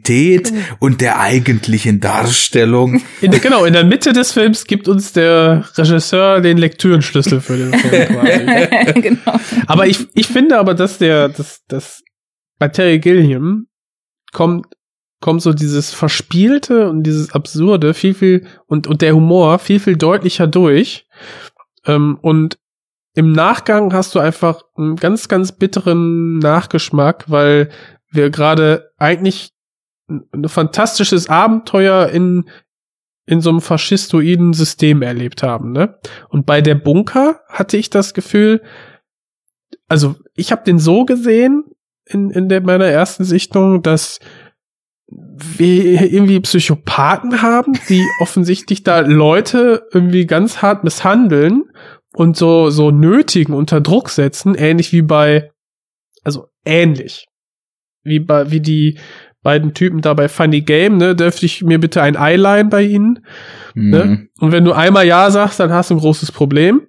[0.80, 3.02] und der eigentlichen Darstellung.
[3.22, 7.58] in der, genau, in der Mitte des Films gibt uns der Regisseur den Lektürenschlüssel für
[7.58, 9.02] den Film quasi.
[9.02, 9.40] genau.
[9.68, 12.04] Aber ich, ich finde aber, dass der, dass, dass
[12.60, 13.68] bei Terry Gilliam
[14.32, 14.68] kommt,
[15.20, 19.98] kommt so dieses Verspielte und dieses Absurde viel, viel, und, und der Humor viel, viel
[19.98, 21.08] deutlicher durch.
[21.86, 22.58] Ähm, und
[23.16, 27.70] im Nachgang hast du einfach einen ganz, ganz bitteren Nachgeschmack, weil
[28.12, 29.54] wir gerade eigentlich
[30.08, 32.50] ein fantastisches Abenteuer in,
[33.26, 36.00] in so einem faschistoiden System erlebt haben, ne?
[36.30, 38.62] Und bei der Bunker hatte ich das Gefühl,
[39.88, 41.66] also ich habe den so gesehen
[42.06, 44.20] in, in der, meiner ersten Sichtung, dass
[45.10, 51.64] wir irgendwie Psychopathen haben, die offensichtlich da Leute irgendwie ganz hart misshandeln
[52.14, 55.52] und so, so nötigen, unter Druck setzen, ähnlich wie bei,
[56.24, 57.28] also ähnlich,
[58.04, 59.00] wie bei, wie die
[59.48, 63.26] beiden Typen da bei Funny Game, ne, dürfte ich mir bitte ein Eyeline bei ihnen,
[63.76, 64.04] Ne?
[64.06, 64.30] Mhm.
[64.42, 66.88] und wenn du einmal Ja sagst, dann hast du ein großes Problem.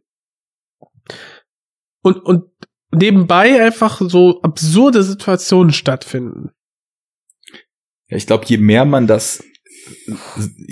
[2.03, 2.47] Und, und
[2.91, 6.51] nebenbei einfach so absurde Situationen stattfinden.
[8.09, 9.45] Ja, ich glaube, je mehr man das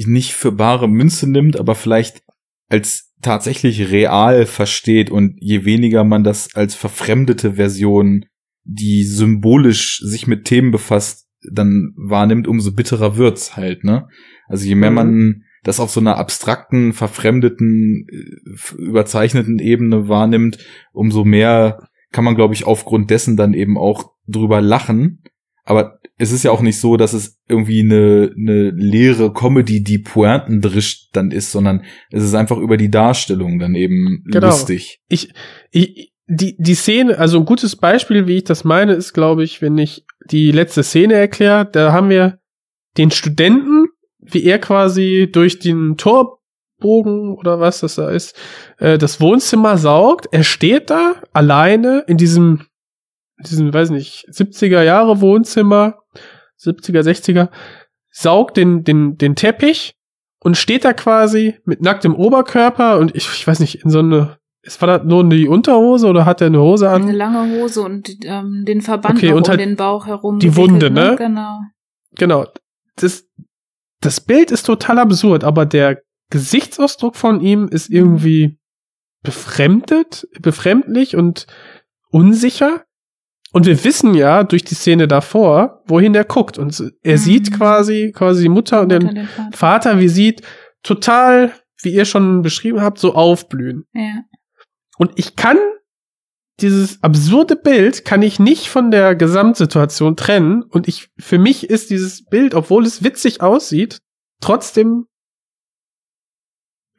[0.07, 2.25] nicht für bare Münze nimmt, aber vielleicht
[2.69, 8.25] als tatsächlich real versteht und je weniger man das als verfremdete Version,
[8.65, 14.09] die symbolisch sich mit Themen befasst, dann wahrnimmt, umso bitterer wird's halt, ne?
[14.49, 14.95] Also je mehr Mhm.
[14.97, 20.59] man das auf so einer abstrakten, verfremdeten, äh, überzeichneten Ebene wahrnimmt,
[20.93, 25.23] umso mehr kann man, glaube ich, aufgrund dessen dann eben auch drüber lachen.
[25.65, 29.99] Aber es ist ja auch nicht so, dass es irgendwie eine, eine leere Comedy, die
[29.99, 34.47] Pointen drischt dann ist, sondern es ist einfach über die Darstellung dann eben Genau.
[34.47, 35.01] lustig.
[35.09, 35.35] ich,
[35.73, 39.63] ich, die, die Szene, also ein gutes Beispiel, wie ich das meine, ist, glaube ich,
[39.63, 42.39] wenn ich die letzte Szene erkläre, da haben wir
[42.97, 43.87] den Studenten,
[44.19, 48.37] wie er quasi durch den Torbogen oder was das da ist,
[48.79, 50.27] äh, das Wohnzimmer saugt.
[50.33, 52.67] Er steht da alleine in diesem,
[53.39, 56.03] diesem, weiß nicht, 70er Jahre Wohnzimmer,
[56.61, 57.51] 70er, 60er,
[58.11, 59.95] saugt den, den, den Teppich
[60.41, 64.39] und steht da quasi mit nacktem Oberkörper und ich, ich weiß nicht, in so eine,
[64.67, 67.13] ist war das nur die Unterhose oder hat er eine Hose Eine an?
[67.15, 70.39] lange Hose und ähm, den Verband Okay, und um den Bauch herum.
[70.39, 71.15] die Wunde, ne?
[71.17, 71.61] Genau.
[72.17, 72.47] Genau.
[72.97, 73.25] Das,
[74.01, 78.59] das Bild ist total absurd, aber der Gesichtsausdruck von ihm ist irgendwie
[79.23, 81.47] befremdet, befremdlich und
[82.11, 82.85] unsicher.
[83.53, 86.59] Und wir wissen ja durch die Szene davor, wohin er guckt.
[86.59, 87.19] Und er Mhm.
[87.19, 89.57] sieht quasi, quasi die Mutter und den den Vater.
[89.57, 90.43] Vater, wie sieht,
[90.83, 91.53] total,
[91.83, 93.85] wie ihr schon beschrieben habt, so aufblühen.
[93.95, 94.23] Ja.
[94.99, 95.59] Und ich kann
[96.61, 100.63] dieses absurde Bild kann ich nicht von der Gesamtsituation trennen.
[100.63, 104.01] Und ich, für mich ist dieses Bild, obwohl es witzig aussieht,
[104.41, 105.07] trotzdem,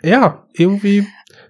[0.04, 1.08] ja, irgendwie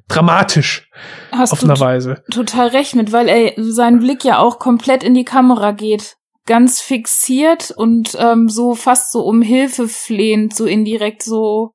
[0.07, 0.90] dramatisch
[1.32, 2.24] Hast auf du einer Weise.
[2.32, 6.15] total recht mit, weil er sein Blick ja auch komplett in die Kamera geht.
[6.45, 11.74] Ganz fixiert und ähm, so fast so um Hilfe flehend, so indirekt so,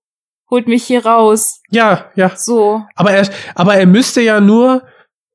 [0.53, 1.61] holt mich hier raus.
[1.71, 2.33] Ja, ja.
[2.37, 2.83] So.
[2.95, 4.83] Aber er, aber er müsste ja nur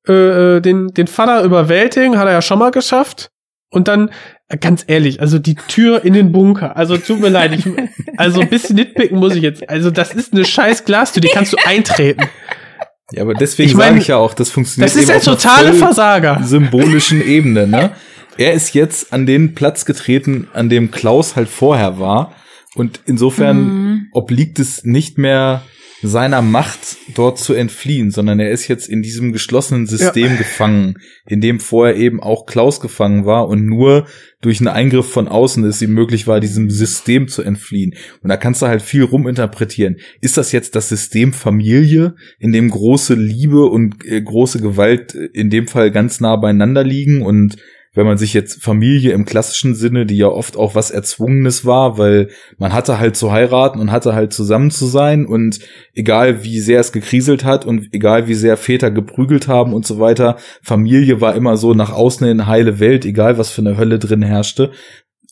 [0.08, 3.32] äh, den, den Vater überwältigen, hat er ja schon mal geschafft.
[3.70, 4.12] Und dann,
[4.48, 6.78] äh, ganz ehrlich, also die Tür in den Bunker.
[6.78, 7.66] Also tut mir leid, ich,
[8.18, 9.68] also ein bisschen nitpicken muss ich jetzt.
[9.68, 12.30] Also das ist eine scheiß Glastür, die kannst du eintreten.
[13.12, 15.22] Ja, aber deswegen Ich mein, sage ich ja auch, das funktioniert Das ist eben der
[15.22, 16.42] totale Versager.
[16.44, 17.92] symbolischen Ebene, ne?
[18.38, 22.34] Er ist jetzt an den Platz getreten, an dem Klaus halt vorher war.
[22.78, 24.08] Und insofern Mhm.
[24.12, 25.64] obliegt es nicht mehr
[26.04, 30.94] seiner Macht, dort zu entfliehen, sondern er ist jetzt in diesem geschlossenen System gefangen,
[31.26, 34.06] in dem vorher eben auch Klaus gefangen war und nur
[34.40, 37.96] durch einen Eingriff von außen es ihm möglich war, diesem System zu entfliehen.
[38.22, 39.98] Und da kannst du halt viel ruminterpretieren.
[40.22, 45.30] Ist das jetzt das System Familie, in dem große Liebe und äh, große Gewalt äh,
[45.34, 47.56] in dem Fall ganz nah beieinander liegen und
[47.98, 51.98] wenn man sich jetzt Familie im klassischen Sinne, die ja oft auch was Erzwungenes war,
[51.98, 52.30] weil
[52.60, 55.58] man hatte halt zu heiraten und hatte halt zusammen zu sein und
[55.96, 60.00] egal wie sehr es gekriselt hat und egal wie sehr Väter geprügelt haben und so
[60.00, 63.98] weiter, Familie war immer so nach außen in heile Welt, egal was für eine Hölle
[63.98, 64.70] drin herrschte.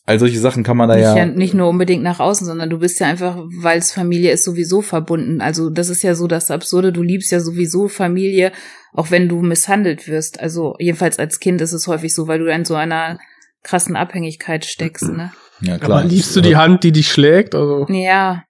[0.08, 2.70] All solche Sachen kann man da Nicht, ja, ja, nicht nur unbedingt nach außen, sondern
[2.70, 5.40] du bist ja einfach, weil es Familie ist, sowieso verbunden.
[5.40, 8.52] Also das ist ja so das Absurde, du liebst ja sowieso Familie,
[8.92, 10.38] auch wenn du misshandelt wirst.
[10.38, 13.18] Also jedenfalls als Kind ist es häufig so, weil du in so einer
[13.64, 15.32] krassen Abhängigkeit steckst, ne?
[15.60, 16.00] ja klar.
[16.00, 17.56] Aber liebst du die Hand, die dich schlägt?
[17.56, 18.44] Also, Ja,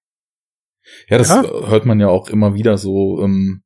[1.09, 1.43] Ja, das Ja.
[1.43, 3.63] hört man ja auch immer wieder so, ähm,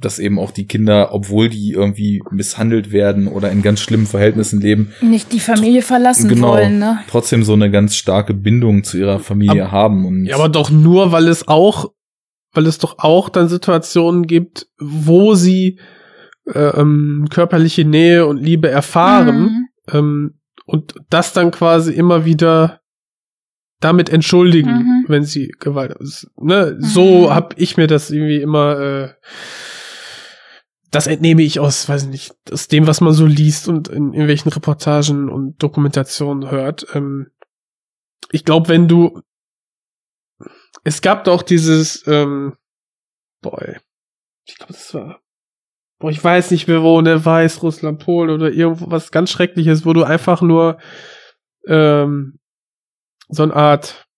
[0.00, 4.60] dass eben auch die Kinder, obwohl die irgendwie misshandelt werden oder in ganz schlimmen Verhältnissen
[4.60, 6.48] leben, nicht die Familie verlassen Genau.
[6.48, 6.98] wollen, ne?
[7.08, 10.06] trotzdem so eine ganz starke Bindung zu ihrer Familie Aber- haben.
[10.06, 11.92] Und ja, aber doch nur, weil es auch,
[12.52, 15.78] weil es doch auch dann Situationen gibt, wo sie
[16.52, 19.42] äh, ähm, körperliche Nähe und Liebe erfahren.
[19.42, 19.66] Mhm.
[19.92, 20.34] ähm,
[20.66, 22.80] und das dann quasi immer wieder
[23.80, 25.04] damit entschuldigen, Mhm.
[25.08, 25.94] wenn sie Gewalt.
[26.40, 26.76] Ne?
[26.80, 27.34] So Mhm.
[27.34, 28.78] hab ich mir das irgendwie immer.
[28.80, 29.08] Äh,
[30.90, 34.50] das entnehme ich aus, weiß nicht, aus dem, was man so liest und in irgendwelchen
[34.50, 36.86] Reportagen und Dokumentationen hört.
[36.94, 37.30] Ähm,
[38.30, 39.20] ich glaube, wenn du
[40.84, 42.56] es gab doch dieses ähm,
[43.42, 43.76] boy,
[44.46, 45.20] ich glaube, das war
[46.00, 49.92] boah, ich weiß nicht mehr wo, ne, Weißrussland, Polen oder irgendwo was ganz Schreckliches, wo
[49.92, 50.78] du einfach nur
[51.68, 52.40] ähm,
[53.28, 54.08] so eine Art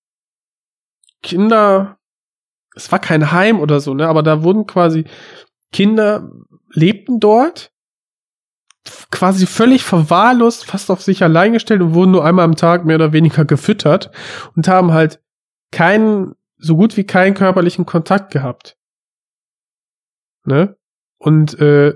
[1.22, 1.98] Kinder,
[2.74, 5.04] es war kein Heim oder so, ne, aber da wurden quasi
[5.72, 6.30] Kinder
[6.72, 7.72] lebten dort
[9.10, 12.96] quasi völlig verwahrlost, fast auf sich allein gestellt und wurden nur einmal am Tag mehr
[12.96, 14.10] oder weniger gefüttert
[14.56, 15.20] und haben halt
[15.70, 18.76] keinen, so gut wie keinen körperlichen Kontakt gehabt.
[20.44, 20.76] Ne?
[21.18, 21.94] Und äh,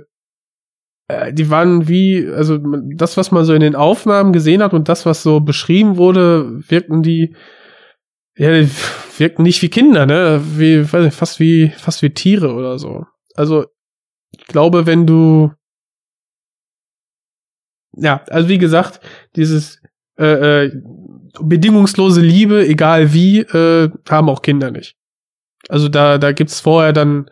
[1.08, 2.58] äh, die waren wie, also
[2.94, 6.68] das, was man so in den Aufnahmen gesehen hat und das, was so beschrieben wurde,
[6.68, 7.34] wirkten die,
[8.36, 8.70] ja, die
[9.18, 10.42] wirkten nicht wie Kinder, ne?
[10.56, 13.06] Wie, weiß nicht, fast wie, fast wie Tiere oder so.
[13.34, 13.66] Also,
[14.38, 15.52] ich glaube, wenn du,
[17.96, 19.00] ja, also wie gesagt,
[19.34, 19.80] dieses
[20.18, 20.82] äh, äh,
[21.40, 24.96] bedingungslose Liebe, egal wie, äh, haben auch Kinder nicht.
[25.68, 27.30] Also da, da gibt's vorher dann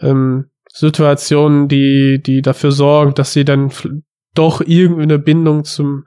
[0.00, 3.70] ähm, Situationen, die, die dafür sorgen, dass sie dann
[4.34, 6.04] doch irgendeine Bindung zum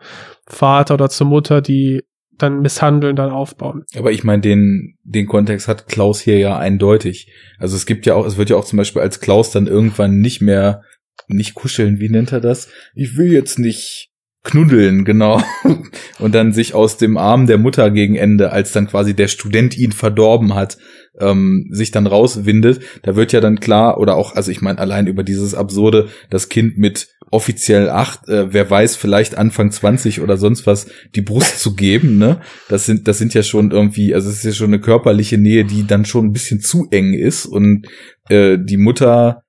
[0.48, 2.04] Vater oder zur Mutter, die
[2.38, 3.84] dann misshandeln, dann aufbauen.
[3.96, 7.32] Aber ich meine, den, den Kontext hat Klaus hier ja eindeutig.
[7.58, 10.20] Also es gibt ja auch, es wird ja auch zum Beispiel als Klaus dann irgendwann
[10.20, 10.82] nicht mehr,
[11.28, 12.70] nicht kuscheln, wie nennt er das?
[12.96, 14.10] Ich will jetzt nicht
[14.44, 15.42] knuddeln, genau.
[16.20, 19.78] Und dann sich aus dem Arm der Mutter gegen Ende, als dann quasi der Student
[19.78, 20.78] ihn verdorben hat,
[21.20, 22.82] ähm, sich dann rauswindet.
[23.04, 26.50] Da wird ja dann klar, oder auch, also ich meine, allein über dieses absurde, das
[26.50, 31.60] Kind mit offiziell acht, äh, wer weiß, vielleicht Anfang 20 oder sonst was, die Brust
[31.60, 32.40] zu geben, ne?
[32.70, 35.66] Das sind, das sind ja schon irgendwie, also es ist ja schon eine körperliche Nähe,
[35.66, 37.88] die dann schon ein bisschen zu eng ist und
[38.30, 39.44] äh, die Mutter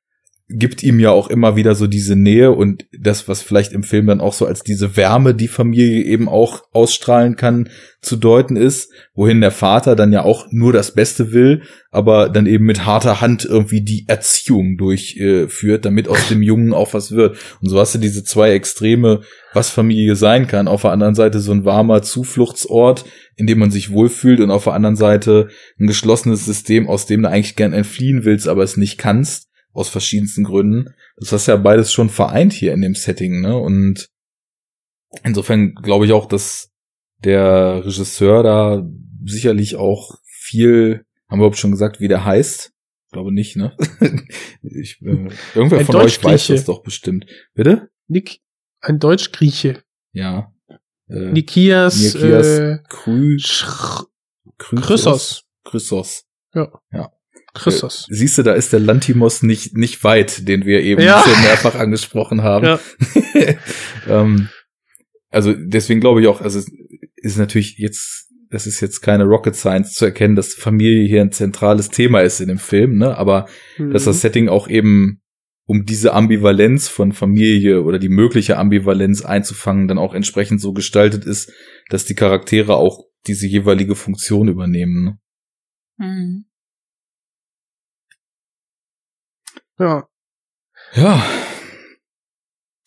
[0.48, 4.06] gibt ihm ja auch immer wieder so diese Nähe und das, was vielleicht im Film
[4.06, 7.70] dann auch so als diese Wärme, die Familie eben auch ausstrahlen kann,
[8.02, 12.44] zu deuten ist, wohin der Vater dann ja auch nur das Beste will, aber dann
[12.44, 17.38] eben mit harter Hand irgendwie die Erziehung durchführt, damit aus dem Jungen auch was wird.
[17.62, 19.22] Und so hast du diese zwei Extreme,
[19.54, 20.68] was Familie sein kann.
[20.68, 23.06] Auf der anderen Seite so ein warmer Zufluchtsort,
[23.36, 25.48] in dem man sich wohlfühlt und auf der anderen Seite
[25.80, 29.88] ein geschlossenes System, aus dem du eigentlich gern entfliehen willst, aber es nicht kannst aus
[29.88, 30.94] verschiedensten Gründen.
[31.16, 33.58] Das hast ja beides schon vereint hier in dem Setting, ne?
[33.58, 34.08] Und
[35.22, 36.70] insofern glaube ich auch, dass
[37.18, 38.88] der Regisseur da
[39.24, 42.72] sicherlich auch viel, haben wir überhaupt schon gesagt, wie der heißt?
[43.06, 43.76] Ich glaube nicht, ne?
[44.62, 47.26] ich, äh, irgendwer Ein von euch weiß das doch bestimmt.
[47.54, 47.90] Bitte?
[48.06, 48.40] Nik
[48.80, 49.82] ein Deutsch-Grieche.
[50.12, 50.52] Ja.
[51.08, 54.04] Äh, Nikias, Nikias äh, Krü Sch
[54.58, 55.44] Chrysos.
[55.64, 56.24] Chrysos.
[56.52, 57.23] Chrysos.
[57.54, 58.06] Christos.
[58.10, 61.22] Äh, siehst du, da ist der Lantimos nicht, nicht weit, den wir eben Ja.
[61.22, 62.66] schon mehrfach angesprochen haben.
[62.66, 62.80] Ja.
[64.08, 64.48] ähm,
[65.30, 66.70] also deswegen glaube ich auch, also es
[67.16, 71.32] ist natürlich jetzt, das ist jetzt keine Rocket Science zu erkennen, dass Familie hier ein
[71.32, 73.16] zentrales Thema ist in dem Film, ne?
[73.16, 73.46] Aber
[73.78, 74.20] dass das Mhm.
[74.20, 75.20] Setting auch eben
[75.66, 81.24] um diese Ambivalenz von Familie oder die mögliche Ambivalenz einzufangen, dann auch entsprechend so gestaltet
[81.24, 81.50] ist,
[81.88, 85.04] dass die Charaktere auch diese jeweilige Funktion übernehmen.
[85.04, 85.18] Ne?
[86.04, 86.44] Hm.
[89.78, 90.06] Ja.
[90.92, 91.22] Ja,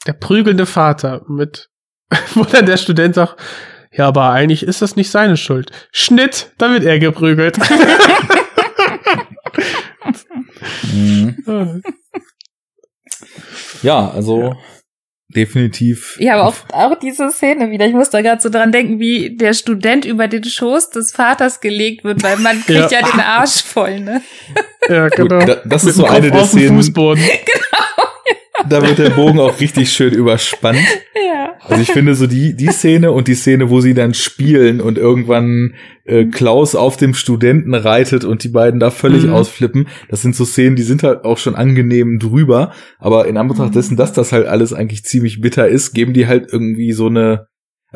[0.05, 1.69] Der prügelnde Vater mit,
[2.35, 3.35] wo dann der Student sagt,
[3.91, 5.71] ja, aber eigentlich ist das nicht seine Schuld.
[5.91, 7.57] Schnitt, da wird er geprügelt.
[10.83, 11.83] mhm.
[13.81, 14.55] ja, also
[15.29, 16.17] definitiv.
[16.19, 17.85] Ja, aber auch, auch diese Szene wieder.
[17.85, 21.59] Ich muss da gerade so dran denken, wie der Student über den Schoß des Vaters
[21.59, 23.07] gelegt wird, weil man kriegt ja, Ja.
[23.11, 24.21] den Arsch voll, ne?
[24.89, 25.45] ja, Gut, genau.
[25.45, 27.23] da- das Mit ist so eine der Szenen, Fußboden.
[28.69, 30.79] da wird der Bogen auch richtig schön überspannt.
[31.15, 31.53] Ja.
[31.67, 34.97] Also ich finde so die, die Szene und die Szene, wo sie dann spielen und
[34.97, 35.73] irgendwann
[36.05, 39.33] äh, Klaus auf dem Studenten reitet und die beiden da völlig Mhm.
[39.33, 43.69] ausflippen, das sind so Szenen, die sind halt auch schon angenehm drüber, aber in Anbetracht
[43.69, 43.73] Mhm.
[43.73, 47.47] dessen, dass das halt alles eigentlich ziemlich bitter ist, geben die halt irgendwie so eine,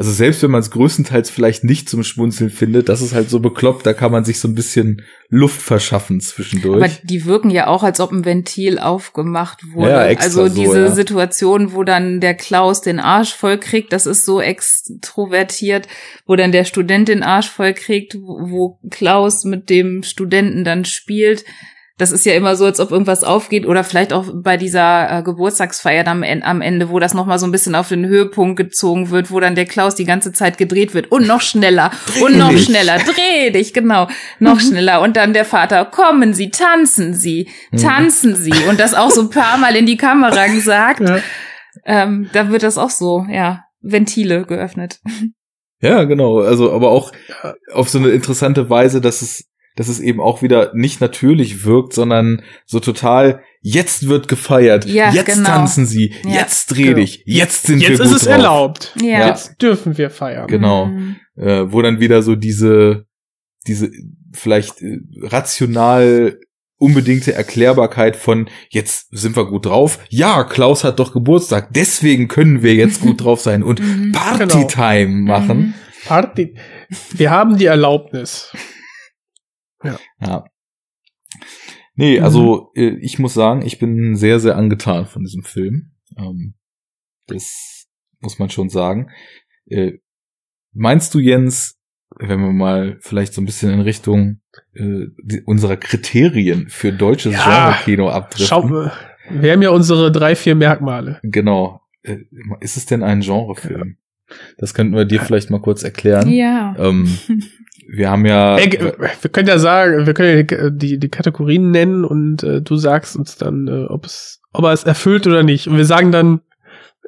[0.01, 3.39] also selbst wenn man es größtenteils vielleicht nicht zum Schmunzeln findet, das ist halt so
[3.39, 6.83] bekloppt, da kann man sich so ein bisschen Luft verschaffen zwischendurch.
[6.83, 9.91] Aber die wirken ja auch, als ob ein Ventil aufgemacht wurde.
[9.91, 10.91] Ja, extra also so, diese ja.
[10.91, 15.87] Situation, wo dann der Klaus den Arsch voll kriegt, das ist so extrovertiert,
[16.25, 20.83] wo dann der Student den Arsch voll kriegt, wo wo Klaus mit dem Studenten dann
[20.83, 21.45] spielt.
[22.01, 25.21] Das ist ja immer so, als ob irgendwas aufgeht oder vielleicht auch bei dieser äh,
[25.23, 29.29] Geburtstagsfeier am, am Ende, wo das nochmal so ein bisschen auf den Höhepunkt gezogen wird,
[29.29, 31.91] wo dann der Klaus die ganze Zeit gedreht wird und noch schneller
[32.23, 32.65] und noch dich.
[32.65, 34.07] schneller, dreh dich, genau,
[34.39, 37.47] noch schneller und dann der Vater, kommen Sie, tanzen Sie,
[37.79, 41.19] tanzen Sie und das auch so ein paar Mal in die Kamera gesagt, Ja.
[41.85, 44.99] ähm, da wird das auch so, ja, Ventile geöffnet.
[45.81, 46.39] Ja, genau.
[46.39, 47.11] Also, aber auch
[47.73, 49.45] auf so eine interessante Weise, dass es,
[49.76, 55.11] dass es eben auch wieder nicht natürlich wirkt, sondern so total, jetzt wird gefeiert, Ja,
[55.14, 55.49] jetzt genau.
[55.49, 56.95] tanzen sie, Ja, jetzt dreh genau.
[56.98, 58.31] dich, jetzt sind wir Jetzt ist es drauf.
[58.34, 58.95] erlaubt.
[59.02, 59.27] Ja.
[59.27, 60.48] Jetzt dürfen wir feiern.
[60.48, 60.88] Genau.
[60.88, 61.15] Mhm.
[61.38, 63.06] Äh, wo dann wieder so diese,
[63.68, 63.91] diese
[64.34, 66.39] vielleicht äh, rational
[66.77, 69.99] unbedingte Erklärbarkeit von jetzt sind wir gut drauf.
[70.10, 74.11] Ja, Klaus hat doch Geburtstag, deswegen können wir jetzt gut drauf sein und Mhm.
[74.14, 75.76] Partytime machen.
[76.06, 76.56] Party.
[77.11, 78.52] Wir haben die Erlaubnis.
[79.83, 80.45] Ja.
[81.95, 82.23] Nee, Mhm.
[82.23, 85.91] also äh, ich muss sagen, ich bin sehr, sehr angetan von diesem Film.
[86.17, 86.55] Ähm,
[87.27, 87.87] das
[88.19, 89.09] muss man schon sagen.
[89.65, 89.93] Äh,
[90.73, 91.77] meinst du, Jens,
[92.17, 94.41] wenn wir mal vielleicht so ein bisschen in Richtung
[94.73, 98.47] äh, die, unserer Kriterien für deutsches Ja, Genre-Kino abdriften?
[98.47, 98.69] Schau,
[99.29, 101.19] wir haben ja unsere drei, vier Merkmale.
[101.23, 101.81] Genau.
[102.03, 102.17] Äh,
[102.61, 103.97] ist es denn ein Genrefilm?
[104.57, 106.29] Das könnten wir dir vielleicht mal kurz erklären.
[106.29, 106.75] Ja.
[106.79, 107.17] Ähm,
[107.93, 108.57] wir haben ja.
[108.57, 112.43] Ey, g- wir können ja sagen, wir können ja die, die, die Kategorien nennen und
[112.43, 115.68] äh, du sagst uns dann, äh, ob es, ob er es erfüllt oder nicht.
[115.68, 116.41] Und wir sagen dann,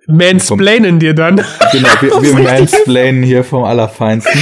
[0.08, 1.38] mansplainen dir dann.
[1.72, 4.40] Genau, wir, wir mansplainen hier vom Allerfeinsten.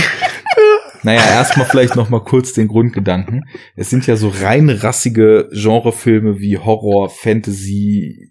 [1.03, 3.45] Naja, erstmal vielleicht noch mal kurz den Grundgedanken.
[3.76, 8.30] Es sind ja so rein rassige Genrefilme wie Horror, Fantasy,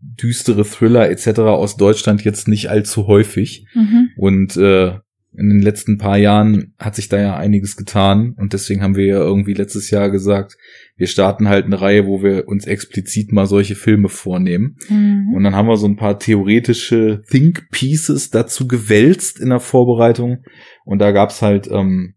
[0.00, 1.40] düstere Thriller etc.
[1.40, 3.66] aus Deutschland jetzt nicht allzu häufig.
[3.74, 4.10] Mhm.
[4.16, 4.92] Und äh,
[5.34, 8.34] in den letzten paar Jahren hat sich da ja einiges getan.
[8.36, 10.56] Und deswegen haben wir ja irgendwie letztes Jahr gesagt,
[10.96, 14.76] wir starten halt eine Reihe, wo wir uns explizit mal solche Filme vornehmen.
[14.88, 15.32] Mhm.
[15.34, 20.44] Und dann haben wir so ein paar theoretische Think Pieces dazu gewälzt in der Vorbereitung.
[20.84, 22.14] Und da gab's halt ähm,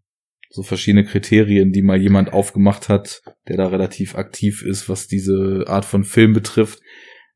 [0.50, 5.64] so verschiedene Kriterien, die mal jemand aufgemacht hat, der da relativ aktiv ist, was diese
[5.66, 6.80] Art von Film betrifft.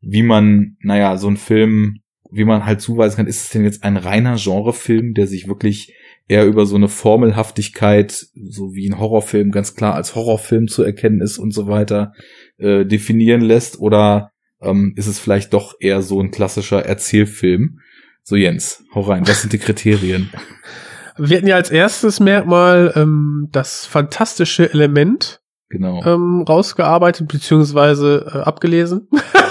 [0.02, 2.00] Wie man, naja, so ein Film,
[2.32, 5.94] wie man halt zuweisen kann, ist es denn jetzt ein reiner Genrefilm, der sich wirklich
[6.28, 11.20] eher über so eine Formelhaftigkeit, so wie ein Horrorfilm ganz klar als Horrorfilm zu erkennen
[11.20, 12.12] ist und so weiter,
[12.58, 13.80] äh, definieren lässt?
[13.80, 14.30] Oder
[14.60, 17.80] ähm, ist es vielleicht doch eher so ein klassischer Erzählfilm?
[18.22, 20.30] So Jens, hau rein, was sind die Kriterien?
[21.18, 26.02] Wir hatten ja als erstes Merkmal ähm, das fantastische Element Genau.
[26.04, 29.08] ähm, rausgearbeitet, beziehungsweise äh, abgelesen.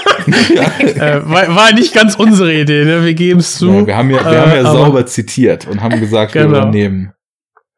[0.55, 0.79] ja.
[0.79, 3.03] äh, war, war nicht ganz unsere Idee, ne?
[3.05, 3.71] Wir geben es zu.
[3.71, 6.57] Ja, wir haben ja, wir Äh, haben ja sauber zitiert und haben gesagt, wir Genau.
[6.59, 7.13] übernehmen.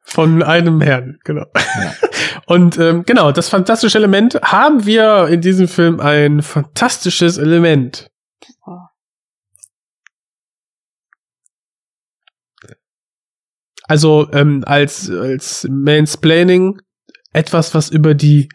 [0.03, 1.45] Von einem Herrn, genau.
[2.47, 8.09] Und ähm, genau, das fantastische Element haben wir in diesem Film ein fantastisches Element.
[13.83, 16.79] Also ähm, als, als Mansplaining
[17.33, 18.49] etwas, was über die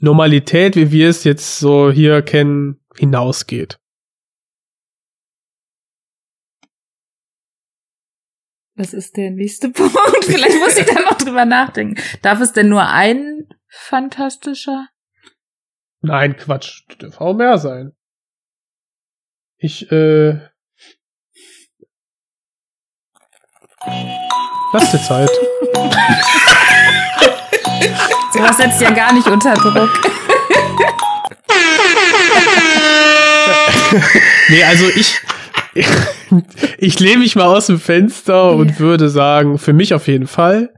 [0.00, 3.78] Normalität, wie wir es jetzt so hier kennen, hinausgeht.
[8.78, 10.24] Was ist der nächste Punkt?
[10.24, 12.00] Vielleicht muss ich da noch drüber nachdenken.
[12.22, 14.88] Darf es denn nur ein fantastischer?
[16.00, 17.92] Nein, Quatsch, dürfen auch mehr sein.
[19.56, 20.38] Ich, äh.
[24.72, 25.30] Lass dir Zeit.
[28.32, 29.90] Sowas setzt ja gar nicht unter Druck.
[34.48, 35.20] Nee, also ich.
[36.78, 40.70] Ich lehne mich mal aus dem Fenster und würde sagen, für mich auf jeden Fall.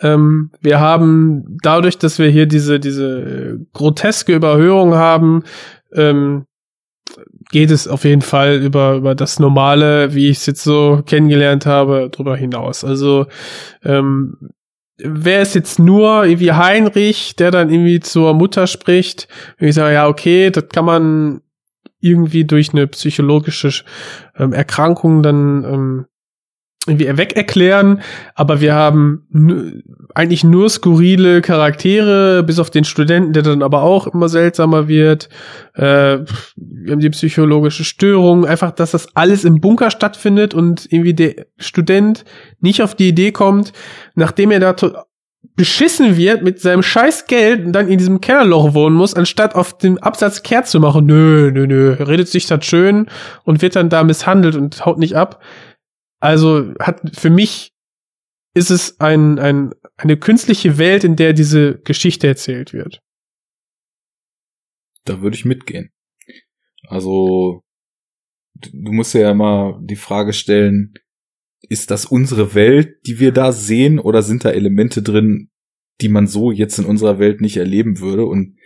[0.00, 5.44] Ähm, wir haben dadurch, dass wir hier diese, diese groteske Überhöhung haben,
[5.94, 6.46] ähm,
[7.50, 11.66] geht es auf jeden Fall über, über das Normale, wie ich es jetzt so kennengelernt
[11.66, 12.84] habe, drüber hinaus.
[12.84, 13.26] Also,
[13.84, 14.50] ähm,
[15.04, 19.28] wäre es jetzt nur irgendwie Heinrich, der dann irgendwie zur Mutter spricht,
[19.60, 21.40] und ich sage, ja, okay, das kann man
[22.00, 23.84] irgendwie durch eine psychologische
[24.36, 26.06] ähm, Erkrankung dann ähm,
[26.86, 28.02] irgendwie weg erklären,
[28.34, 34.08] aber wir haben eigentlich nur skurrile Charaktere, bis auf den Studenten, der dann aber auch
[34.08, 35.28] immer seltsamer wird.
[35.74, 36.18] Äh,
[36.56, 41.46] wir haben die psychologische Störung, einfach, dass das alles im Bunker stattfindet und irgendwie der
[41.56, 42.24] Student
[42.60, 43.72] nicht auf die Idee kommt,
[44.14, 44.74] nachdem er da
[45.54, 49.76] beschissen wird mit seinem scheiß Geld und dann in diesem Kellerloch wohnen muss, anstatt auf
[49.76, 51.06] dem Absatz kehrt zu machen.
[51.06, 51.92] Nö, nö, nö.
[51.92, 53.06] Redet sich das schön
[53.44, 55.42] und wird dann da misshandelt und haut nicht ab.
[56.22, 57.72] Also hat für mich
[58.54, 63.00] ist es ein, ein, eine künstliche Welt, in der diese Geschichte erzählt wird.
[65.04, 65.90] Da würde ich mitgehen.
[66.86, 67.64] Also,
[68.54, 70.94] du musst ja immer die Frage stellen,
[71.60, 75.50] ist das unsere Welt, die wir da sehen, oder sind da Elemente drin,
[76.00, 78.26] die man so jetzt in unserer Welt nicht erleben würde?
[78.26, 78.58] Und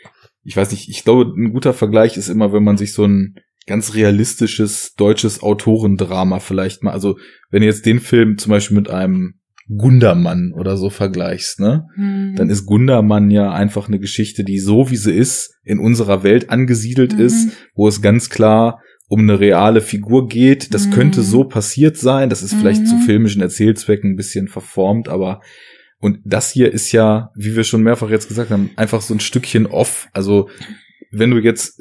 [0.42, 3.38] ich weiß nicht, ich glaube, ein guter Vergleich ist immer, wenn man sich so ein
[3.66, 7.18] ganz realistisches deutsches Autorendrama vielleicht mal, also
[7.51, 9.34] wenn du jetzt den Film zum Beispiel mit einem
[9.68, 11.86] Gundermann oder so vergleichst, ne?
[11.97, 12.34] Hm.
[12.36, 16.51] dann ist Gundermann ja einfach eine Geschichte, die so wie sie ist, in unserer Welt
[16.51, 17.20] angesiedelt Mhm.
[17.20, 20.72] ist, wo es ganz klar um eine reale Figur geht.
[20.72, 20.90] Das Mhm.
[20.93, 22.28] könnte so passiert sein.
[22.30, 22.86] Das ist vielleicht Mhm.
[22.86, 25.40] zu filmischen Erzählzwecken ein bisschen verformt, aber
[25.98, 29.20] und das hier ist ja, wie wir schon mehrfach jetzt gesagt haben, einfach so ein
[29.20, 30.09] Stückchen off.
[30.12, 30.48] Also
[31.10, 31.80] wenn du jetzt,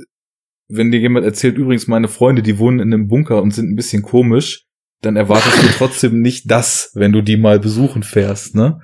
[0.68, 3.76] wenn dir jemand erzählt, übrigens meine Freunde, die wohnen in einem Bunker und sind ein
[3.76, 4.66] bisschen komisch,
[5.02, 8.80] dann erwartest du trotzdem nicht das, wenn du die mal besuchen fährst, ne?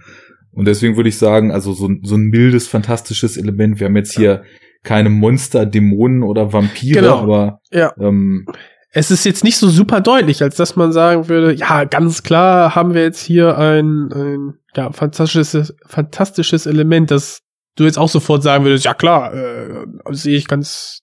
[0.51, 3.79] Und deswegen würde ich sagen, also so, ein- so ein mildes, fantastisches Element.
[3.79, 4.43] Wir haben jetzt hier
[4.83, 7.19] keine Monster, Dämonen oder Vampire, Genau.
[7.19, 7.93] aber Ja.
[7.99, 8.45] ähm,
[8.93, 12.75] Es ist jetzt nicht so super deutlich, als dass man sagen würde, ja, ganz klar
[12.75, 17.39] haben wir jetzt hier ein, ein ja, fantastisches, fantastisches Element, das
[17.77, 21.00] du jetzt auch sofort sagen würdest, ja klar, äh, sehe ich ganz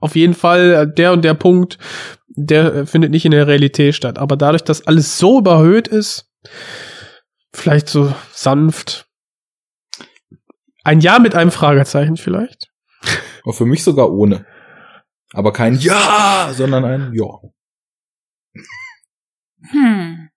[0.00, 1.78] auf jeden Fall, äh, der und der Punkt
[2.36, 4.18] der äh, findet nicht in der Realität statt.
[4.18, 6.30] Aber dadurch, dass alles so überhöht ist,
[7.52, 9.08] vielleicht so sanft.
[10.84, 12.70] Ein Ja mit einem Fragezeichen vielleicht.
[13.44, 14.46] Und für mich sogar ohne.
[15.32, 17.40] Aber kein Ja, sondern ein Ja.
[19.70, 20.30] Hm.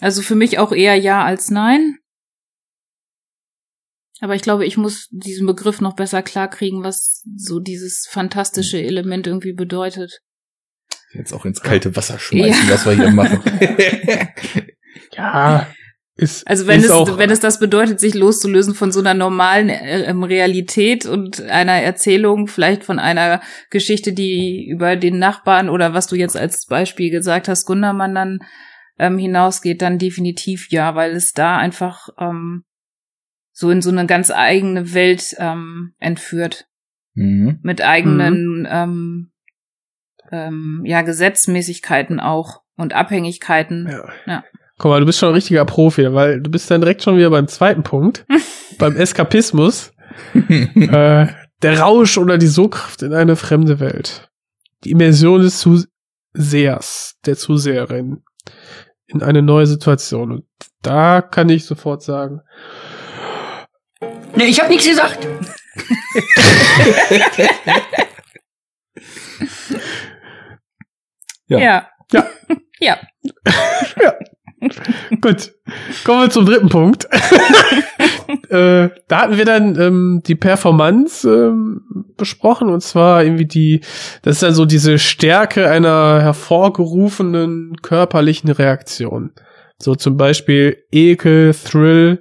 [0.00, 1.98] Also für mich auch eher ja als nein.
[4.22, 9.26] Aber ich glaube, ich muss diesen Begriff noch besser klarkriegen, was so dieses fantastische Element
[9.26, 10.20] irgendwie bedeutet.
[11.12, 12.72] Jetzt auch ins kalte Wasser schmeißen, Ja.
[12.72, 13.42] was wir hier machen.
[15.14, 15.66] Ja,
[16.16, 19.12] ist, Also wenn ist es, auch, wenn es das bedeutet, sich loszulösen von so einer
[19.14, 23.40] normalen äh, ähm, Realität und einer Erzählung, vielleicht von einer
[23.70, 28.38] Geschichte, die über den Nachbarn oder was du jetzt als Beispiel gesagt hast, Gundermann dann
[28.98, 32.62] ähm, hinausgeht, dann definitiv ja, weil es da einfach ähm,
[33.52, 36.66] so in so eine ganz eigene Welt ähm, entführt.
[37.14, 37.58] mhm.
[37.62, 39.30] Mit eigenen ähm,
[40.30, 43.88] ähm, ja, Gesetzmäßigkeiten auch und Abhängigkeiten.
[43.90, 44.08] ja.
[44.26, 44.44] Ja.
[44.78, 47.30] Guck mal, du bist schon ein richtiger Profi, weil du bist dann direkt schon wieder
[47.30, 48.26] beim zweiten Punkt,
[48.78, 49.92] beim Eskapismus.
[50.34, 51.26] äh,
[51.62, 54.28] der Rausch oder die Sogkraft in eine fremde Welt.
[54.82, 58.24] Die Immersion des Zusehers, der Zuseherin
[59.06, 60.32] in eine neue Situation.
[60.32, 60.44] Und
[60.82, 62.40] da kann ich sofort sagen,
[64.34, 65.26] Ne, ich hab nichts gesagt.
[71.46, 71.58] Ja.
[72.12, 72.26] Ja.
[72.80, 72.98] Ja.
[74.02, 74.14] ja.
[75.20, 75.52] Gut,
[76.04, 77.04] kommen wir zum dritten Punkt.
[78.48, 81.82] äh, da hatten wir dann ähm, die Performance ähm,
[82.16, 83.82] besprochen und zwar irgendwie die,
[84.22, 89.30] das ist dann so diese Stärke einer hervorgerufenen körperlichen Reaktion.
[89.78, 92.20] So zum Beispiel Ekel, Thrill.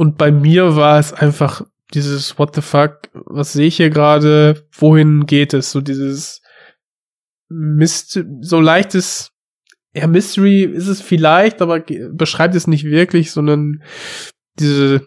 [0.00, 1.60] Und bei mir war es einfach
[1.92, 5.72] dieses What the fuck, was sehe ich hier gerade, wohin geht es?
[5.72, 6.40] So dieses
[7.50, 9.32] Mist, so leichtes
[9.92, 11.80] ja, Mystery ist es vielleicht, aber
[12.12, 13.82] beschreibt es nicht wirklich, sondern
[14.58, 15.06] diese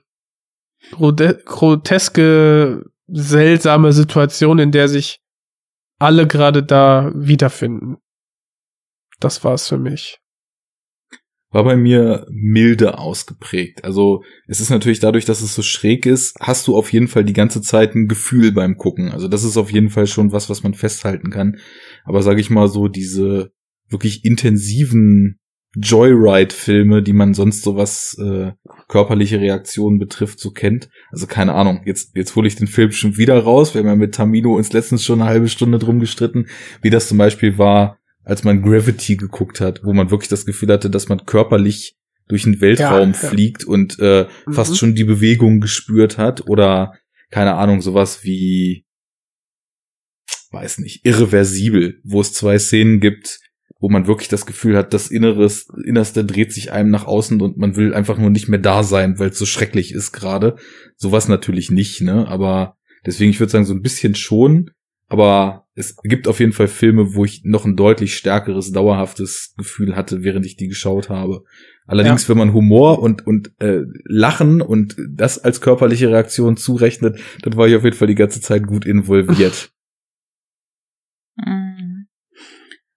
[0.92, 5.22] groteske, seltsame Situation, in der sich
[5.98, 7.98] alle gerade da wiederfinden.
[9.20, 10.20] Das war's für mich.
[11.54, 13.86] War bei mir milde ausgeprägt.
[13.86, 17.24] Also es ist natürlich dadurch, dass es so schräg ist, hast du auf jeden Fall
[17.24, 19.12] die ganze Zeit ein Gefühl beim Gucken.
[19.12, 21.58] Also das ist auf jeden Fall schon was, was man festhalten kann.
[22.04, 23.52] Aber sage ich mal so, diese
[23.88, 25.40] wirklich intensiven
[25.76, 28.52] Joyride-Filme, die man sonst so was äh,
[28.88, 30.90] körperliche Reaktionen betrifft, so kennt.
[31.12, 33.74] Also keine Ahnung, jetzt, jetzt hole ich den Film schon wieder raus.
[33.74, 36.48] Wir haben ja mit Tamino uns letztens schon eine halbe Stunde drum gestritten,
[36.82, 40.70] wie das zum Beispiel war, als man Gravity geguckt hat, wo man wirklich das Gefühl
[40.72, 41.98] hatte, dass man körperlich
[42.30, 43.30] durch den Weltraum Ja, ja.
[43.30, 44.54] fliegt und äh, Mhm.
[44.54, 46.94] fast schon die Bewegung gespürt hat oder
[47.32, 48.86] keine Ahnung, sowas wie
[50.52, 53.40] weiß nicht, irreversibel, wo es zwei Szenen gibt,
[53.80, 57.58] wo man wirklich das Gefühl hat, das Inneres, Innerste dreht sich einem nach außen und
[57.58, 60.56] man will einfach nur nicht mehr da sein, weil es so schrecklich ist gerade.
[60.96, 62.28] Sowas natürlich nicht, ne?
[62.28, 64.70] Aber deswegen, ich würde sagen, so ein bisschen schon.
[65.08, 69.96] Aber es gibt auf jeden Fall Filme, wo ich noch ein deutlich stärkeres, dauerhaftes Gefühl
[69.96, 71.44] hatte, während ich die geschaut habe.
[71.86, 77.58] Allerdings, wenn man Humor und, und äh, Lachen und das als körperliche Reaktion zurechnet, dann
[77.58, 79.72] war ich auf jeden Fall die ganze Zeit gut involviert.
[81.36, 82.06] Mhm.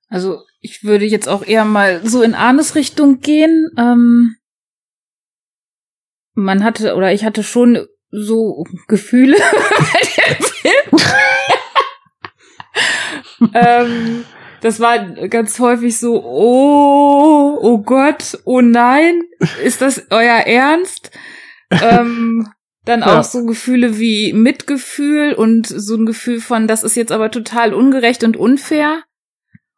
[0.08, 3.70] Also ich würde jetzt auch eher mal so in Arnes Richtung gehen.
[3.78, 4.36] Ähm,
[6.34, 11.55] man hatte oder ich hatte schon so Gefühle bei dem Film.
[13.54, 14.24] ähm,
[14.60, 14.98] das war
[15.28, 19.22] ganz häufig so, oh, oh Gott, oh nein,
[19.62, 21.10] ist das euer Ernst?
[21.70, 22.48] ähm,
[22.84, 23.20] dann Ja.
[23.20, 27.74] auch so Gefühle wie Mitgefühl und so ein Gefühl von, das ist jetzt aber total
[27.74, 29.02] ungerecht und unfair.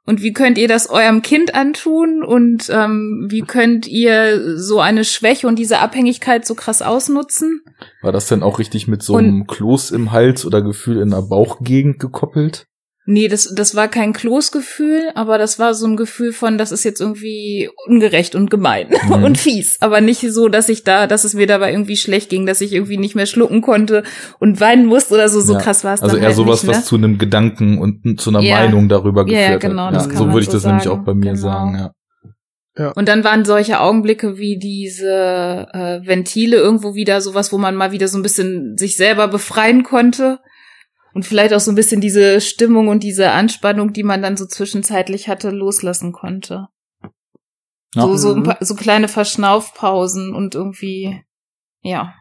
[0.04, 2.24] Und wie könnt ihr das eurem Kind antun?
[2.24, 7.60] Und ähm, wie könnt ihr so eine Schwäche und diese Abhängigkeit so krass ausnutzen?
[8.00, 11.20] War das denn auch richtig mit so einem Kloß im Hals oder Gefühl in der
[11.20, 12.67] Bauchgegend gekoppelt?
[13.10, 16.84] Nee, das, das war kein Kloßgefühl, aber das war so ein Gefühl von, das ist
[16.84, 19.24] jetzt irgendwie ungerecht und gemein Mhm.
[19.24, 19.78] und fies.
[19.80, 22.74] Aber nicht so, dass ich da, dass es mir dabei irgendwie schlecht ging, dass ich
[22.74, 24.02] irgendwie nicht mehr schlucken konnte
[24.40, 25.40] und weinen musste oder so.
[25.40, 25.58] So Ja.
[25.58, 26.76] krass war es Also dann eher halt sowas, nicht, ne?
[26.78, 28.56] was zu einem Gedanken und zu einer Ja.
[28.56, 29.94] Meinung darüber Ja, ja, geführt genau, hat.
[29.94, 31.00] das Ja, kann so man würde ich so das nämlich sagen.
[31.00, 31.40] auch bei mir Genau.
[31.40, 31.74] sagen,
[32.76, 32.92] ja.
[32.94, 37.90] Und dann waren solche Augenblicke wie diese äh, Ventile irgendwo wieder sowas, wo man mal
[37.90, 40.38] wieder so ein bisschen sich selber befreien konnte.
[41.18, 44.46] Und vielleicht auch so ein bisschen diese Stimmung und diese Anspannung, die man dann so
[44.46, 46.68] zwischenzeitlich hatte, loslassen konnte.
[47.96, 48.02] Ja.
[48.02, 48.42] So, so, ein Mhm.
[48.44, 51.20] paar, so kleine Verschnaufpausen und irgendwie,
[51.80, 52.14] ja.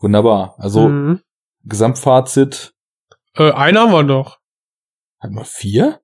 [0.00, 0.54] Wunderbar.
[0.58, 1.20] Also Mhm.
[1.64, 2.74] Gesamtfazit,
[3.36, 4.38] Äh, einen haben wir noch.
[5.18, 6.02] Hat man vier?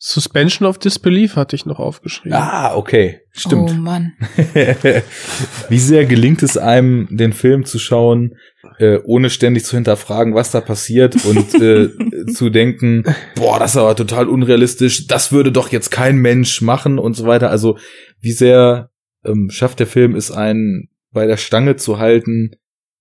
[0.00, 2.38] Suspension of Disbelief hatte ich noch aufgeschrieben.
[2.38, 3.22] Ah, okay.
[3.32, 3.70] Stimmt.
[3.72, 4.16] Oh Mann.
[5.68, 8.36] Wie sehr gelingt es einem, den Film zu schauen,
[8.78, 11.90] äh, ohne ständig zu hinterfragen, was da passiert und äh,
[12.32, 16.98] zu denken, boah, das ist aber total unrealistisch, das würde doch jetzt kein Mensch machen
[16.98, 17.50] und so weiter.
[17.50, 17.78] Also
[18.20, 18.90] wie sehr
[19.24, 22.52] ähm, schafft der Film es einen bei der Stange zu halten,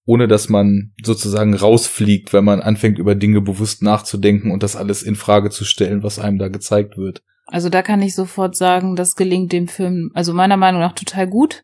[0.05, 5.03] ohne dass man sozusagen rausfliegt, wenn man anfängt über Dinge bewusst nachzudenken und das alles
[5.03, 7.21] in Frage zu stellen, was einem da gezeigt wird.
[7.45, 11.27] Also da kann ich sofort sagen, das gelingt dem Film, also meiner Meinung nach total
[11.27, 11.63] gut,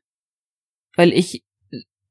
[0.95, 1.44] weil ich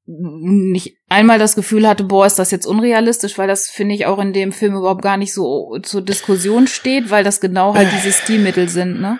[0.04, 4.18] nicht einmal das Gefühl hatte, boah, ist das jetzt unrealistisch, weil das finde ich auch
[4.18, 8.12] in dem Film überhaupt gar nicht so zur Diskussion steht, weil das genau halt diese
[8.12, 9.18] Stilmittel sind, ne?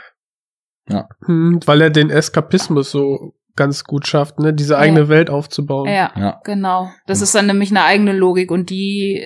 [1.27, 5.09] Hm, weil er den Eskapismus so ganz gut schafft, ne, diese eigene Ja.
[5.09, 5.87] Welt aufzubauen.
[5.89, 6.41] Ja, Ja.
[6.45, 6.91] genau.
[7.07, 9.25] Das ist dann nämlich eine eigene Logik und die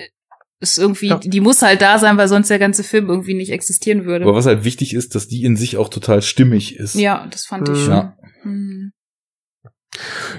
[0.59, 1.17] ist irgendwie, Ja.
[1.17, 4.25] die muss halt da sein, weil sonst der ganze Film irgendwie nicht existieren würde.
[4.25, 6.95] Aber was halt wichtig ist, dass die in sich auch total stimmig ist.
[6.95, 7.79] ja, das fand ich Mhm.
[7.79, 7.93] schon.
[7.93, 8.17] Ja.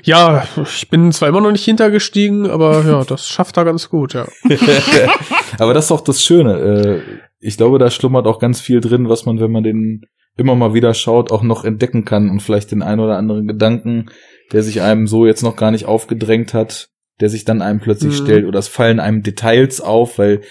[0.05, 4.15] Ja, ich bin zwar immer noch nicht hintergestiegen, aber ja, das schafft er ganz gut,
[4.15, 4.27] ja.
[5.59, 6.55] Aber das ist auch das Schöne.
[6.59, 7.01] Äh,
[7.41, 10.03] Ich glaube, da schlummert auch ganz viel drin, was man, wenn man den
[10.37, 14.07] immer mal wieder schaut, auch noch entdecken kann und vielleicht den ein oder anderen Gedanken,
[14.53, 18.20] der sich einem so jetzt noch gar nicht aufgedrängt hat, der sich dann einem plötzlich
[18.20, 18.25] Mhm.
[18.25, 20.43] stellt oder es fallen einem Details auf, weil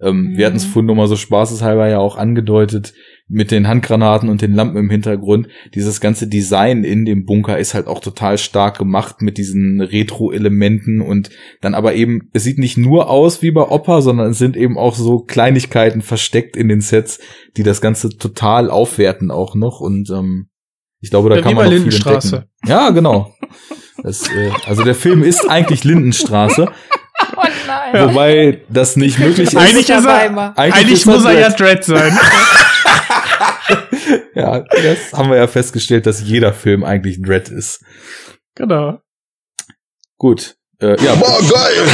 [0.00, 0.36] ähm, Mhm.
[0.36, 2.92] wir hatten es vorhin nur mal so spaßeshalber ja auch angedeutet,
[3.28, 5.48] mit den Handgranaten und den Lampen im Hintergrund.
[5.74, 11.00] Dieses ganze Design in dem Bunker ist halt auch total stark gemacht mit diesen Retro-Elementen
[11.00, 11.30] und
[11.60, 14.78] dann aber eben, es sieht nicht nur aus wie bei Opa, sondern es sind eben
[14.78, 17.18] auch so Kleinigkeiten versteckt in den Sets,
[17.56, 20.48] die das Ganze total aufwerten auch noch und ähm,
[21.00, 22.36] ich glaube, da Ja, kann man noch viel Lindenstraße.
[22.36, 22.50] entdecken.
[22.68, 23.34] Ja, genau.
[24.02, 26.68] Das, äh, also der Film ist eigentlich Lindenstraße,
[27.36, 28.08] Oh nein.
[28.10, 29.56] wobei das nicht möglich ist.
[29.56, 31.48] Eigentlich ist er, Dabei eigentlich, ist muss er ja.
[31.50, 32.16] Dread sein.
[34.34, 37.82] Ja, das haben wir ja festgestellt, dass jeder Film eigentlich Dread ist.
[38.54, 39.00] genau.
[40.18, 40.56] Gut.
[40.80, 41.88] Äh, ja, Boah, geil!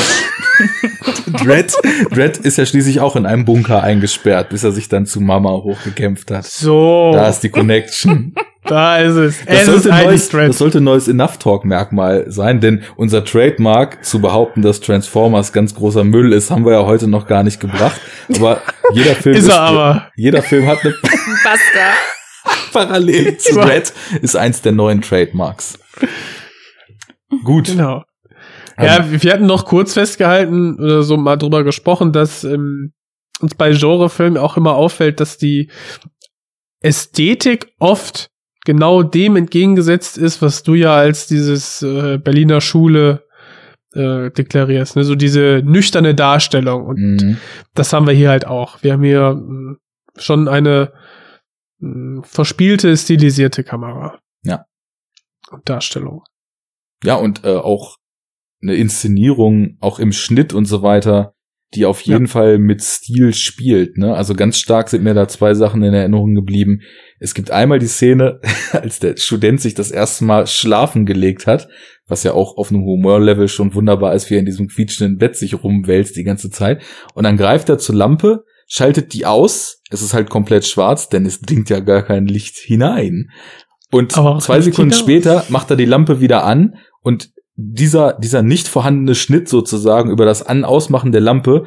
[1.44, 1.72] Dread,
[2.10, 5.50] Dread ist ja schließlich auch in einem Bunker eingesperrt, bis er sich dann zu Mama
[5.50, 6.44] hochgekämpft hat.
[6.46, 8.34] So, Da ist die Connection.
[8.64, 9.44] da ist es.
[9.44, 12.60] Das es ist sollte, ein eigentlich neues, das sollte ein neues Enough Talk Merkmal sein,
[12.60, 17.08] denn unser Trademark zu behaupten, dass Transformers ganz großer Müll ist, haben wir ja heute
[17.08, 18.00] noch gar nicht gebracht.
[18.34, 18.60] Aber
[18.94, 20.10] jeder Film Ist er aber.
[20.16, 20.94] jeder Film hat eine
[21.44, 21.92] Basta.
[22.72, 25.78] Parallel zu Dread ist eins der neuen Trademarks.
[27.44, 27.66] Gut.
[27.66, 28.02] Genau.
[28.78, 32.92] Ähm, Ja, wir hatten noch kurz festgehalten oder so mal drüber gesprochen, dass ähm,
[33.40, 35.70] uns bei Genrefilmen auch immer auffällt, dass die
[36.80, 38.30] Ästhetik oft
[38.64, 43.24] genau dem entgegengesetzt ist, was du ja als dieses äh, Berliner Schule
[43.94, 45.04] äh, deklarierst, ne?
[45.04, 46.86] so diese nüchterne Darstellung.
[46.86, 47.36] Und Mhm.
[47.74, 48.82] das haben wir hier halt auch.
[48.82, 49.76] Wir haben hier mh,
[50.16, 50.92] schon eine
[51.78, 54.18] mh, verspielte, stilisierte Kamera.
[54.42, 54.64] Ja.
[55.50, 56.22] Und Darstellung.
[57.04, 57.96] Ja, und äh, auch
[58.62, 61.34] eine Inszenierung, auch im Schnitt und so weiter,
[61.74, 63.96] die auf jeden Fall mit Stil spielt.
[63.96, 64.14] Ne?
[64.14, 66.82] Also ganz stark sind mir da zwei Sachen in Erinnerung geblieben.
[67.18, 68.40] Es gibt einmal die Szene,
[68.72, 71.68] als der Student sich das erste Mal schlafen gelegt hat,
[72.06, 75.36] was ja auch auf einem Humorlevel schon wunderbar ist, wie er in diesem quietschenden Bett
[75.36, 76.82] sich rumwälzt die ganze Zeit.
[77.14, 79.80] Und dann greift er zur Lampe, schaltet die aus.
[79.90, 83.30] Es ist halt komplett schwarz, denn es dringt ja gar kein Licht hinein.
[83.90, 89.14] Und zwei Sekunden später macht er die Lampe wieder an und dieser, dieser nicht vorhandene
[89.14, 91.64] Schnitt sozusagen über das An-Ausmachen der Lampe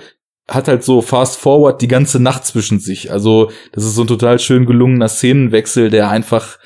[0.48, 3.12] hat halt so fast forward die ganze Nacht zwischen sich.
[3.12, 6.60] Also das ist so ein total schön gelungener Szenenwechsel, der einfach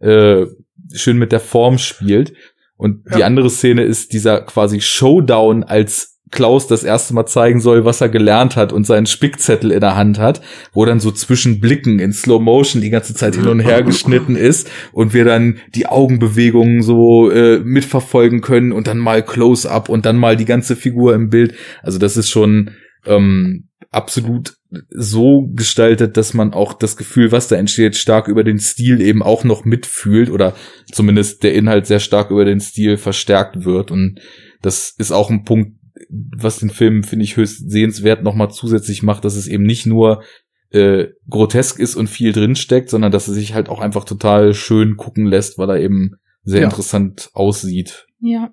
[0.00, 0.46] äh,
[0.92, 2.32] schön mit der Form spielt.
[2.76, 3.26] Und die Ja.
[3.26, 8.08] andere Szene ist dieser quasi Showdown, als Klaus das erste Mal zeigen soll, was er
[8.08, 10.40] gelernt hat und seinen Spickzettel in der Hand hat,
[10.72, 14.34] wo dann so zwischen Blicken in Slow Motion die ganze Zeit hin und her geschnitten
[14.34, 20.04] ist und wir dann die Augenbewegungen so äh, mitverfolgen können und dann mal Close-up und
[20.04, 21.54] dann mal die ganze Figur im Bild.
[21.82, 22.72] Also das ist schon
[23.06, 24.54] ähm, absolut
[24.90, 29.22] so gestaltet, dass man auch das Gefühl, was da entsteht, stark über den Stil eben
[29.22, 30.54] auch noch mitfühlt oder
[30.90, 33.90] zumindest der Inhalt sehr stark über den Stil verstärkt wird.
[33.90, 34.20] Und
[34.62, 35.75] das ist auch ein Punkt,
[36.08, 40.22] was den Film, finde ich, höchst sehenswert nochmal zusätzlich macht, dass es eben nicht nur
[40.70, 44.96] äh, grotesk ist und viel drinsteckt, sondern dass es sich halt auch einfach total schön
[44.96, 46.12] gucken lässt, weil er eben
[46.42, 46.66] sehr Ja.
[46.66, 48.06] interessant aussieht.
[48.20, 48.50] Ja.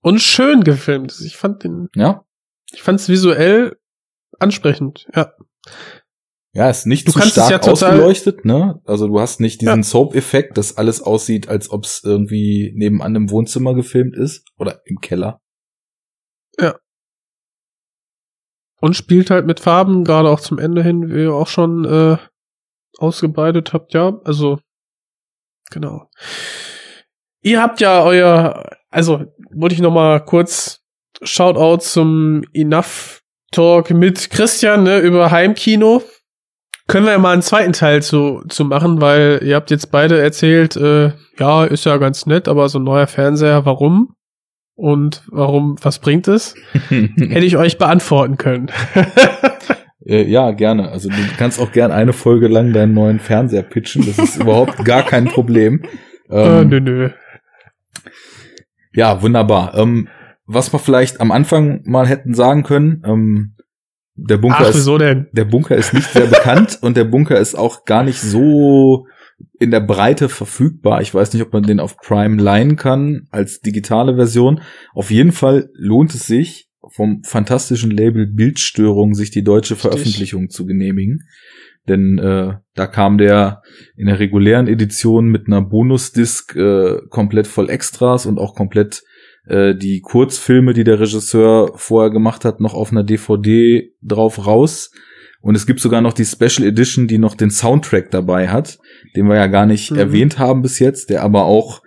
[0.00, 1.22] Und schön gefilmt ist.
[1.24, 2.24] Ich fand den, Ja,
[2.72, 3.76] ich fand es visuell
[4.38, 5.32] ansprechend, ja.
[6.54, 8.80] Ja, ist nicht Du zu stark ja total- ausgeleuchtet, ne?
[8.84, 9.82] Also du hast nicht diesen Ja.
[9.82, 14.98] Soap-Effekt, dass alles aussieht, als ob es irgendwie nebenan im Wohnzimmer gefilmt ist oder im
[15.00, 15.40] Keller.
[18.82, 22.16] Und spielt halt mit Farben, gerade auch zum Ende hin, wie ihr auch schon äh,
[22.98, 24.18] ausgebreitet habt, ja.
[24.24, 24.58] Also,
[25.70, 26.10] genau.
[27.42, 30.80] Ihr habt ja euer, also wollte ich noch mal kurz
[31.22, 33.22] Shoutout zum Enough
[33.52, 36.02] Talk mit Christian ne, über Heimkino.
[36.88, 40.20] Können wir ja mal einen zweiten Teil zu, zu machen, weil ihr habt jetzt beide
[40.20, 44.16] erzählt, äh, ja, ist ja ganz nett, aber so ein neuer Fernseher, warum?
[44.74, 46.54] Und warum, was bringt es?
[46.88, 48.70] Hätte ich euch beantworten können.
[50.04, 50.90] Äh, ja, gerne.
[50.90, 54.04] Also du kannst auch gern eine Folge lang deinen neuen Fernseher pitchen.
[54.04, 55.82] Das ist überhaupt gar kein Problem.
[56.28, 57.10] äh, Ähm, nö, nö.
[58.94, 59.74] Ja, wunderbar.
[59.76, 60.08] Ähm,
[60.44, 63.54] was wir vielleicht am Anfang mal hätten sagen können, ähm,
[64.14, 64.86] der Bunker Ach, ist
[65.32, 69.06] der Bunker ist nicht sehr bekannt und der Bunker ist auch gar nicht so
[69.58, 71.02] in der Breite verfügbar.
[71.02, 74.60] Ich weiß nicht, ob man den auf Prime leihen kann als digitale Version.
[74.94, 79.90] Auf jeden Fall lohnt es sich, vom fantastischen Label Bildstörung sich die deutsche Richtig.
[79.90, 81.28] Veröffentlichung zu genehmigen.
[81.88, 83.62] Denn äh, da kam der
[83.96, 89.02] in der regulären Edition mit einer Bonusdisk äh, komplett voll Extras und auch komplett
[89.46, 94.92] äh, die Kurzfilme, die der Regisseur vorher gemacht hat, noch auf einer DVD drauf raus.
[95.42, 98.78] Und es gibt sogar noch die Special Edition, die noch den Soundtrack dabei hat,
[99.16, 99.98] den wir ja gar nicht Mhm.
[99.98, 101.82] erwähnt haben bis jetzt, der aber auch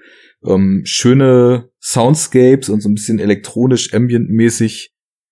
[0.45, 4.91] ähm, schöne Soundscapes und so ein bisschen elektronisch ambientmäßig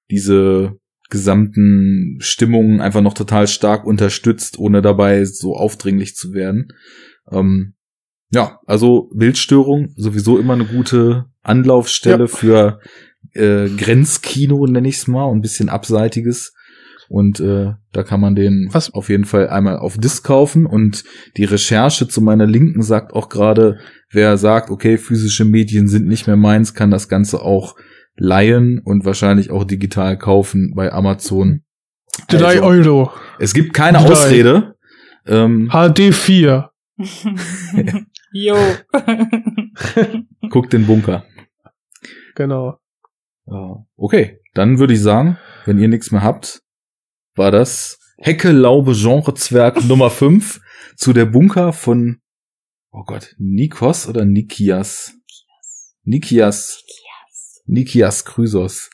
[0.09, 0.73] diese
[1.09, 6.69] gesamten Stimmungen einfach noch total stark unterstützt, ohne dabei so aufdringlich zu werden.
[7.31, 7.75] Ähm,
[8.31, 12.27] ja, also Bildstörung sowieso immer eine gute Anlaufstelle Ja.
[12.27, 12.79] für
[13.33, 16.53] äh, Grenzkino, nenne ich es mal, und ein bisschen abseitiges.
[17.13, 20.65] Und äh, da kann man den Was- auf jeden Fall einmal auf Disc kaufen.
[20.65, 21.03] Und
[21.37, 23.77] die Recherche zu meiner Linken sagt auch gerade,
[24.09, 27.75] wer sagt, okay, physische Medien sind nicht mehr meins, kann das Ganze auch
[28.15, 31.61] leihen und wahrscheinlich auch digital kaufen bei Amazon.
[32.29, 33.11] Drei Also, Euro.
[33.37, 34.11] Es gibt keine Drei.
[34.11, 34.73] Ausrede.
[35.27, 36.71] Ähm, HD 4.
[38.35, 38.55] Jo.
[40.49, 41.23] guckt den Bunker.
[42.33, 42.79] Genau.
[43.95, 46.62] Okay, dann würde ich sagen, wenn ihr nichts mehr habt,
[47.35, 50.61] war das Hecke Laube Genre Zwerg Nummer 5
[50.95, 52.19] zu der Bunker von
[52.91, 55.13] Oh Gott, Nikos oder Nikias?
[56.03, 56.83] Nikias.
[57.65, 58.89] Nikias Chrysos.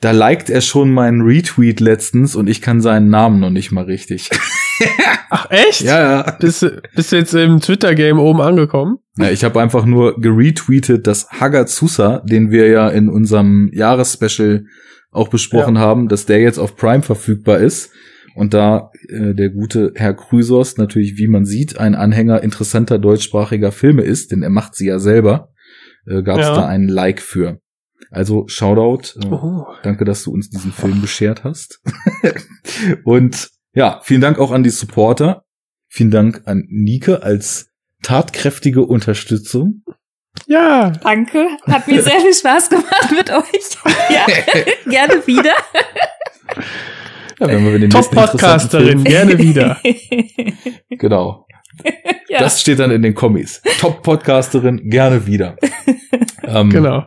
[0.00, 3.84] Da liked er schon meinen Retweet letztens und ich kann seinen Namen noch nicht mal
[3.84, 4.28] richtig.
[5.30, 5.80] Ach, echt?
[5.82, 6.30] ja, ja.
[6.32, 8.98] Bist, du- bist du jetzt im Twitter-Game oben angekommen?
[9.16, 14.66] Ja, ich habe einfach nur geretweetet, dass Hagazusa, den wir ja in unserem Jahresspecial
[15.14, 17.90] auch besprochen haben, dass der jetzt auf Prime verfügbar ist.
[18.36, 23.70] Und da äh, der gute Herr Krüsos natürlich, wie man sieht, ein Anhänger interessanter deutschsprachiger
[23.70, 25.50] Filme ist, denn er macht sie ja selber,
[26.06, 26.54] äh, gab es Ja.
[26.56, 27.60] da einen Like für.
[28.10, 29.18] Also Shoutout.
[29.20, 29.66] Äh, Oh.
[29.84, 31.80] Danke, dass du uns diesen Film beschert hast.
[33.04, 35.44] Und ja, vielen Dank auch an die Supporter.
[35.88, 37.70] Vielen Dank an Nike als
[38.02, 39.82] tatkräftige Unterstützung.
[40.46, 40.90] Ja.
[41.02, 41.48] Danke.
[41.66, 43.78] Hat mir sehr viel Spaß gemacht mit euch.
[44.10, 44.26] Ja,
[44.90, 45.52] gerne wieder.
[47.40, 49.78] Ja, wenn wir den Top-Podcasterin, gerne wieder.
[50.90, 51.46] Genau.
[52.28, 52.38] ja.
[52.38, 53.60] Das steht dann in den Kommis.
[53.80, 55.56] Top-Podcasterin, gerne wieder.
[56.44, 57.06] ähm, Genau.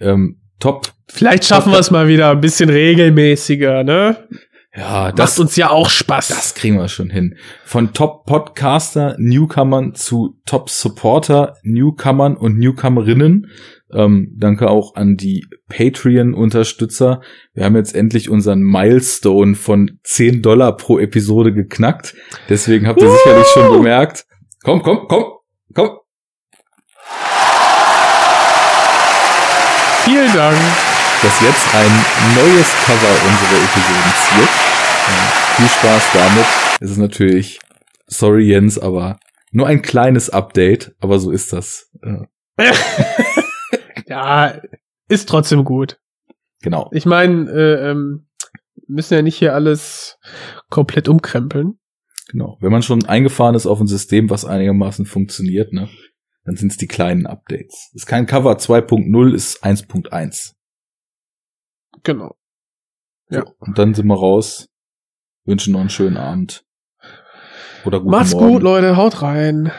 [0.00, 0.88] Ähm, top.
[1.08, 4.28] Vielleicht schaffen wir es mal wieder ein bisschen regelmäßiger, ne?
[4.76, 6.28] Ja, Macht das, uns ja auch Spaß.
[6.28, 7.36] das kriegen wir schon hin.
[7.64, 13.50] Von Top-Podcaster, Newcomern zu Top-Supporter, Newcomern und Newcomerinnen.
[13.92, 17.20] Ähm, danke auch an die Patreon-Unterstützer.
[17.52, 22.14] Wir haben jetzt endlich unseren Milestone von 10 Dollar pro Episode geknackt.
[22.48, 24.24] Deswegen habt ihr sicherlich schon bemerkt.
[24.62, 25.24] Komm, komm, komm,
[25.74, 25.90] komm.
[30.04, 30.89] Vielen Dank.
[31.22, 31.90] Dass jetzt ein
[32.36, 34.48] neues Cover unsere Episoden ziert.
[35.08, 36.46] Ja, viel Spaß damit.
[36.80, 37.58] Es ist natürlich,
[38.06, 39.18] sorry Jens, aber
[39.52, 41.90] nur ein kleines Update, aber so ist das.
[42.02, 42.26] Äh,
[44.06, 44.60] Ja,
[45.08, 45.98] ist trotzdem gut.
[46.62, 46.88] genau.
[46.92, 48.26] Ich meine, äh, ähm,
[48.88, 50.18] müssen ja nicht hier alles
[50.68, 51.78] komplett umkrempeln.
[52.28, 52.58] Genau.
[52.60, 55.88] Wenn man schon eingefahren ist auf ein System, was einigermaßen funktioniert, ne,
[56.44, 57.90] dann sind es die kleinen Updates.
[57.94, 60.54] Ist kein Cover 2.0, ist 1.1.
[62.02, 62.36] Genau.
[63.30, 63.42] Ja.
[63.46, 64.68] So, und dann sind wir raus.
[65.44, 66.64] Wünschen noch einen schönen Abend.
[67.84, 68.48] Oder guten Macht's Morgen.
[68.48, 68.96] gut, Leute.
[68.96, 69.72] Haut rein.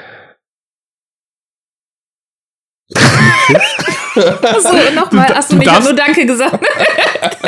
[4.43, 5.33] Achso, nochmal.
[5.33, 6.65] Achso, du ich habe nur Danke gesagt.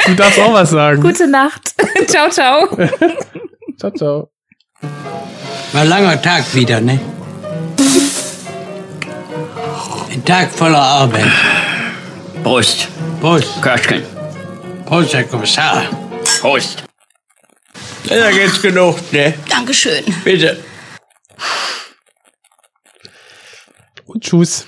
[0.06, 1.02] Du darfst auch was sagen.
[1.02, 1.74] Gute Nacht.
[2.08, 2.68] ciao, ciao.
[3.78, 4.30] Ciao, ciao.
[5.74, 7.00] War ein langer Tag wieder, ne?
[10.12, 11.32] Ein Tag voller Arbeit.
[12.44, 12.88] Prost.
[13.20, 13.62] Prost.
[13.62, 14.04] Köschken.
[14.86, 15.90] Prost, Herr Kommissar.
[16.42, 16.84] Prost.
[18.08, 19.34] Da jetzt genug, ne?
[19.50, 20.04] Dankeschön.
[20.24, 20.64] Bitte.
[24.06, 24.66] Und tschüss.